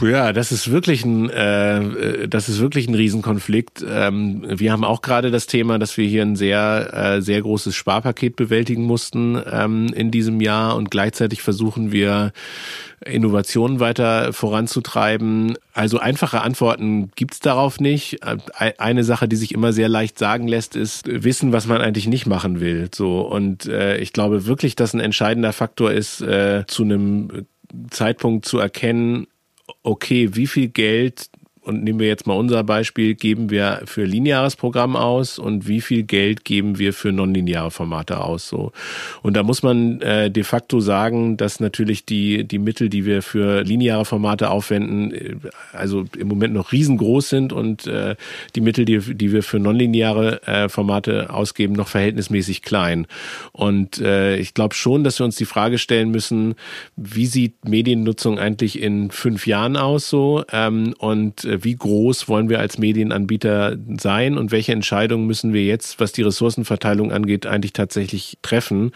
Ja, 0.00 0.32
das 0.32 0.52
ist 0.52 0.70
wirklich 0.70 1.04
ein, 1.04 1.28
äh, 1.30 2.26
das 2.26 2.48
ist 2.48 2.60
wirklich 2.60 2.88
ein 2.88 2.94
Riesenkonflikt. 2.94 3.84
Ähm, 3.88 4.42
wir 4.48 4.72
haben 4.72 4.84
auch 4.84 5.02
gerade 5.02 5.30
das 5.30 5.46
Thema, 5.46 5.78
dass 5.78 5.96
wir 5.96 6.08
hier 6.08 6.22
ein 6.22 6.34
sehr, 6.34 6.90
äh, 6.92 7.22
sehr 7.22 7.42
großes 7.42 7.74
Sparpaket 7.74 8.34
bewältigen 8.34 8.84
mussten 8.84 9.40
ähm, 9.50 9.92
in 9.94 10.10
diesem 10.10 10.40
Jahr 10.40 10.76
und 10.76 10.90
gleichzeitig 10.90 11.42
versuchen 11.42 11.92
wir 11.92 12.32
Innovationen 13.04 13.80
weiter 13.80 14.32
voranzutreiben. 14.32 15.56
Also 15.72 15.98
einfache 15.98 16.40
Antworten 16.40 17.10
gibt's 17.14 17.40
darauf 17.40 17.80
nicht. 17.80 18.20
Eine 18.78 19.04
Sache, 19.04 19.28
die 19.28 19.36
sich 19.36 19.52
immer 19.52 19.72
sehr 19.72 19.88
leicht 19.88 20.18
sagen 20.18 20.48
lässt, 20.48 20.76
ist 20.76 21.06
wissen, 21.06 21.52
was 21.52 21.66
man 21.66 21.80
eigentlich 21.80 22.06
nicht 22.06 22.26
machen 22.26 22.60
will. 22.60 22.88
So 22.94 23.20
und 23.20 23.66
äh, 23.66 23.98
ich 23.98 24.12
glaube 24.12 24.46
wirklich, 24.46 24.74
dass 24.74 24.94
ein 24.94 25.00
entscheidender 25.00 25.52
Faktor 25.52 25.92
ist, 25.92 26.20
äh, 26.22 26.64
zu 26.66 26.82
einem 26.84 27.46
Zeitpunkt 27.90 28.44
zu 28.44 28.58
erkennen, 28.58 29.26
okay, 29.82 30.28
wie 30.32 30.46
viel 30.46 30.68
Geld 30.68 31.30
und 31.64 31.84
nehmen 31.84 32.00
wir 32.00 32.08
jetzt 32.08 32.26
mal 32.26 32.34
unser 32.34 32.64
Beispiel, 32.64 33.14
geben 33.14 33.50
wir 33.50 33.82
für 33.84 34.04
lineares 34.04 34.56
Programm 34.56 34.96
aus 34.96 35.38
und 35.38 35.68
wie 35.68 35.80
viel 35.80 36.02
Geld 36.02 36.44
geben 36.44 36.78
wir 36.78 36.92
für 36.92 37.12
nonlineare 37.12 37.70
Formate 37.70 38.20
aus 38.20 38.48
so. 38.48 38.72
Und 39.22 39.36
da 39.36 39.44
muss 39.44 39.62
man 39.62 40.00
äh, 40.00 40.30
de 40.30 40.42
facto 40.42 40.80
sagen, 40.80 41.36
dass 41.36 41.60
natürlich 41.60 42.04
die, 42.04 42.44
die 42.44 42.58
Mittel, 42.58 42.88
die 42.88 43.04
wir 43.04 43.22
für 43.22 43.62
lineare 43.62 44.04
Formate 44.04 44.50
aufwenden, 44.50 45.14
äh, 45.14 45.36
also 45.72 46.04
im 46.18 46.28
Moment 46.28 46.52
noch 46.52 46.72
riesengroß 46.72 47.28
sind 47.28 47.52
und 47.52 47.86
äh, 47.86 48.16
die 48.56 48.60
Mittel, 48.60 48.84
die, 48.84 48.98
die 49.14 49.32
wir 49.32 49.44
für 49.44 49.60
nonlineare 49.60 50.42
äh, 50.46 50.68
Formate 50.68 51.32
ausgeben, 51.32 51.74
noch 51.74 51.88
verhältnismäßig 51.88 52.62
klein. 52.62 53.06
Und 53.52 54.00
äh, 54.00 54.36
ich 54.36 54.54
glaube 54.54 54.74
schon, 54.74 55.04
dass 55.04 55.20
wir 55.20 55.24
uns 55.24 55.36
die 55.36 55.44
Frage 55.44 55.78
stellen 55.78 56.10
müssen, 56.10 56.56
wie 56.96 57.26
sieht 57.26 57.64
Mediennutzung 57.64 58.40
eigentlich 58.40 58.82
in 58.82 59.12
fünf 59.12 59.46
Jahren 59.46 59.76
aus 59.76 60.08
so 60.08 60.44
ähm, 60.50 60.94
und 60.98 61.44
wie 61.60 61.76
groß 61.76 62.28
wollen 62.28 62.48
wir 62.48 62.60
als 62.60 62.78
Medienanbieter 62.78 63.76
sein 63.98 64.38
und 64.38 64.50
welche 64.50 64.72
Entscheidungen 64.72 65.26
müssen 65.26 65.52
wir 65.52 65.64
jetzt, 65.64 66.00
was 66.00 66.12
die 66.12 66.22
Ressourcenverteilung 66.22 67.12
angeht, 67.12 67.46
eigentlich 67.46 67.72
tatsächlich 67.72 68.38
treffen. 68.42 68.92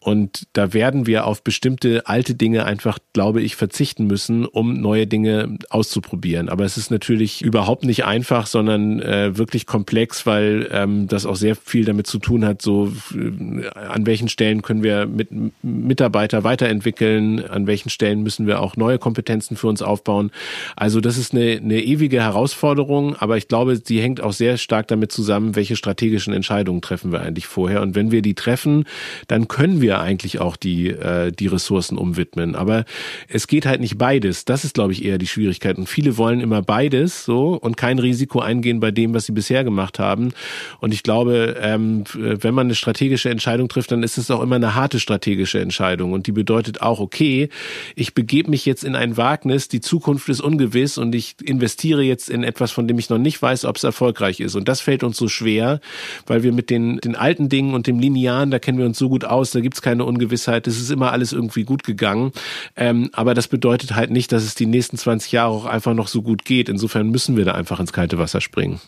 Und 0.00 0.46
da 0.52 0.72
werden 0.72 1.06
wir 1.06 1.26
auf 1.26 1.42
bestimmte 1.42 2.06
alte 2.06 2.34
Dinge 2.34 2.64
einfach, 2.64 2.98
glaube 3.12 3.42
ich, 3.42 3.56
verzichten 3.56 4.06
müssen, 4.06 4.46
um 4.46 4.74
neue 4.74 5.06
Dinge 5.06 5.58
auszuprobieren. 5.70 6.48
Aber 6.48 6.64
es 6.64 6.76
ist 6.76 6.90
natürlich 6.90 7.42
überhaupt 7.42 7.84
nicht 7.84 8.04
einfach, 8.04 8.46
sondern 8.46 9.00
äh, 9.00 9.36
wirklich 9.36 9.66
komplex, 9.66 10.26
weil 10.26 10.68
ähm, 10.70 11.08
das 11.08 11.26
auch 11.26 11.36
sehr 11.36 11.56
viel 11.56 11.84
damit 11.84 12.06
zu 12.06 12.18
tun 12.18 12.44
hat, 12.44 12.62
so 12.62 12.92
äh, 13.14 13.66
an 13.74 14.06
welchen 14.06 14.28
Stellen 14.28 14.62
können 14.62 14.82
wir 14.82 15.06
mit 15.06 15.28
Mitarbeiter 15.62 16.44
weiterentwickeln, 16.44 17.44
an 17.44 17.66
welchen 17.66 17.90
Stellen 17.90 18.22
müssen 18.22 18.46
wir 18.46 18.60
auch 18.60 18.76
neue 18.76 18.98
Kompetenzen 18.98 19.56
für 19.56 19.68
uns 19.68 19.82
aufbauen. 19.82 20.30
Also 20.76 21.00
das 21.00 21.18
ist 21.18 21.32
eine, 21.32 21.60
eine 21.62 21.82
ewige 21.94 22.20
Herausforderung, 22.20 23.14
aber 23.16 23.36
ich 23.36 23.46
glaube, 23.46 23.80
sie 23.82 24.00
hängt 24.00 24.20
auch 24.20 24.32
sehr 24.32 24.58
stark 24.58 24.88
damit 24.88 25.12
zusammen, 25.12 25.54
welche 25.54 25.76
strategischen 25.76 26.34
Entscheidungen 26.34 26.82
treffen 26.82 27.12
wir 27.12 27.20
eigentlich 27.20 27.46
vorher. 27.46 27.82
Und 27.82 27.94
wenn 27.94 28.10
wir 28.10 28.20
die 28.20 28.34
treffen, 28.34 28.84
dann 29.28 29.46
können 29.46 29.80
wir 29.80 30.00
eigentlich 30.00 30.40
auch 30.40 30.56
die, 30.56 30.88
äh, 30.88 31.30
die 31.30 31.46
Ressourcen 31.46 31.96
umwidmen. 31.96 32.56
Aber 32.56 32.84
es 33.28 33.46
geht 33.46 33.64
halt 33.64 33.80
nicht 33.80 33.96
beides. 33.96 34.44
Das 34.44 34.64
ist, 34.64 34.74
glaube 34.74 34.92
ich, 34.92 35.04
eher 35.04 35.18
die 35.18 35.28
Schwierigkeit. 35.28 35.78
Und 35.78 35.88
viele 35.88 36.18
wollen 36.18 36.40
immer 36.40 36.62
beides 36.62 37.24
so 37.24 37.54
und 37.54 37.76
kein 37.76 38.00
Risiko 38.00 38.40
eingehen 38.40 38.80
bei 38.80 38.90
dem, 38.90 39.14
was 39.14 39.26
sie 39.26 39.32
bisher 39.32 39.62
gemacht 39.62 40.00
haben. 40.00 40.32
Und 40.80 40.92
ich 40.92 41.04
glaube, 41.04 41.56
ähm, 41.60 42.04
wenn 42.14 42.54
man 42.54 42.66
eine 42.66 42.74
strategische 42.74 43.30
Entscheidung 43.30 43.68
trifft, 43.68 43.92
dann 43.92 44.02
ist 44.02 44.18
es 44.18 44.32
auch 44.32 44.42
immer 44.42 44.56
eine 44.56 44.74
harte 44.74 44.98
strategische 44.98 45.60
Entscheidung. 45.60 46.12
Und 46.12 46.26
die 46.26 46.32
bedeutet 46.32 46.82
auch, 46.82 46.98
okay, 46.98 47.50
ich 47.94 48.14
begebe 48.14 48.50
mich 48.50 48.66
jetzt 48.66 48.82
in 48.82 48.96
ein 48.96 49.16
Wagnis, 49.16 49.68
die 49.68 49.80
Zukunft 49.80 50.28
ist 50.28 50.40
ungewiss 50.40 50.98
und 50.98 51.14
ich 51.14 51.36
investiere 51.44 51.83
jetzt 51.84 52.30
in 52.30 52.44
etwas, 52.44 52.70
von 52.70 52.88
dem 52.88 52.98
ich 52.98 53.10
noch 53.10 53.18
nicht 53.18 53.40
weiß, 53.40 53.64
ob 53.64 53.76
es 53.76 53.84
erfolgreich 53.84 54.40
ist. 54.40 54.54
Und 54.54 54.68
das 54.68 54.80
fällt 54.80 55.02
uns 55.02 55.16
so 55.16 55.28
schwer, 55.28 55.80
weil 56.26 56.42
wir 56.42 56.52
mit 56.52 56.70
den, 56.70 56.98
den 56.98 57.16
alten 57.16 57.48
Dingen 57.48 57.74
und 57.74 57.86
dem 57.86 57.98
Linearen, 57.98 58.50
da 58.50 58.58
kennen 58.58 58.78
wir 58.78 58.86
uns 58.86 58.98
so 58.98 59.08
gut 59.08 59.24
aus, 59.24 59.50
da 59.50 59.60
gibt's 59.60 59.82
keine 59.82 60.04
Ungewissheit, 60.04 60.66
es 60.66 60.80
ist 60.80 60.90
immer 60.90 61.12
alles 61.12 61.32
irgendwie 61.32 61.64
gut 61.64 61.84
gegangen. 61.84 62.32
Ähm, 62.76 63.10
aber 63.12 63.34
das 63.34 63.48
bedeutet 63.48 63.94
halt 63.94 64.10
nicht, 64.10 64.32
dass 64.32 64.44
es 64.44 64.54
die 64.54 64.66
nächsten 64.66 64.96
20 64.96 65.32
Jahre 65.32 65.50
auch 65.50 65.66
einfach 65.66 65.94
noch 65.94 66.08
so 66.08 66.22
gut 66.22 66.44
geht. 66.44 66.68
Insofern 66.68 67.10
müssen 67.10 67.36
wir 67.36 67.44
da 67.44 67.52
einfach 67.52 67.80
ins 67.80 67.92
kalte 67.92 68.18
Wasser 68.18 68.40
springen. 68.40 68.80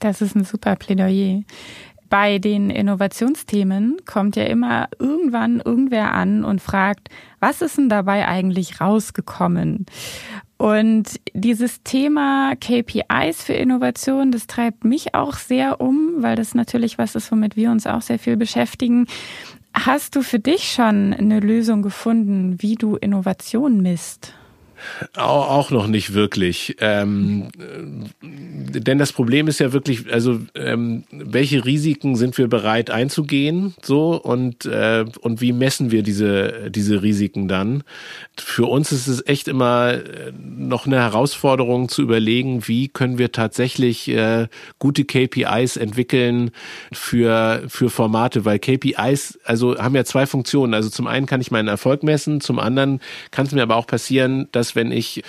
Das 0.00 0.20
ist 0.20 0.34
ein 0.36 0.44
super 0.44 0.76
Plädoyer 0.76 1.42
bei 2.08 2.38
den 2.38 2.70
Innovationsthemen 2.70 3.98
kommt 4.06 4.36
ja 4.36 4.44
immer 4.44 4.88
irgendwann 4.98 5.60
irgendwer 5.60 6.12
an 6.12 6.44
und 6.44 6.60
fragt, 6.60 7.08
was 7.40 7.62
ist 7.62 7.78
denn 7.78 7.88
dabei 7.88 8.26
eigentlich 8.26 8.80
rausgekommen? 8.80 9.86
Und 10.58 11.20
dieses 11.34 11.82
Thema 11.82 12.54
KPIs 12.56 13.44
für 13.44 13.52
Innovation, 13.52 14.32
das 14.32 14.46
treibt 14.46 14.84
mich 14.84 15.14
auch 15.14 15.34
sehr 15.34 15.80
um, 15.80 16.14
weil 16.18 16.36
das 16.36 16.54
natürlich 16.54 16.96
was 16.96 17.14
ist, 17.14 17.30
womit 17.30 17.56
wir 17.56 17.70
uns 17.70 17.86
auch 17.86 18.00
sehr 18.00 18.18
viel 18.18 18.36
beschäftigen. 18.36 19.06
Hast 19.74 20.16
du 20.16 20.22
für 20.22 20.38
dich 20.38 20.72
schon 20.72 21.12
eine 21.12 21.40
Lösung 21.40 21.82
gefunden, 21.82 22.56
wie 22.62 22.76
du 22.76 22.96
Innovation 22.96 23.82
misst? 23.82 24.32
Auch 25.16 25.70
noch 25.70 25.86
nicht 25.86 26.14
wirklich. 26.14 26.76
Ähm, 26.80 27.48
denn 28.22 28.98
das 28.98 29.12
Problem 29.12 29.48
ist 29.48 29.60
ja 29.60 29.72
wirklich, 29.72 30.12
also 30.12 30.40
ähm, 30.54 31.04
welche 31.10 31.64
Risiken 31.64 32.16
sind 32.16 32.38
wir 32.38 32.48
bereit 32.48 32.90
einzugehen, 32.90 33.74
so 33.82 34.14
und 34.14 34.64
äh, 34.66 35.04
und 35.20 35.40
wie 35.40 35.52
messen 35.52 35.90
wir 35.90 36.02
diese 36.02 36.70
diese 36.70 37.02
Risiken 37.02 37.48
dann? 37.48 37.82
Für 38.38 38.66
uns 38.66 38.92
ist 38.92 39.06
es 39.06 39.26
echt 39.26 39.48
immer 39.48 39.94
äh, 39.94 40.32
noch 40.40 40.86
eine 40.86 40.96
Herausforderung 40.96 41.88
zu 41.88 42.02
überlegen, 42.02 42.68
wie 42.68 42.88
können 42.88 43.18
wir 43.18 43.32
tatsächlich 43.32 44.08
äh, 44.08 44.48
gute 44.78 45.04
KPIs 45.04 45.76
entwickeln 45.76 46.50
für 46.92 47.62
für 47.68 47.90
Formate, 47.90 48.44
weil 48.44 48.58
KPIs 48.58 49.38
also 49.44 49.76
haben 49.78 49.94
ja 49.94 50.04
zwei 50.04 50.26
Funktionen. 50.26 50.74
Also 50.74 50.90
zum 50.90 51.06
einen 51.06 51.26
kann 51.26 51.40
ich 51.40 51.50
meinen 51.50 51.68
Erfolg 51.68 52.02
messen, 52.02 52.40
zum 52.40 52.58
anderen 52.58 53.00
kann 53.30 53.46
es 53.46 53.52
mir 53.52 53.62
aber 53.62 53.76
auch 53.76 53.86
passieren, 53.86 54.48
dass 54.52 54.75
wenn 54.76 54.92
ich 54.92 55.22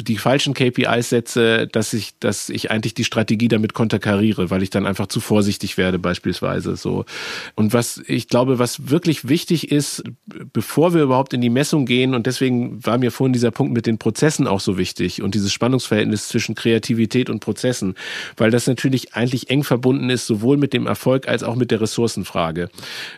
die 0.00 0.18
falschen 0.18 0.54
KPIs 0.54 1.10
setze, 1.10 1.68
dass 1.68 1.92
ich, 1.92 2.18
dass 2.18 2.48
ich 2.48 2.70
eigentlich 2.70 2.94
die 2.94 3.04
Strategie 3.04 3.48
damit 3.48 3.74
konterkariere, 3.74 4.50
weil 4.50 4.62
ich 4.62 4.70
dann 4.70 4.86
einfach 4.86 5.06
zu 5.06 5.20
vorsichtig 5.20 5.78
werde 5.78 5.98
beispielsweise 6.00 6.76
so. 6.76 7.04
Und 7.54 7.72
was 7.72 8.02
ich 8.06 8.28
glaube, 8.28 8.58
was 8.58 8.90
wirklich 8.90 9.28
wichtig 9.28 9.70
ist, 9.70 10.02
bevor 10.52 10.94
wir 10.94 11.02
überhaupt 11.02 11.32
in 11.32 11.40
die 11.40 11.50
Messung 11.50 11.86
gehen 11.86 12.14
und 12.14 12.26
deswegen 12.26 12.84
war 12.84 12.98
mir 12.98 13.12
vorhin 13.12 13.32
dieser 13.32 13.52
Punkt 13.52 13.72
mit 13.72 13.86
den 13.86 13.98
Prozessen 13.98 14.48
auch 14.48 14.60
so 14.60 14.78
wichtig 14.78 15.22
und 15.22 15.34
dieses 15.34 15.52
Spannungsverhältnis 15.52 16.26
zwischen 16.26 16.56
Kreativität 16.56 17.30
und 17.30 17.38
Prozessen, 17.40 17.94
weil 18.36 18.50
das 18.50 18.66
natürlich 18.66 19.14
eigentlich 19.14 19.48
eng 19.50 19.62
verbunden 19.62 20.10
ist, 20.10 20.26
sowohl 20.26 20.56
mit 20.56 20.72
dem 20.72 20.88
Erfolg 20.88 21.28
als 21.28 21.44
auch 21.44 21.54
mit 21.54 21.70
der 21.70 21.80
Ressourcenfrage. 21.80 22.68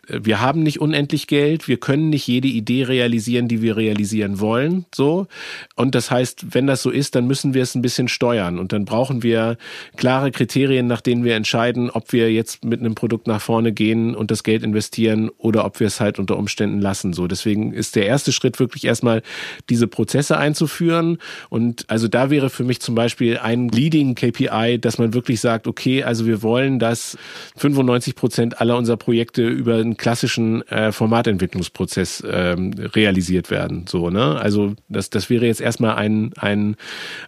Wir 0.08 0.40
haben 0.40 0.62
nicht 0.62 0.80
unendlich 0.80 1.26
Geld, 1.26 1.68
wir 1.68 1.78
können 1.78 2.10
nicht 2.10 2.26
jede 2.26 2.48
Idee 2.48 2.84
realisieren, 2.84 3.48
die 3.48 3.62
wir 3.62 3.78
realisieren 3.78 4.40
wollen, 4.40 4.84
so. 4.94 5.26
Und 5.74 5.94
das 5.94 6.10
heißt, 6.10 6.54
wenn 6.54 6.65
das 6.66 6.82
so 6.82 6.90
ist, 6.90 7.14
dann 7.14 7.26
müssen 7.26 7.54
wir 7.54 7.62
es 7.62 7.74
ein 7.74 7.82
bisschen 7.82 8.08
steuern 8.08 8.58
und 8.58 8.72
dann 8.72 8.84
brauchen 8.84 9.22
wir 9.22 9.56
klare 9.96 10.30
Kriterien, 10.30 10.86
nach 10.86 11.00
denen 11.00 11.24
wir 11.24 11.34
entscheiden, 11.34 11.90
ob 11.90 12.12
wir 12.12 12.32
jetzt 12.32 12.64
mit 12.64 12.80
einem 12.80 12.94
Produkt 12.94 13.26
nach 13.26 13.40
vorne 13.40 13.72
gehen 13.72 14.14
und 14.14 14.30
das 14.30 14.42
Geld 14.42 14.62
investieren 14.62 15.30
oder 15.38 15.64
ob 15.64 15.80
wir 15.80 15.86
es 15.86 16.00
halt 16.00 16.18
unter 16.18 16.36
Umständen 16.36 16.80
lassen. 16.80 17.12
So, 17.12 17.26
deswegen 17.26 17.72
ist 17.72 17.96
der 17.96 18.06
erste 18.06 18.32
Schritt 18.32 18.58
wirklich 18.58 18.84
erstmal 18.84 19.22
diese 19.68 19.86
Prozesse 19.86 20.38
einzuführen 20.38 21.18
und 21.50 21.84
also 21.88 22.08
da 22.08 22.30
wäre 22.30 22.50
für 22.50 22.64
mich 22.64 22.80
zum 22.80 22.94
Beispiel 22.94 23.38
ein 23.38 23.68
Leading 23.68 24.14
KPI, 24.14 24.78
dass 24.80 24.98
man 24.98 25.14
wirklich 25.14 25.40
sagt, 25.40 25.66
okay, 25.66 26.02
also 26.02 26.26
wir 26.26 26.42
wollen, 26.42 26.78
dass 26.78 27.16
95 27.56 28.14
Prozent 28.14 28.60
aller 28.60 28.76
unserer 28.76 28.96
Projekte 28.96 29.46
über 29.46 29.76
einen 29.76 29.96
klassischen 29.96 30.66
äh, 30.68 30.92
Formatentwicklungsprozess 30.92 32.22
ähm, 32.28 32.72
realisiert 32.78 33.50
werden. 33.50 33.84
So, 33.88 34.10
ne? 34.10 34.38
Also 34.40 34.74
das, 34.88 35.10
das 35.10 35.30
wäre 35.30 35.46
jetzt 35.46 35.60
erstmal 35.60 35.96
ein, 35.96 36.32
ein, 36.36 36.55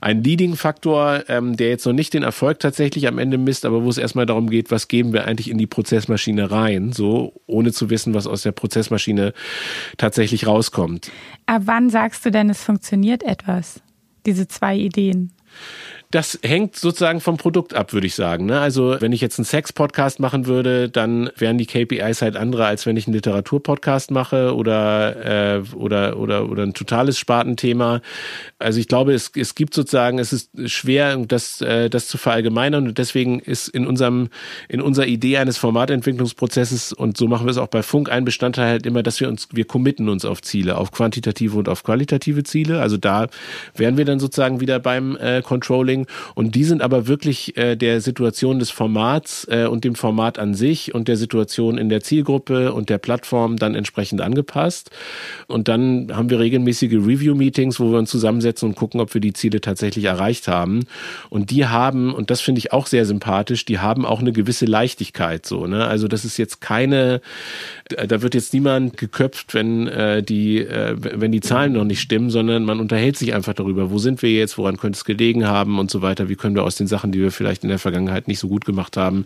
ein 0.00 0.22
Leading-Faktor, 0.22 1.24
ähm, 1.28 1.56
der 1.56 1.68
jetzt 1.68 1.86
noch 1.86 1.92
nicht 1.92 2.14
den 2.14 2.22
Erfolg 2.22 2.60
tatsächlich 2.60 3.06
am 3.08 3.18
Ende 3.18 3.38
misst, 3.38 3.64
aber 3.64 3.84
wo 3.84 3.88
es 3.88 3.98
erstmal 3.98 4.26
darum 4.26 4.50
geht, 4.50 4.70
was 4.70 4.88
geben 4.88 5.12
wir 5.12 5.26
eigentlich 5.26 5.50
in 5.50 5.58
die 5.58 5.66
Prozessmaschine 5.66 6.50
rein, 6.50 6.92
so 6.92 7.32
ohne 7.46 7.72
zu 7.72 7.90
wissen, 7.90 8.14
was 8.14 8.26
aus 8.26 8.42
der 8.42 8.52
Prozessmaschine 8.52 9.32
tatsächlich 9.96 10.46
rauskommt. 10.46 11.10
Ab 11.46 11.62
wann 11.64 11.90
sagst 11.90 12.24
du 12.24 12.30
denn, 12.30 12.50
es 12.50 12.62
funktioniert 12.62 13.22
etwas? 13.22 13.80
Diese 14.26 14.48
zwei 14.48 14.76
Ideen. 14.76 15.32
Das 16.10 16.38
hängt 16.42 16.74
sozusagen 16.74 17.20
vom 17.20 17.36
Produkt 17.36 17.74
ab, 17.74 17.92
würde 17.92 18.06
ich 18.06 18.14
sagen. 18.14 18.46
Ne? 18.46 18.58
Also 18.58 18.96
wenn 18.98 19.12
ich 19.12 19.20
jetzt 19.20 19.38
einen 19.38 19.44
Sex-Podcast 19.44 20.20
machen 20.20 20.46
würde, 20.46 20.88
dann 20.88 21.30
wären 21.36 21.58
die 21.58 21.66
KPIs 21.66 22.22
halt 22.22 22.34
andere, 22.34 22.64
als 22.64 22.86
wenn 22.86 22.96
ich 22.96 23.06
einen 23.06 23.12
Literatur-Podcast 23.12 24.10
mache 24.10 24.54
oder, 24.54 25.56
äh, 25.56 25.62
oder, 25.74 26.18
oder, 26.18 26.48
oder 26.48 26.62
ein 26.62 26.72
totales 26.72 27.18
Spartenthema. 27.18 28.00
Also 28.58 28.80
ich 28.80 28.88
glaube, 28.88 29.12
es, 29.12 29.30
es 29.36 29.54
gibt 29.54 29.74
sozusagen, 29.74 30.18
es 30.18 30.32
ist 30.32 30.50
schwer, 30.70 31.14
das, 31.18 31.60
äh, 31.60 31.90
das 31.90 32.08
zu 32.08 32.16
verallgemeinern 32.16 32.88
und 32.88 32.96
deswegen 32.96 33.40
ist 33.40 33.68
in 33.68 33.86
unserem, 33.86 34.30
in 34.70 34.80
unserer 34.80 35.06
Idee 35.06 35.36
eines 35.36 35.58
Formatentwicklungsprozesses 35.58 36.94
und 36.94 37.18
so 37.18 37.28
machen 37.28 37.46
wir 37.46 37.50
es 37.50 37.58
auch 37.58 37.68
bei 37.68 37.82
Funk 37.82 38.10
ein 38.10 38.24
Bestandteil 38.24 38.68
halt 38.68 38.86
immer, 38.86 39.02
dass 39.02 39.20
wir 39.20 39.28
uns, 39.28 39.48
wir 39.52 39.66
committen 39.66 40.08
uns 40.08 40.24
auf 40.24 40.40
Ziele, 40.40 40.78
auf 40.78 40.90
quantitative 40.90 41.58
und 41.58 41.68
auf 41.68 41.82
qualitative 41.82 42.44
Ziele. 42.44 42.80
Also 42.80 42.96
da 42.96 43.26
wären 43.74 43.98
wir 43.98 44.06
dann 44.06 44.20
sozusagen 44.20 44.60
wieder 44.60 44.78
beim 44.78 45.14
äh, 45.16 45.42
Controlling 45.42 45.97
Marketing. 45.98 46.06
Und 46.34 46.54
die 46.54 46.64
sind 46.64 46.82
aber 46.82 47.06
wirklich 47.06 47.56
äh, 47.56 47.76
der 47.76 48.00
Situation 48.00 48.58
des 48.58 48.70
Formats 48.70 49.46
äh, 49.50 49.66
und 49.66 49.84
dem 49.84 49.94
Format 49.94 50.38
an 50.38 50.54
sich 50.54 50.94
und 50.94 51.08
der 51.08 51.16
Situation 51.16 51.78
in 51.78 51.88
der 51.88 52.02
Zielgruppe 52.02 52.72
und 52.72 52.88
der 52.88 52.98
Plattform 52.98 53.56
dann 53.56 53.74
entsprechend 53.74 54.20
angepasst. 54.20 54.90
Und 55.46 55.68
dann 55.68 56.08
haben 56.12 56.30
wir 56.30 56.38
regelmäßige 56.38 56.94
Review-Meetings, 56.94 57.80
wo 57.80 57.90
wir 57.90 57.98
uns 57.98 58.10
zusammensetzen 58.10 58.68
und 58.68 58.74
gucken, 58.74 59.00
ob 59.00 59.14
wir 59.14 59.20
die 59.20 59.32
Ziele 59.32 59.60
tatsächlich 59.60 60.04
erreicht 60.04 60.48
haben. 60.48 60.84
Und 61.30 61.50
die 61.50 61.66
haben, 61.66 62.14
und 62.14 62.30
das 62.30 62.40
finde 62.40 62.58
ich 62.60 62.72
auch 62.72 62.86
sehr 62.86 63.04
sympathisch, 63.04 63.64
die 63.64 63.78
haben 63.78 64.04
auch 64.04 64.20
eine 64.20 64.32
gewisse 64.32 64.66
Leichtigkeit 64.66 65.46
so. 65.46 65.66
Ne? 65.66 65.86
Also 65.86 66.08
das 66.08 66.24
ist 66.24 66.36
jetzt 66.36 66.60
keine, 66.60 67.20
da 67.88 68.22
wird 68.22 68.34
jetzt 68.34 68.52
niemand 68.52 68.96
geköpft, 68.96 69.54
wenn 69.54 69.86
äh, 69.88 70.22
die, 70.22 70.58
äh, 70.58 70.94
wenn 70.98 71.32
die 71.32 71.40
Zahlen 71.40 71.72
noch 71.72 71.84
nicht 71.84 72.00
stimmen, 72.00 72.30
sondern 72.30 72.64
man 72.64 72.80
unterhält 72.80 73.16
sich 73.16 73.34
einfach 73.34 73.54
darüber, 73.54 73.90
wo 73.90 73.98
sind 73.98 74.22
wir 74.22 74.30
jetzt, 74.30 74.58
woran 74.58 74.76
könnte 74.76 74.96
es 74.96 75.04
gelegen 75.04 75.46
haben 75.46 75.78
und 75.78 75.87
und 75.88 75.90
so 75.90 76.02
weiter. 76.02 76.28
Wie 76.28 76.36
können 76.36 76.54
wir 76.54 76.64
aus 76.64 76.76
den 76.76 76.86
Sachen, 76.86 77.12
die 77.12 77.20
wir 77.20 77.32
vielleicht 77.32 77.62
in 77.62 77.70
der 77.70 77.78
Vergangenheit 77.78 78.28
nicht 78.28 78.40
so 78.40 78.48
gut 78.48 78.66
gemacht 78.66 78.98
haben, 78.98 79.24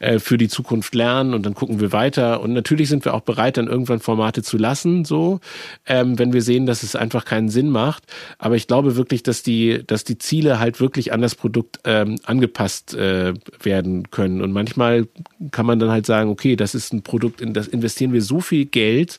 äh, 0.00 0.18
für 0.18 0.36
die 0.36 0.48
Zukunft 0.48 0.94
lernen 0.94 1.32
und 1.32 1.46
dann 1.46 1.54
gucken 1.54 1.80
wir 1.80 1.92
weiter. 1.92 2.42
Und 2.42 2.52
natürlich 2.52 2.90
sind 2.90 3.06
wir 3.06 3.14
auch 3.14 3.22
bereit, 3.22 3.56
dann 3.56 3.68
irgendwann 3.68 4.00
Formate 4.00 4.42
zu 4.42 4.58
lassen, 4.58 5.06
so, 5.06 5.40
ähm, 5.86 6.18
wenn 6.18 6.34
wir 6.34 6.42
sehen, 6.42 6.66
dass 6.66 6.82
es 6.82 6.94
einfach 6.94 7.24
keinen 7.24 7.48
Sinn 7.48 7.70
macht. 7.70 8.04
Aber 8.36 8.54
ich 8.54 8.66
glaube 8.66 8.96
wirklich, 8.96 9.22
dass 9.22 9.42
die, 9.42 9.82
dass 9.86 10.04
die 10.04 10.18
Ziele 10.18 10.58
halt 10.58 10.78
wirklich 10.78 11.14
an 11.14 11.22
das 11.22 11.34
Produkt 11.34 11.80
ähm, 11.84 12.16
angepasst 12.24 12.94
äh, 12.94 13.32
werden 13.62 14.10
können. 14.10 14.42
Und 14.42 14.52
manchmal 14.52 15.06
kann 15.52 15.64
man 15.64 15.78
dann 15.78 15.90
halt 15.90 16.04
sagen, 16.04 16.28
okay, 16.28 16.54
das 16.54 16.74
ist 16.74 16.92
ein 16.92 17.00
Produkt, 17.00 17.40
in 17.40 17.54
das 17.54 17.66
investieren 17.66 18.12
wir 18.12 18.20
so 18.20 18.40
viel 18.40 18.66
Geld, 18.66 19.18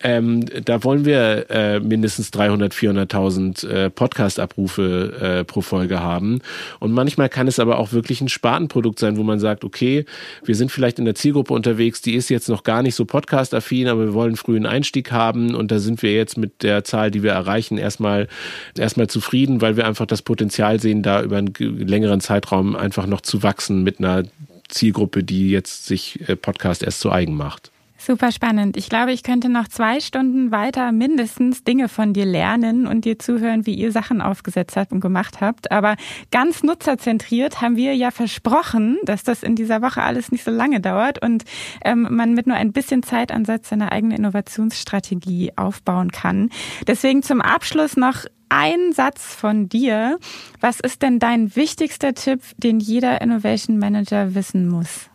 ähm, 0.00 0.44
da 0.62 0.84
wollen 0.84 1.06
wir 1.06 1.46
äh, 1.48 1.80
mindestens 1.80 2.30
300, 2.32 2.74
400.000 2.74 3.66
äh, 3.66 3.90
Podcast-Abrufe 3.90 5.38
äh, 5.40 5.44
pro 5.44 5.62
Folge 5.62 6.00
haben 6.00 6.17
haben. 6.18 6.40
Und 6.80 6.92
manchmal 6.92 7.28
kann 7.28 7.46
es 7.46 7.58
aber 7.58 7.78
auch 7.78 7.92
wirklich 7.92 8.20
ein 8.20 8.28
Spartenprodukt 8.28 8.98
sein, 8.98 9.16
wo 9.16 9.22
man 9.22 9.38
sagt, 9.38 9.64
okay, 9.64 10.04
wir 10.44 10.54
sind 10.54 10.72
vielleicht 10.72 10.98
in 10.98 11.04
der 11.04 11.14
Zielgruppe 11.14 11.54
unterwegs, 11.54 12.02
die 12.02 12.14
ist 12.14 12.28
jetzt 12.28 12.48
noch 12.48 12.64
gar 12.64 12.82
nicht 12.82 12.94
so 12.94 13.04
podcast-affin, 13.04 13.88
aber 13.88 14.06
wir 14.06 14.14
wollen 14.14 14.36
früh 14.36 14.56
einen 14.56 14.66
Einstieg 14.66 15.12
haben 15.12 15.54
und 15.54 15.70
da 15.70 15.78
sind 15.78 16.02
wir 16.02 16.12
jetzt 16.12 16.36
mit 16.36 16.62
der 16.62 16.84
Zahl, 16.84 17.10
die 17.10 17.22
wir 17.22 17.32
erreichen, 17.32 17.78
erstmal, 17.78 18.28
erstmal 18.76 19.06
zufrieden, 19.06 19.60
weil 19.60 19.76
wir 19.76 19.86
einfach 19.86 20.06
das 20.06 20.22
Potenzial 20.22 20.80
sehen, 20.80 21.02
da 21.02 21.22
über 21.22 21.38
einen 21.38 21.54
längeren 21.58 22.20
Zeitraum 22.20 22.76
einfach 22.76 23.06
noch 23.06 23.20
zu 23.20 23.42
wachsen 23.42 23.82
mit 23.82 23.98
einer 23.98 24.24
Zielgruppe, 24.68 25.22
die 25.24 25.50
jetzt 25.50 25.86
sich 25.86 26.28
äh, 26.28 26.36
Podcast 26.36 26.82
erst 26.82 27.00
zu 27.00 27.10
eigen 27.10 27.34
macht. 27.34 27.70
Super 28.08 28.32
spannend. 28.32 28.78
Ich 28.78 28.88
glaube, 28.88 29.12
ich 29.12 29.22
könnte 29.22 29.50
noch 29.50 29.68
zwei 29.68 30.00
Stunden 30.00 30.50
weiter 30.50 30.92
mindestens 30.92 31.62
Dinge 31.62 31.90
von 31.90 32.14
dir 32.14 32.24
lernen 32.24 32.86
und 32.86 33.04
dir 33.04 33.18
zuhören, 33.18 33.66
wie 33.66 33.74
ihr 33.74 33.92
Sachen 33.92 34.22
aufgesetzt 34.22 34.78
habt 34.78 34.92
und 34.92 35.00
gemacht 35.00 35.42
habt. 35.42 35.70
Aber 35.70 35.94
ganz 36.30 36.62
nutzerzentriert 36.62 37.60
haben 37.60 37.76
wir 37.76 37.94
ja 37.94 38.10
versprochen, 38.10 38.96
dass 39.02 39.24
das 39.24 39.42
in 39.42 39.56
dieser 39.56 39.82
Woche 39.82 40.02
alles 40.02 40.32
nicht 40.32 40.42
so 40.42 40.50
lange 40.50 40.80
dauert 40.80 41.22
und 41.22 41.44
ähm, 41.84 42.06
man 42.08 42.32
mit 42.32 42.46
nur 42.46 42.56
ein 42.56 42.72
bisschen 42.72 43.02
Zeitansatz 43.02 43.68
seine 43.68 43.92
eigene 43.92 44.16
Innovationsstrategie 44.16 45.52
aufbauen 45.56 46.10
kann. 46.10 46.48
Deswegen 46.86 47.22
zum 47.22 47.42
Abschluss 47.42 47.98
noch 47.98 48.24
ein 48.48 48.94
Satz 48.94 49.34
von 49.34 49.68
dir. 49.68 50.18
Was 50.62 50.80
ist 50.80 51.02
denn 51.02 51.18
dein 51.18 51.54
wichtigster 51.56 52.14
Tipp, 52.14 52.40
den 52.56 52.80
jeder 52.80 53.20
Innovation 53.20 53.78
Manager 53.78 54.34
wissen 54.34 54.66
muss? 54.66 55.10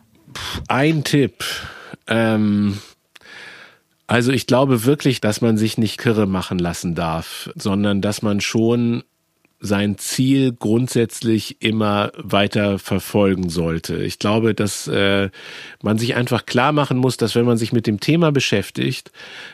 Ein 0.68 1.02
Tipp. 1.02 1.42
Ähm, 2.06 2.78
also 4.06 4.32
ich 4.32 4.46
glaube 4.46 4.84
wirklich, 4.84 5.20
dass 5.20 5.40
man 5.40 5.56
sich 5.56 5.78
nicht 5.78 5.98
kirre 5.98 6.26
machen 6.26 6.58
lassen 6.58 6.94
darf, 6.94 7.50
sondern 7.54 8.00
dass 8.00 8.22
man 8.22 8.40
schon 8.40 9.02
sein 9.60 9.96
Ziel 9.96 10.52
grundsätzlich 10.52 11.62
immer 11.62 12.12
weiter 12.18 12.78
verfolgen 12.78 13.48
sollte. 13.48 13.96
Ich 13.96 14.18
glaube, 14.18 14.54
dass 14.54 14.86
äh, 14.88 15.30
man 15.82 15.96
sich 15.96 16.16
einfach 16.16 16.44
klar 16.44 16.72
machen 16.72 16.98
muss, 16.98 17.16
dass 17.16 17.34
wenn 17.34 17.46
man 17.46 17.56
sich 17.56 17.72
mit 17.72 17.86
dem 17.86 17.98
Thema 17.98 18.30
beschäftigt, 18.30 19.10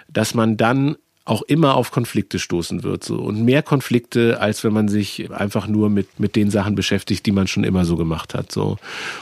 dass 0.08 0.34
man 0.34 0.56
dann 0.56 0.96
auch 1.30 1.42
immer 1.42 1.76
auf 1.76 1.92
Konflikte 1.92 2.40
stoßen 2.40 2.82
wird. 2.82 3.04
So. 3.04 3.14
Und 3.14 3.44
mehr 3.44 3.62
Konflikte, 3.62 4.40
als 4.40 4.64
wenn 4.64 4.72
man 4.72 4.88
sich 4.88 5.30
einfach 5.30 5.68
nur 5.68 5.88
mit, 5.88 6.18
mit 6.18 6.34
den 6.34 6.50
Sachen 6.50 6.74
beschäftigt, 6.74 7.24
die 7.24 7.30
man 7.30 7.46
schon 7.46 7.62
immer 7.62 7.84
so 7.84 7.94
gemacht 7.94 8.34
hat. 8.34 8.50
So. 8.50 8.78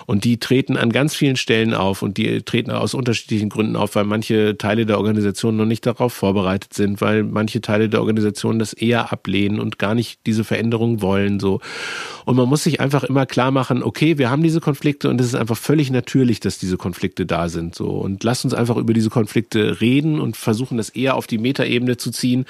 Und 0.07 0.25
die 0.25 0.41
treten 0.41 0.79
an 0.79 0.91
ganz 0.91 1.15
vielen 1.15 1.37
Stellen 1.37 1.75
auf 1.75 2.01
und 2.01 2.17
die 2.17 2.41
treten 2.41 2.71
aus 2.71 2.95
unterschiedlichen 2.95 3.51
Gründen 3.51 3.77
auf, 3.77 3.95
weil 3.95 4.05
manche 4.05 4.57
Teile 4.57 4.87
der 4.87 4.97
Organisation 4.97 5.59
noch 5.59 5.67
nicht 5.67 5.85
darauf 5.85 6.15
vorbereitet 6.15 6.73
sind, 6.73 7.03
weil 7.03 7.25
manche 7.25 7.61
Teile 7.61 7.91
der 7.91 8.01
Organisation 8.01 8.59
das 8.59 8.73
eher 8.73 9.13
ablehnen 9.13 9.61
und 9.61 9.79
gar 9.79 9.95
nicht 9.95 10.21
diese 10.25 10.45
Veränderung 10.45 11.03
wollen. 11.03 11.39
So. 11.39 11.61
Und 12.25 12.37
man 12.37 12.49
muss 12.49 12.65
sich 12.65 12.81
einfach 12.81 13.05
immer 13.05 13.27
klar 13.27 13.51
machen, 13.51 13.83
okay, 13.83 14.17
wir 14.17 14.31
haben 14.31 14.43
diese 14.43 14.61
Konflikte 14.61 15.11
und 15.11 15.21
es 15.21 15.27
ist 15.27 15.35
einfach 15.35 15.59
völlig 15.59 15.91
natürlich, 15.91 16.41
dass 16.41 16.59
diese 16.59 16.79
Konflikte 16.79 17.27
da 17.27 17.51
sind. 17.51 17.75
So. 17.75 17.89
Und 17.89 18.25
lasst 18.25 18.47
uns 18.47 18.55
einfach 18.55 18.79
über 18.79 18.95
diese 18.95 19.11
Konflikte 19.11 19.83
reden 19.83 20.19
und 20.21 20.39
versuchen 20.39 20.79
das 20.79 20.89
eher 20.89 21.15
auf 21.15 21.27
die 21.27 21.37
Metaebene 21.37 21.98
zu 21.99 22.11
ziehen, 22.11 22.47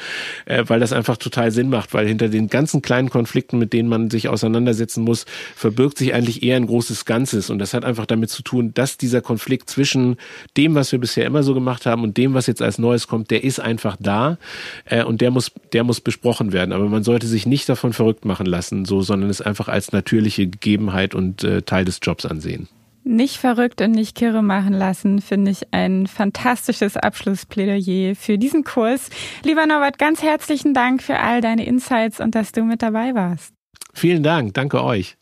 äh, 0.46 0.64
weil 0.66 0.80
das 0.80 0.92
einfach 0.92 1.16
total 1.16 1.51
Sinn 1.51 1.68
macht, 1.70 1.94
weil 1.94 2.07
hinter 2.07 2.28
den 2.28 2.49
ganzen 2.49 2.82
kleinen 2.82 3.11
Konflikten, 3.11 3.59
mit 3.59 3.72
denen 3.72 3.88
man 3.88 4.11
sich 4.11 4.28
auseinandersetzen 4.28 5.05
muss, 5.05 5.26
verbirgt 5.57 5.99
sich 5.99 6.14
eigentlich 6.14 6.42
eher 6.42 6.57
ein 6.57 6.66
großes 6.66 7.05
Ganzes. 7.05 7.51
Und 7.51 7.59
das 7.59 7.74
hat 7.74 7.84
einfach 7.84 8.07
damit 8.07 8.30
zu 8.30 8.42
tun, 8.42 8.72
dass 8.74 8.96
dieser 8.96 9.20
Konflikt 9.20 9.70
zwischen 9.70 10.16
dem, 10.57 10.74
was 10.74 10.92
wir 10.92 10.99
bisher 10.99 11.26
immer 11.26 11.42
so 11.42 11.55
gemacht 11.55 11.86
haben 11.86 12.03
und 12.03 12.16
dem, 12.16 12.34
was 12.34 12.46
jetzt 12.46 12.62
als 12.62 12.78
Neues 12.78 13.09
kommt, 13.09 13.30
der 13.30 13.44
ist 13.44 13.61
einfach 13.61 13.96
da 13.99 14.38
äh, 14.84 15.05
und 15.05 15.20
der 15.20 15.30
muss, 15.30 15.53
der 15.72 15.84
muss 15.84 16.01
besprochen 16.01 16.53
werden. 16.53 16.72
Aber 16.72 16.88
man 16.88 17.05
sollte 17.05 17.26
sich 17.26 17.46
nicht 17.46 17.68
davon 17.68 17.92
verrückt 17.92 18.24
machen 18.24 18.46
lassen, 18.46 18.84
so, 18.84 19.03
sondern 19.03 19.30
es 19.30 19.40
einfach 19.40 19.68
als 19.68 19.92
natürliche 19.92 20.46
Gegebenheit 20.46 21.14
und 21.14 21.44
äh, 21.44 21.62
Teil 21.62 21.84
des 21.84 22.01
Jobs 22.03 22.26
ansehen. 22.26 22.68
Nicht 23.11 23.38
verrückt 23.38 23.80
und 23.80 23.92
nicht 23.92 24.14
kirre 24.14 24.42
machen 24.42 24.74
lassen, 24.74 25.22
finde 25.22 25.50
ich 25.50 25.72
ein 25.72 26.06
fantastisches 26.06 26.98
Abschlussplädoyer 26.98 28.14
für 28.14 28.36
diesen 28.36 28.64
Kurs. 28.64 29.09
Lieber 29.42 29.64
Norbert, 29.64 29.98
ganz 29.98 30.22
herzlichen 30.22 30.74
Dank 30.74 31.02
für 31.02 31.18
all 31.18 31.40
deine 31.40 31.64
Insights 31.64 32.20
und 32.20 32.34
dass 32.34 32.52
du 32.52 32.64
mit 32.64 32.82
dabei 32.82 33.14
warst. 33.14 33.54
Vielen 33.94 34.22
Dank, 34.22 34.52
danke 34.52 34.84
euch. 34.84 35.16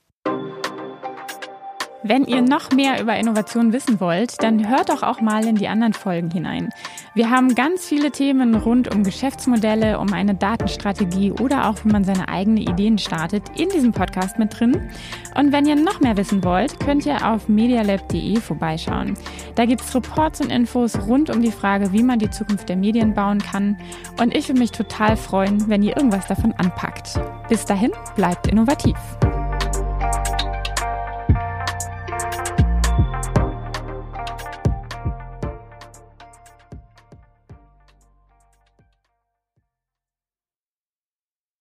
Wenn 2.09 2.25
ihr 2.25 2.41
noch 2.41 2.71
mehr 2.71 3.03
über 3.03 3.17
Innovation 3.17 3.73
wissen 3.73 3.99
wollt, 3.99 4.41
dann 4.41 4.69
hört 4.69 4.91
doch 4.91 5.03
auch 5.03 5.21
mal 5.21 5.45
in 5.45 5.57
die 5.57 5.67
anderen 5.67 5.93
Folgen 5.93 6.31
hinein. 6.31 6.71
Wir 7.15 7.31
haben 7.31 7.57
ganz 7.57 7.85
viele 7.85 8.13
Themen 8.13 8.55
rund 8.55 8.95
um 8.95 9.03
Geschäftsmodelle, 9.03 9.99
um 9.99 10.13
eine 10.13 10.37
Datenstrategie 10.37 11.33
oder 11.33 11.69
auch 11.69 11.85
wie 11.85 11.89
man 11.89 12.05
seine 12.05 12.29
eigenen 12.29 12.59
Ideen 12.59 12.99
startet 12.99 13.43
in 13.57 13.71
diesem 13.71 13.91
Podcast 13.91 14.39
mit 14.39 14.57
drin. 14.57 14.89
Und 15.35 15.51
wenn 15.51 15.67
ihr 15.67 15.75
noch 15.75 15.99
mehr 15.99 16.17
wissen 16.17 16.45
wollt, 16.45 16.79
könnt 16.79 17.07
ihr 17.07 17.27
auf 17.27 17.49
medialab.de 17.49 18.37
vorbeischauen. 18.37 19.15
Da 19.57 19.65
gibt's 19.67 19.93
Reports 19.93 20.41
und 20.41 20.53
Infos 20.53 20.97
rund 21.09 21.29
um 21.35 21.43
die 21.43 21.51
Frage, 21.51 21.93
wie 21.93 22.05
man 22.05 22.21
die 22.21 22.31
Zukunft 22.31 22.69
der 22.69 22.77
Medien 22.77 23.15
bauen 23.15 23.39
kann. 23.39 23.79
Und 24.21 24.37
ich 24.37 24.49
würde 24.49 24.61
mich 24.61 24.71
total 24.71 25.17
freuen, 25.17 25.69
wenn 25.69 25.83
ihr 25.83 25.97
irgendwas 25.97 26.29
davon 26.29 26.53
anpackt. 26.53 27.19
Bis 27.49 27.65
dahin, 27.65 27.91
bleibt 28.15 28.47
innovativ. 28.47 28.95